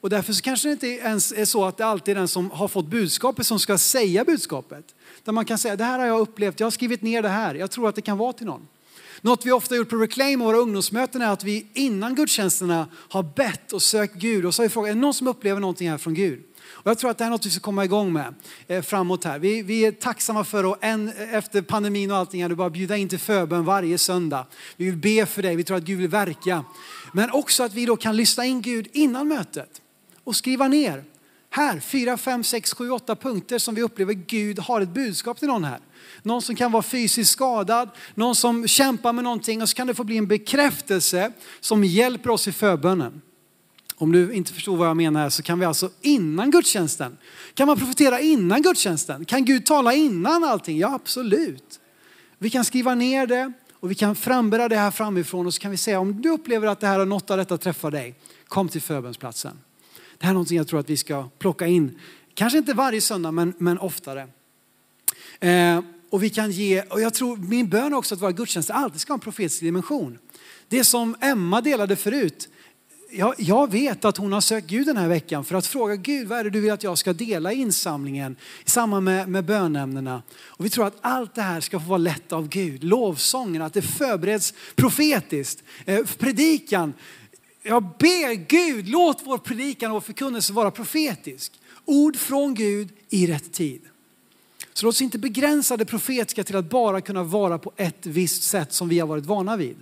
Och 0.00 0.10
därför 0.10 0.32
så 0.32 0.42
kanske 0.42 0.68
det 0.68 0.72
inte 0.72 0.86
ens 0.86 1.32
är 1.32 1.44
så 1.44 1.64
att 1.64 1.76
det 1.76 1.86
alltid 1.86 2.16
är 2.16 2.18
den 2.18 2.28
som 2.28 2.50
har 2.50 2.68
fått 2.68 2.86
budskapet 2.86 3.46
som 3.46 3.58
ska 3.58 3.78
säga 3.78 4.24
budskapet. 4.24 4.94
Där 5.24 5.32
man 5.32 5.44
kan 5.44 5.58
säga, 5.58 5.76
det 5.76 5.84
här 5.84 5.98
har 5.98 6.06
jag 6.06 6.20
upplevt, 6.20 6.60
jag 6.60 6.66
har 6.66 6.70
skrivit 6.70 7.02
ner 7.02 7.22
det 7.22 7.28
här, 7.28 7.54
jag 7.54 7.70
tror 7.70 7.88
att 7.88 7.94
det 7.94 8.02
kan 8.02 8.18
vara 8.18 8.32
till 8.32 8.46
någon. 8.46 8.68
Något 9.20 9.46
vi 9.46 9.52
ofta 9.52 9.76
gjort 9.76 9.88
på 9.88 9.96
Reclaim 9.96 10.40
och 10.40 10.46
våra 10.46 10.56
ungdomsmöten 10.56 11.22
är 11.22 11.30
att 11.30 11.44
vi 11.44 11.66
innan 11.74 12.14
gudstjänsterna 12.14 12.88
har 12.92 13.22
bett 13.22 13.72
och 13.72 13.82
sökt 13.82 14.14
Gud 14.14 14.46
och 14.46 14.54
så 14.54 14.62
har 14.62 14.68
vi 14.68 14.72
frågat, 14.72 14.90
är 14.90 14.94
det 14.94 15.00
någon 15.00 15.14
som 15.14 15.26
upplever 15.26 15.60
någonting 15.60 15.90
här 15.90 15.98
från 15.98 16.14
Gud? 16.14 16.42
Och 16.68 16.90
jag 16.90 16.98
tror 16.98 17.10
att 17.10 17.18
det 17.18 17.24
här 17.24 17.30
är 17.30 17.32
något 17.32 17.46
vi 17.46 17.50
ska 17.50 17.60
komma 17.60 17.84
igång 17.84 18.12
med 18.12 18.34
eh, 18.66 18.82
framåt 18.82 19.24
här. 19.24 19.38
Vi, 19.38 19.62
vi 19.62 19.84
är 19.84 19.92
tacksamma 19.92 20.44
för 20.44 20.72
att 20.72 20.78
en, 20.80 21.08
efter 21.08 21.62
pandemin 21.62 22.10
och 22.10 22.16
allting, 22.16 22.56
bara 22.56 22.70
bjuda 22.70 22.96
in 22.96 23.08
till 23.08 23.18
förbön 23.18 23.64
varje 23.64 23.98
söndag. 23.98 24.46
Vi 24.76 24.84
vill 24.84 24.96
be 24.96 25.26
för 25.26 25.42
dig, 25.42 25.56
vi 25.56 25.64
tror 25.64 25.76
att 25.76 25.82
Gud 25.82 25.98
vill 25.98 26.08
verka. 26.08 26.64
Men 27.12 27.30
också 27.30 27.62
att 27.62 27.74
vi 27.74 27.86
då 27.86 27.96
kan 27.96 28.16
lyssna 28.16 28.44
in 28.44 28.62
Gud 28.62 28.88
innan 28.92 29.28
mötet 29.28 29.82
och 30.26 30.36
skriva 30.36 30.68
ner. 30.68 31.04
Här, 31.50 31.80
fyra, 31.80 32.16
fem, 32.16 32.44
sex, 32.44 32.74
sju, 32.74 32.90
åtta 32.90 33.16
punkter 33.16 33.58
som 33.58 33.74
vi 33.74 33.82
upplever 33.82 34.12
Gud 34.12 34.58
har 34.58 34.80
ett 34.80 34.88
budskap 34.88 35.38
till 35.38 35.48
någon 35.48 35.64
här. 35.64 35.80
Någon 36.22 36.42
som 36.42 36.56
kan 36.56 36.72
vara 36.72 36.82
fysiskt 36.82 37.30
skadad, 37.30 37.90
någon 38.14 38.34
som 38.34 38.68
kämpar 38.68 39.12
med 39.12 39.24
någonting 39.24 39.62
och 39.62 39.68
så 39.68 39.74
kan 39.74 39.86
det 39.86 39.94
få 39.94 40.04
bli 40.04 40.16
en 40.16 40.26
bekräftelse 40.26 41.32
som 41.60 41.84
hjälper 41.84 42.30
oss 42.30 42.48
i 42.48 42.52
förbönen. 42.52 43.20
Om 43.96 44.12
du 44.12 44.32
inte 44.32 44.52
förstår 44.52 44.76
vad 44.76 44.88
jag 44.88 44.96
menar 44.96 45.30
så 45.30 45.42
kan 45.42 45.58
vi 45.58 45.66
alltså 45.66 45.90
innan 46.00 46.50
gudstjänsten, 46.50 47.16
kan 47.54 47.66
man 47.66 47.78
profetera 47.78 48.20
innan 48.20 48.62
gudstjänsten? 48.62 49.24
Kan 49.24 49.44
Gud 49.44 49.66
tala 49.66 49.94
innan 49.94 50.44
allting? 50.44 50.78
Ja 50.78 50.94
absolut. 50.94 51.80
Vi 52.38 52.50
kan 52.50 52.64
skriva 52.64 52.94
ner 52.94 53.26
det 53.26 53.52
och 53.72 53.90
vi 53.90 53.94
kan 53.94 54.16
frambära 54.16 54.68
det 54.68 54.76
här 54.76 54.90
framifrån 54.90 55.46
och 55.46 55.54
så 55.54 55.60
kan 55.60 55.70
vi 55.70 55.76
säga 55.76 56.00
om 56.00 56.22
du 56.22 56.28
upplever 56.28 56.66
att 56.66 56.80
det 56.80 56.86
här 56.86 56.98
har 56.98 57.06
något 57.06 57.30
av 57.30 57.36
detta 57.36 57.58
träffar 57.58 57.90
dig, 57.90 58.14
kom 58.48 58.68
till 58.68 58.82
förbönsplatsen. 58.82 59.58
Det 60.18 60.26
här 60.26 60.30
är 60.30 60.34
någonting 60.34 60.56
jag 60.56 60.68
tror 60.68 60.80
att 60.80 60.90
vi 60.90 60.96
ska 60.96 61.28
plocka 61.38 61.66
in. 61.66 61.98
Kanske 62.34 62.58
inte 62.58 62.74
varje 62.74 63.00
söndag, 63.00 63.30
men, 63.30 63.54
men 63.58 63.78
oftare. 63.78 64.28
Eh, 65.40 65.80
och 66.10 66.22
vi 66.22 66.30
kan 66.30 66.50
ge, 66.50 66.82
och 66.82 67.00
jag 67.00 67.14
tror 67.14 67.36
min 67.36 67.68
bön 67.68 67.94
också 67.94 68.14
att 68.14 68.22
våra 68.22 68.32
gudstjänster 68.32 68.74
alltid 68.74 69.00
ska 69.00 69.12
ha 69.12 69.16
en 69.16 69.20
profetisk 69.20 69.60
dimension. 69.60 70.18
Det 70.68 70.84
som 70.84 71.16
Emma 71.20 71.60
delade 71.60 71.96
förut, 71.96 72.48
jag, 73.10 73.34
jag, 73.38 73.70
vet 73.70 74.04
att 74.04 74.16
hon 74.16 74.32
har 74.32 74.40
sökt 74.40 74.66
Gud 74.66 74.86
den 74.86 74.96
här 74.96 75.08
veckan 75.08 75.44
för 75.44 75.54
att 75.54 75.66
fråga 75.66 75.96
Gud, 75.96 76.28
vad 76.28 76.38
är 76.38 76.44
det 76.44 76.50
du 76.50 76.60
vill 76.60 76.70
att 76.70 76.82
jag 76.82 76.98
ska 76.98 77.12
dela 77.12 77.52
i 77.52 77.56
insamlingen 77.56 78.36
i 78.64 78.70
samband 78.70 79.04
med, 79.04 79.28
med 79.28 79.44
bönämnena? 79.44 80.22
Och 80.38 80.64
vi 80.64 80.70
tror 80.70 80.86
att 80.86 80.96
allt 81.00 81.34
det 81.34 81.42
här 81.42 81.60
ska 81.60 81.80
få 81.80 81.86
vara 81.86 81.98
lätt 81.98 82.32
av 82.32 82.48
Gud. 82.48 82.84
Lovsången, 82.84 83.62
att 83.62 83.74
det 83.74 83.82
förbereds 83.82 84.54
profetiskt. 84.74 85.62
Eh, 85.84 86.04
predikan, 86.18 86.94
jag 87.66 87.82
ber 87.82 88.34
Gud, 88.34 88.88
låt 88.88 89.22
vår 89.24 89.38
predikan 89.38 89.90
och 89.90 89.94
vår 89.94 90.00
förkunnelse 90.00 90.52
vara 90.52 90.70
profetisk. 90.70 91.52
Ord 91.84 92.16
från 92.16 92.54
Gud 92.54 92.88
i 93.08 93.26
rätt 93.26 93.52
tid. 93.52 93.80
Så 94.72 94.86
låt 94.86 94.94
oss 94.94 95.02
inte 95.02 95.18
begränsa 95.18 95.76
det 95.76 95.84
profetiska 95.84 96.44
till 96.44 96.56
att 96.56 96.70
bara 96.70 97.00
kunna 97.00 97.22
vara 97.22 97.58
på 97.58 97.72
ett 97.76 98.06
visst 98.06 98.42
sätt 98.42 98.72
som 98.72 98.88
vi 98.88 98.98
har 98.98 99.06
varit 99.06 99.26
vana 99.26 99.56
vid. 99.56 99.76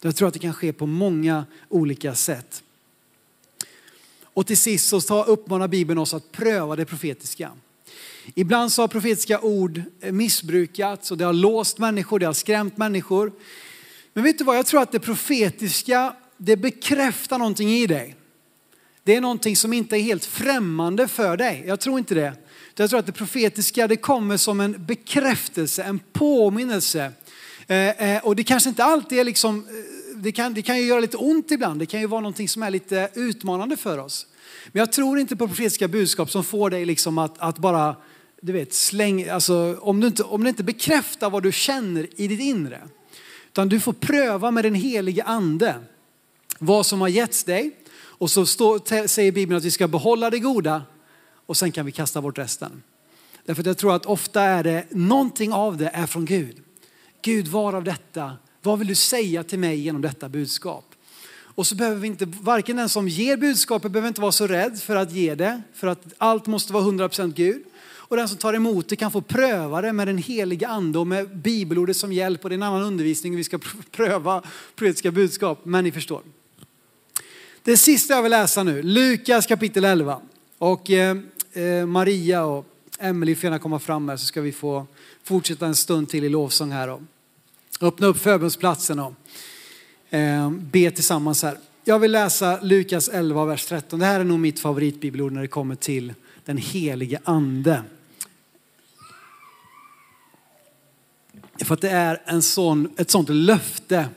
Jag 0.00 0.16
tror 0.16 0.28
att 0.28 0.34
det 0.34 0.40
kan 0.40 0.54
ske 0.54 0.72
på 0.72 0.86
många 0.86 1.46
olika 1.68 2.14
sätt. 2.14 2.62
Och 4.24 4.46
till 4.46 4.58
sist 4.58 4.88
så 4.88 5.24
uppmanar 5.24 5.68
Bibeln 5.68 5.98
oss 5.98 6.14
att 6.14 6.32
pröva 6.32 6.76
det 6.76 6.84
profetiska. 6.84 7.50
Ibland 8.34 8.72
så 8.72 8.82
har 8.82 8.88
profetiska 8.88 9.40
ord 9.40 9.82
missbrukats 10.00 11.10
och 11.10 11.18
det 11.18 11.24
har 11.24 11.32
låst 11.32 11.78
människor, 11.78 12.18
det 12.18 12.26
har 12.26 12.32
skrämt 12.32 12.76
människor. 12.76 13.32
Men 14.12 14.24
vet 14.24 14.38
du 14.38 14.44
vad, 14.44 14.56
jag 14.56 14.66
tror 14.66 14.82
att 14.82 14.92
det 14.92 15.00
profetiska 15.00 16.16
det 16.42 16.56
bekräftar 16.56 17.38
någonting 17.38 17.70
i 17.70 17.86
dig. 17.86 18.16
Det 19.04 19.16
är 19.16 19.20
någonting 19.20 19.56
som 19.56 19.72
inte 19.72 19.96
är 19.96 20.00
helt 20.00 20.24
främmande 20.24 21.08
för 21.08 21.36
dig. 21.36 21.64
Jag 21.66 21.80
tror 21.80 21.98
inte 21.98 22.14
det. 22.14 22.32
Jag 22.76 22.90
tror 22.90 23.00
att 23.00 23.06
det 23.06 23.12
profetiska 23.12 23.88
det 23.88 23.96
kommer 23.96 24.36
som 24.36 24.60
en 24.60 24.84
bekräftelse, 24.86 25.82
en 25.82 25.98
påminnelse. 26.12 27.12
Eh, 27.66 28.16
eh, 28.16 28.24
och 28.24 28.36
det 28.36 28.44
kanske 28.44 28.68
inte 28.68 28.84
alltid 28.84 29.18
är 29.18 29.24
liksom, 29.24 29.58
eh, 29.58 30.16
det 30.16 30.32
kan, 30.32 30.54
det 30.54 30.62
kan 30.62 30.78
ju 30.78 30.84
göra 30.84 31.00
lite 31.00 31.16
ont 31.16 31.50
ibland. 31.50 31.80
Det 31.80 31.86
kan 31.86 32.00
ju 32.00 32.06
vara 32.06 32.20
någonting 32.20 32.48
som 32.48 32.62
är 32.62 32.70
lite 32.70 33.10
utmanande 33.14 33.76
för 33.76 33.98
oss. 33.98 34.26
Men 34.72 34.80
jag 34.80 34.92
tror 34.92 35.18
inte 35.18 35.36
på 35.36 35.48
profetiska 35.48 35.88
budskap 35.88 36.30
som 36.30 36.44
får 36.44 36.70
dig 36.70 36.84
liksom 36.84 37.18
att, 37.18 37.38
att 37.38 37.58
bara 37.58 37.96
du 38.42 38.52
vet, 38.52 38.74
släng, 38.74 39.28
alltså, 39.28 39.78
om, 39.80 40.00
du 40.00 40.06
inte, 40.06 40.22
om 40.22 40.42
det 40.42 40.48
inte 40.48 40.64
bekräftar 40.64 41.30
vad 41.30 41.42
du 41.42 41.52
känner 41.52 42.20
i 42.20 42.28
ditt 42.28 42.40
inre. 42.40 42.80
Utan 43.48 43.68
du 43.68 43.80
får 43.80 43.92
pröva 43.92 44.50
med 44.50 44.64
den 44.64 44.74
helige 44.74 45.24
ande 45.24 45.74
vad 46.62 46.86
som 46.86 47.00
har 47.00 47.08
getts 47.08 47.44
dig. 47.44 47.76
Och 47.92 48.30
så 48.30 48.46
står, 48.46 49.06
säger 49.06 49.32
Bibeln 49.32 49.56
att 49.58 49.64
vi 49.64 49.70
ska 49.70 49.88
behålla 49.88 50.30
det 50.30 50.38
goda 50.38 50.82
och 51.46 51.56
sen 51.56 51.72
kan 51.72 51.86
vi 51.86 51.92
kasta 51.92 52.22
bort 52.22 52.38
resten. 52.38 52.82
Därför 53.44 53.62
att 53.62 53.66
jag 53.66 53.78
tror 53.78 53.94
att 53.94 54.06
ofta 54.06 54.42
är 54.42 54.64
det, 54.64 54.86
någonting 54.90 55.52
av 55.52 55.76
det 55.76 55.90
är 55.94 56.06
från 56.06 56.24
Gud. 56.24 56.62
Gud, 57.22 57.48
var 57.48 57.72
av 57.72 57.84
detta? 57.84 58.32
Vad 58.62 58.78
vill 58.78 58.88
du 58.88 58.94
säga 58.94 59.44
till 59.44 59.58
mig 59.58 59.80
genom 59.80 60.02
detta 60.02 60.28
budskap? 60.28 60.84
Och 61.54 61.66
så 61.66 61.74
behöver 61.74 61.96
vi 61.96 62.06
inte, 62.06 62.24
varken 62.24 62.76
den 62.76 62.88
som 62.88 63.08
ger 63.08 63.36
budskapet 63.36 63.92
behöver 63.92 64.08
inte 64.08 64.20
vara 64.20 64.32
så 64.32 64.46
rädd 64.46 64.80
för 64.80 64.96
att 64.96 65.12
ge 65.12 65.34
det, 65.34 65.62
för 65.74 65.86
att 65.86 66.04
allt 66.18 66.46
måste 66.46 66.72
vara 66.72 66.84
100% 66.84 67.32
Gud. 67.34 67.62
Och 68.10 68.16
den 68.16 68.28
som 68.28 68.38
tar 68.38 68.54
emot 68.54 68.88
det 68.88 68.96
kan 68.96 69.10
få 69.10 69.20
pröva 69.20 69.80
det 69.80 69.92
med 69.92 70.08
den 70.08 70.18
heliga 70.18 70.68
ande 70.68 70.98
och 70.98 71.06
med 71.06 71.36
bibelordet 71.36 71.96
som 71.96 72.12
hjälp. 72.12 72.44
Och 72.44 72.50
det 72.50 72.52
är 72.52 72.56
en 72.56 72.62
annan 72.62 72.82
undervisning, 72.82 73.36
vi 73.36 73.44
ska 73.44 73.58
pröva 73.90 74.42
profetiska 74.74 75.10
budskap, 75.10 75.64
men 75.64 75.84
ni 75.84 75.92
förstår. 75.92 76.22
Det 77.62 77.76
sista 77.76 78.14
jag 78.14 78.22
vill 78.22 78.30
läsa 78.30 78.62
nu, 78.62 78.82
Lukas 78.82 79.46
kapitel 79.46 79.84
11. 79.84 80.20
Och 80.58 80.90
eh, 80.90 81.16
eh, 81.52 81.86
Maria 81.86 82.44
och 82.44 82.66
Emelie 82.98 83.36
får 83.36 83.44
gärna 83.44 83.58
komma 83.58 83.78
fram 83.78 84.08
här 84.08 84.16
så 84.16 84.26
ska 84.26 84.40
vi 84.40 84.52
få 84.52 84.86
fortsätta 85.24 85.66
en 85.66 85.74
stund 85.74 86.08
till 86.08 86.24
i 86.24 86.28
lovsång 86.28 86.72
här. 86.72 86.88
Och 86.88 87.00
öppna 87.80 88.06
upp 88.06 88.18
förbundsplatsen 88.18 88.98
och 88.98 89.14
eh, 90.10 90.50
be 90.50 90.90
tillsammans 90.90 91.42
här. 91.42 91.58
Jag 91.84 91.98
vill 91.98 92.12
läsa 92.12 92.60
Lukas 92.62 93.08
11, 93.08 93.44
vers 93.44 93.66
13. 93.66 93.98
Det 93.98 94.06
här 94.06 94.20
är 94.20 94.24
nog 94.24 94.38
mitt 94.38 94.60
favoritbibelord 94.60 95.32
när 95.32 95.40
det 95.40 95.48
kommer 95.48 95.74
till 95.74 96.14
den 96.44 96.56
helige 96.56 97.20
ande. 97.24 97.82
För 101.64 101.74
att 101.74 101.80
det 101.80 101.90
är 101.90 102.22
en 102.24 102.42
sån, 102.42 102.94
ett 102.96 103.10
sånt 103.10 103.28
löfte, 103.28 104.08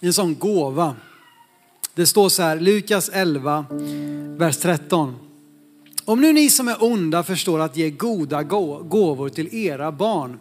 en 0.00 0.12
sån 0.12 0.34
gåva. 0.34 0.96
Det 1.96 2.06
står 2.06 2.28
så 2.28 2.42
här, 2.42 2.60
Lukas 2.60 3.10
11, 3.12 3.66
vers 4.38 4.56
13. 4.56 5.14
Om 6.04 6.20
nu 6.20 6.32
ni 6.32 6.50
som 6.50 6.68
är 6.68 6.84
onda 6.84 7.22
förstår 7.22 7.60
att 7.60 7.76
ge 7.76 7.90
goda 7.90 8.42
gåvor 8.42 9.28
till 9.28 9.54
era 9.54 9.92
barn, 9.92 10.38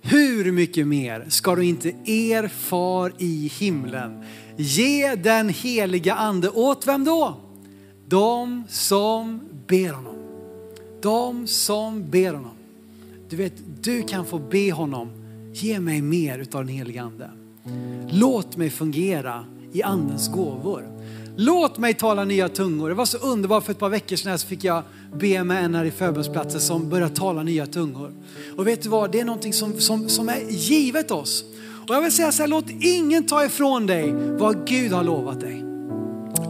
hur 0.00 0.52
mycket 0.52 0.86
mer 0.86 1.26
ska 1.28 1.54
du 1.54 1.64
inte 1.64 1.88
er 2.04 2.48
far 2.48 3.12
i 3.18 3.52
himlen 3.58 4.24
ge 4.56 5.14
den 5.14 5.48
heliga 5.48 6.14
ande 6.14 6.48
åt 6.48 6.86
vem 6.86 7.04
då? 7.04 7.36
De 8.08 8.64
som 8.68 9.40
ber 9.66 9.92
honom. 9.92 10.16
De 11.02 11.46
som 11.46 12.10
ber 12.10 12.34
honom. 12.34 12.56
Du 13.28 13.36
vet, 13.36 13.54
du 13.82 14.02
kan 14.02 14.24
få 14.24 14.38
be 14.38 14.72
honom, 14.72 15.08
ge 15.52 15.80
mig 15.80 16.02
mer 16.02 16.38
utav 16.38 16.66
den 16.66 16.74
heliga 16.74 17.02
ande. 17.02 17.30
Låt 18.10 18.56
mig 18.56 18.70
fungera 18.70 19.44
i 19.72 19.82
andens 19.82 20.28
gåvor. 20.28 20.98
Låt 21.36 21.78
mig 21.78 21.94
tala 21.94 22.24
nya 22.24 22.48
tungor. 22.48 22.88
Det 22.88 22.94
var 22.94 23.04
så 23.04 23.18
underbart 23.18 23.64
för 23.64 23.72
ett 23.72 23.78
par 23.78 23.88
veckor 23.88 24.16
sedan 24.16 24.38
så 24.38 24.46
fick 24.46 24.64
jag 24.64 24.82
be 25.14 25.44
med 25.44 25.64
en 25.64 25.74
här 25.74 25.84
i 25.84 25.90
förbundsplatsen 25.90 26.60
som 26.60 26.88
började 26.88 27.14
tala 27.14 27.42
nya 27.42 27.66
tungor. 27.66 28.12
Och 28.56 28.66
vet 28.66 28.82
du 28.82 28.88
vad, 28.88 29.12
det 29.12 29.20
är 29.20 29.24
någonting 29.24 29.52
som, 29.52 29.80
som, 29.80 30.08
som 30.08 30.28
är 30.28 30.40
givet 30.50 31.10
oss. 31.10 31.44
Och 31.88 31.94
jag 31.94 32.02
vill 32.02 32.12
säga 32.12 32.32
så 32.32 32.42
här, 32.42 32.48
låt 32.48 32.64
ingen 32.80 33.26
ta 33.26 33.44
ifrån 33.44 33.86
dig 33.86 34.12
vad 34.38 34.66
Gud 34.66 34.92
har 34.92 35.04
lovat 35.04 35.40
dig. 35.40 35.64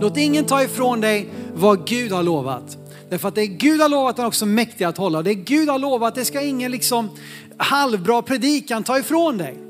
Låt 0.00 0.16
ingen 0.16 0.44
ta 0.44 0.62
ifrån 0.62 1.00
dig 1.00 1.28
vad 1.54 1.86
Gud 1.86 2.12
har 2.12 2.22
lovat. 2.22 2.78
Därför 3.10 3.28
att 3.28 3.34
det 3.34 3.46
Gud 3.46 3.80
har 3.80 3.88
lovat 3.88 4.18
är 4.18 4.26
också 4.26 4.46
mäktig 4.46 4.84
att 4.84 4.98
hålla. 4.98 5.22
Det 5.22 5.34
Gud 5.34 5.68
har 5.68 5.78
lovat, 5.78 6.14
det 6.14 6.24
ska 6.24 6.40
ingen 6.40 6.70
liksom 6.70 7.08
halvbra 7.56 8.22
predikan 8.22 8.84
ta 8.84 8.98
ifrån 8.98 9.38
dig. 9.38 9.67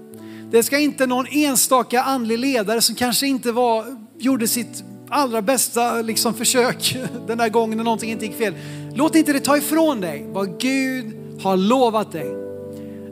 Det 0.51 0.63
ska 0.63 0.79
inte 0.79 1.07
någon 1.07 1.27
enstaka 1.31 2.03
andlig 2.03 2.39
ledare 2.39 2.81
som 2.81 2.95
kanske 2.95 3.27
inte 3.27 3.53
var, 3.53 3.85
gjorde 4.19 4.49
sitt 4.49 4.85
allra 5.09 5.43
bästa 5.43 6.03
liksom 6.03 6.35
försök 6.35 6.97
den 7.27 7.39
där 7.39 7.49
gången 7.49 7.77
när 7.77 7.85
någonting 7.85 8.11
inte 8.11 8.27
gick 8.27 8.39
fel. 8.39 8.55
Låt 8.95 9.15
inte 9.15 9.33
det 9.33 9.41
ta 9.41 9.57
ifrån 9.57 10.01
dig 10.01 10.27
vad 10.33 10.61
Gud 10.61 11.17
har 11.43 11.57
lovat 11.57 12.13
dig. 12.13 12.35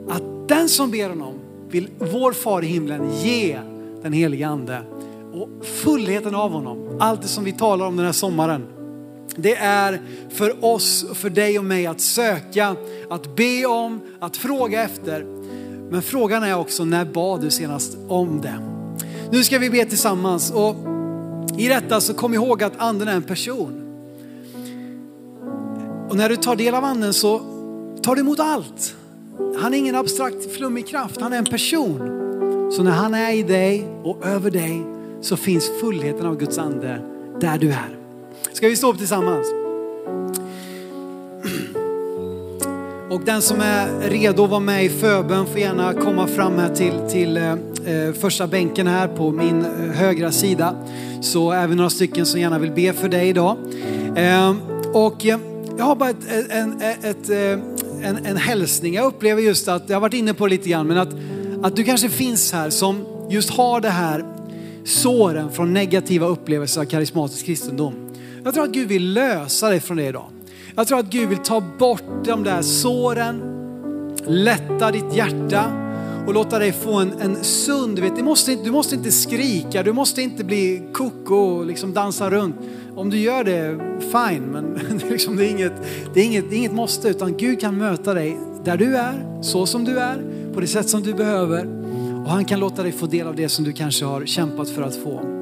Att 0.09 0.47
den 0.47 0.69
som 0.69 0.91
ber 0.91 1.09
honom 1.09 1.39
vill 1.69 1.89
vår 1.99 2.33
far 2.33 2.63
i 2.63 2.67
himlen 2.67 3.11
ge 3.21 3.59
den 4.03 4.13
helige 4.13 4.47
ande 4.47 4.81
och 5.33 5.65
fullheten 5.65 6.35
av 6.35 6.51
honom. 6.51 6.97
Allt 6.99 7.21
det 7.21 7.27
som 7.27 7.43
vi 7.43 7.51
talar 7.51 7.85
om 7.85 7.95
den 7.95 8.05
här 8.05 8.13
sommaren. 8.13 8.67
Det 9.35 9.55
är 9.55 10.01
för 10.29 10.65
oss, 10.65 11.05
för 11.13 11.29
dig 11.29 11.59
och 11.59 11.65
mig 11.65 11.87
att 11.87 12.01
söka, 12.01 12.75
att 13.09 13.35
be 13.35 13.65
om, 13.65 14.01
att 14.19 14.37
fråga 14.37 14.83
efter. 14.83 15.36
Men 15.89 16.01
frågan 16.01 16.43
är 16.43 16.55
också 16.55 16.85
när 16.85 17.05
bad 17.05 17.41
du 17.41 17.51
senast 17.51 17.97
om 18.07 18.41
det? 18.41 18.59
Nu 19.31 19.43
ska 19.43 19.59
vi 19.59 19.69
be 19.69 19.85
tillsammans 19.85 20.51
och 20.51 20.75
i 21.57 21.67
detta 21.67 22.01
så 22.01 22.13
kom 22.13 22.33
ihåg 22.33 22.63
att 22.63 22.73
anden 22.77 23.07
är 23.07 23.15
en 23.15 23.23
person. 23.23 23.83
Och 26.09 26.15
när 26.17 26.29
du 26.29 26.35
tar 26.35 26.55
del 26.55 26.75
av 26.75 26.83
anden 26.83 27.13
så 27.13 27.41
tar 28.03 28.15
du 28.15 28.21
emot 28.21 28.39
allt. 28.39 28.95
Han 29.59 29.73
är 29.73 29.77
ingen 29.77 29.95
abstrakt 29.95 30.55
flummig 30.55 30.87
kraft, 30.87 31.21
han 31.21 31.33
är 31.33 31.37
en 31.37 31.45
person. 31.45 31.97
Så 32.71 32.83
när 32.83 32.91
han 32.91 33.13
är 33.13 33.33
i 33.33 33.43
dig 33.43 33.87
och 34.03 34.25
över 34.25 34.51
dig 34.51 34.83
så 35.21 35.37
finns 35.37 35.71
fullheten 35.81 36.25
av 36.25 36.37
Guds 36.37 36.57
ande 36.57 37.01
där 37.39 37.57
du 37.57 37.69
är. 37.69 37.97
Ska 38.53 38.67
vi 38.67 38.75
stå 38.75 38.91
upp 38.91 38.97
tillsammans? 38.97 39.66
Och 43.09 43.21
den 43.21 43.41
som 43.41 43.61
är 43.61 44.09
redo 44.09 44.43
att 44.43 44.49
vara 44.49 44.59
med 44.59 44.85
i 44.85 44.89
förbön 44.89 45.45
får 45.45 45.59
gärna 45.59 45.93
komma 45.93 46.27
fram 46.27 46.59
här 46.59 46.75
till, 46.75 46.93
till 47.09 47.37
eh, 47.37 47.51
eh 47.51 48.13
första 48.13 48.47
bänken 48.47 48.87
här 48.87 49.07
på 49.07 49.31
min 49.31 49.65
eh, 49.65 49.91
högra 49.95 50.31
sida. 50.31 50.75
Så 51.21 51.51
är 51.51 51.67
vi 51.67 51.75
några 51.75 51.89
stycken 51.89 52.25
som 52.25 52.41
gärna 52.41 52.59
vill 52.59 52.71
be 52.71 52.93
för 52.93 53.09
dig 53.09 53.29
idag. 53.29 53.57
Eh, 54.15 54.55
och 54.93 55.25
eh, 55.25 55.39
jag 55.77 55.85
har 55.85 55.95
bara 55.95 56.09
ett, 56.09 56.49
en, 56.49 56.81
ett, 56.81 57.29
eh, 57.29 57.37
en, 58.09 58.25
en 58.25 58.37
hälsning. 58.37 58.93
Jag 58.93 59.05
upplever 59.05 59.41
just 59.41 59.67
att, 59.67 59.83
jag 59.87 59.95
har 59.95 60.01
varit 60.01 60.13
inne 60.13 60.33
på 60.33 60.45
det 60.45 60.49
lite 60.49 60.69
grann, 60.69 60.87
men 60.87 60.97
att, 60.97 61.13
att 61.63 61.75
du 61.75 61.83
kanske 61.83 62.09
finns 62.09 62.53
här 62.53 62.69
som 62.69 63.05
just 63.29 63.49
har 63.49 63.81
det 63.81 63.89
här 63.89 64.25
såren 64.85 65.51
från 65.51 65.73
negativa 65.73 66.27
upplevelser 66.27 66.81
av 66.81 66.85
karismatisk 66.85 67.45
kristendom. 67.45 67.93
Jag 68.43 68.53
tror 68.53 68.63
att 68.63 68.71
Gud 68.71 68.87
vill 68.87 69.13
lösa 69.13 69.69
dig 69.69 69.79
från 69.79 69.97
det 69.97 70.05
idag. 70.05 70.29
Jag 70.77 70.87
tror 70.87 70.99
att 70.99 71.09
Gud 71.09 71.29
vill 71.29 71.37
ta 71.37 71.63
bort 71.79 72.25
de 72.25 72.43
där 72.43 72.61
såren, 72.61 73.41
lätta 74.27 74.91
ditt 74.91 75.13
hjärta 75.13 75.65
och 76.27 76.33
låta 76.33 76.59
dig 76.59 76.71
få 76.71 76.93
en, 76.93 77.13
en 77.21 77.43
sund, 77.43 77.95
du, 77.95 78.01
vet, 78.01 78.15
du, 78.15 78.23
måste, 78.23 78.55
du 78.55 78.71
måste 78.71 78.95
inte 78.95 79.11
skrika, 79.11 79.83
du 79.83 79.93
måste 79.93 80.21
inte 80.21 80.43
bli 80.43 80.89
koko 80.93 81.35
och 81.35 81.65
liksom 81.65 81.93
dansa 81.93 82.29
runt. 82.29 82.55
Om 82.95 83.09
du 83.09 83.17
gör 83.17 83.43
det, 83.43 83.79
fine, 83.99 84.43
men 84.43 84.79
liksom, 85.09 85.35
det 85.35 85.45
är, 85.45 85.49
inget, 85.49 85.73
det 86.13 86.19
är 86.19 86.25
inget, 86.25 86.49
det 86.49 86.55
är 86.55 86.57
inget 86.57 86.73
måste, 86.73 87.09
utan 87.09 87.37
Gud 87.37 87.61
kan 87.61 87.77
möta 87.77 88.13
dig 88.13 88.37
där 88.63 88.77
du 88.77 88.97
är, 88.97 89.41
så 89.41 89.65
som 89.65 89.83
du 89.83 89.99
är, 89.99 90.23
på 90.53 90.59
det 90.59 90.67
sätt 90.67 90.89
som 90.89 91.01
du 91.01 91.13
behöver. 91.13 91.65
Och 92.25 92.31
han 92.31 92.45
kan 92.45 92.59
låta 92.59 92.83
dig 92.83 92.91
få 92.91 93.05
del 93.05 93.27
av 93.27 93.35
det 93.35 93.49
som 93.49 93.65
du 93.65 93.73
kanske 93.73 94.05
har 94.05 94.25
kämpat 94.25 94.69
för 94.69 94.81
att 94.81 94.95
få. 94.95 95.36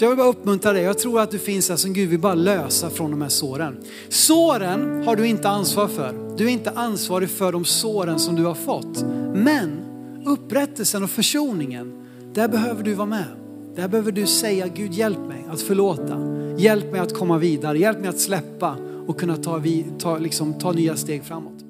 Så 0.00 0.04
jag 0.04 0.10
vill 0.10 0.18
bara 0.18 0.28
uppmuntra 0.28 0.72
dig. 0.72 0.82
Jag 0.82 0.98
tror 0.98 1.20
att 1.20 1.30
du 1.30 1.38
finns 1.38 1.68
här 1.68 1.76
som 1.76 1.92
Gud 1.92 2.08
vill 2.08 2.18
bara 2.18 2.34
lösa 2.34 2.90
från 2.90 3.10
de 3.10 3.22
här 3.22 3.28
såren. 3.28 3.76
Såren 4.08 5.06
har 5.06 5.16
du 5.16 5.26
inte 5.26 5.48
ansvar 5.48 5.88
för. 5.88 6.34
Du 6.36 6.44
är 6.44 6.48
inte 6.48 6.70
ansvarig 6.70 7.30
för 7.30 7.52
de 7.52 7.64
såren 7.64 8.18
som 8.18 8.36
du 8.36 8.44
har 8.44 8.54
fått. 8.54 9.02
Men 9.34 9.80
upprättelsen 10.26 11.02
och 11.04 11.10
försoningen, 11.10 11.92
där 12.34 12.48
behöver 12.48 12.82
du 12.82 12.94
vara 12.94 13.06
med. 13.06 13.24
Där 13.76 13.88
behöver 13.88 14.12
du 14.12 14.26
säga 14.26 14.68
Gud 14.68 14.92
hjälp 14.92 15.28
mig 15.28 15.46
att 15.50 15.60
förlåta. 15.60 16.20
Hjälp 16.58 16.92
mig 16.92 17.00
att 17.00 17.14
komma 17.14 17.38
vidare. 17.38 17.78
Hjälp 17.78 18.00
mig 18.00 18.08
att 18.08 18.20
släppa 18.20 18.76
och 19.06 19.20
kunna 19.20 19.36
ta, 19.36 19.62
ta, 19.98 20.18
liksom, 20.18 20.58
ta 20.58 20.72
nya 20.72 20.96
steg 20.96 21.24
framåt. 21.24 21.69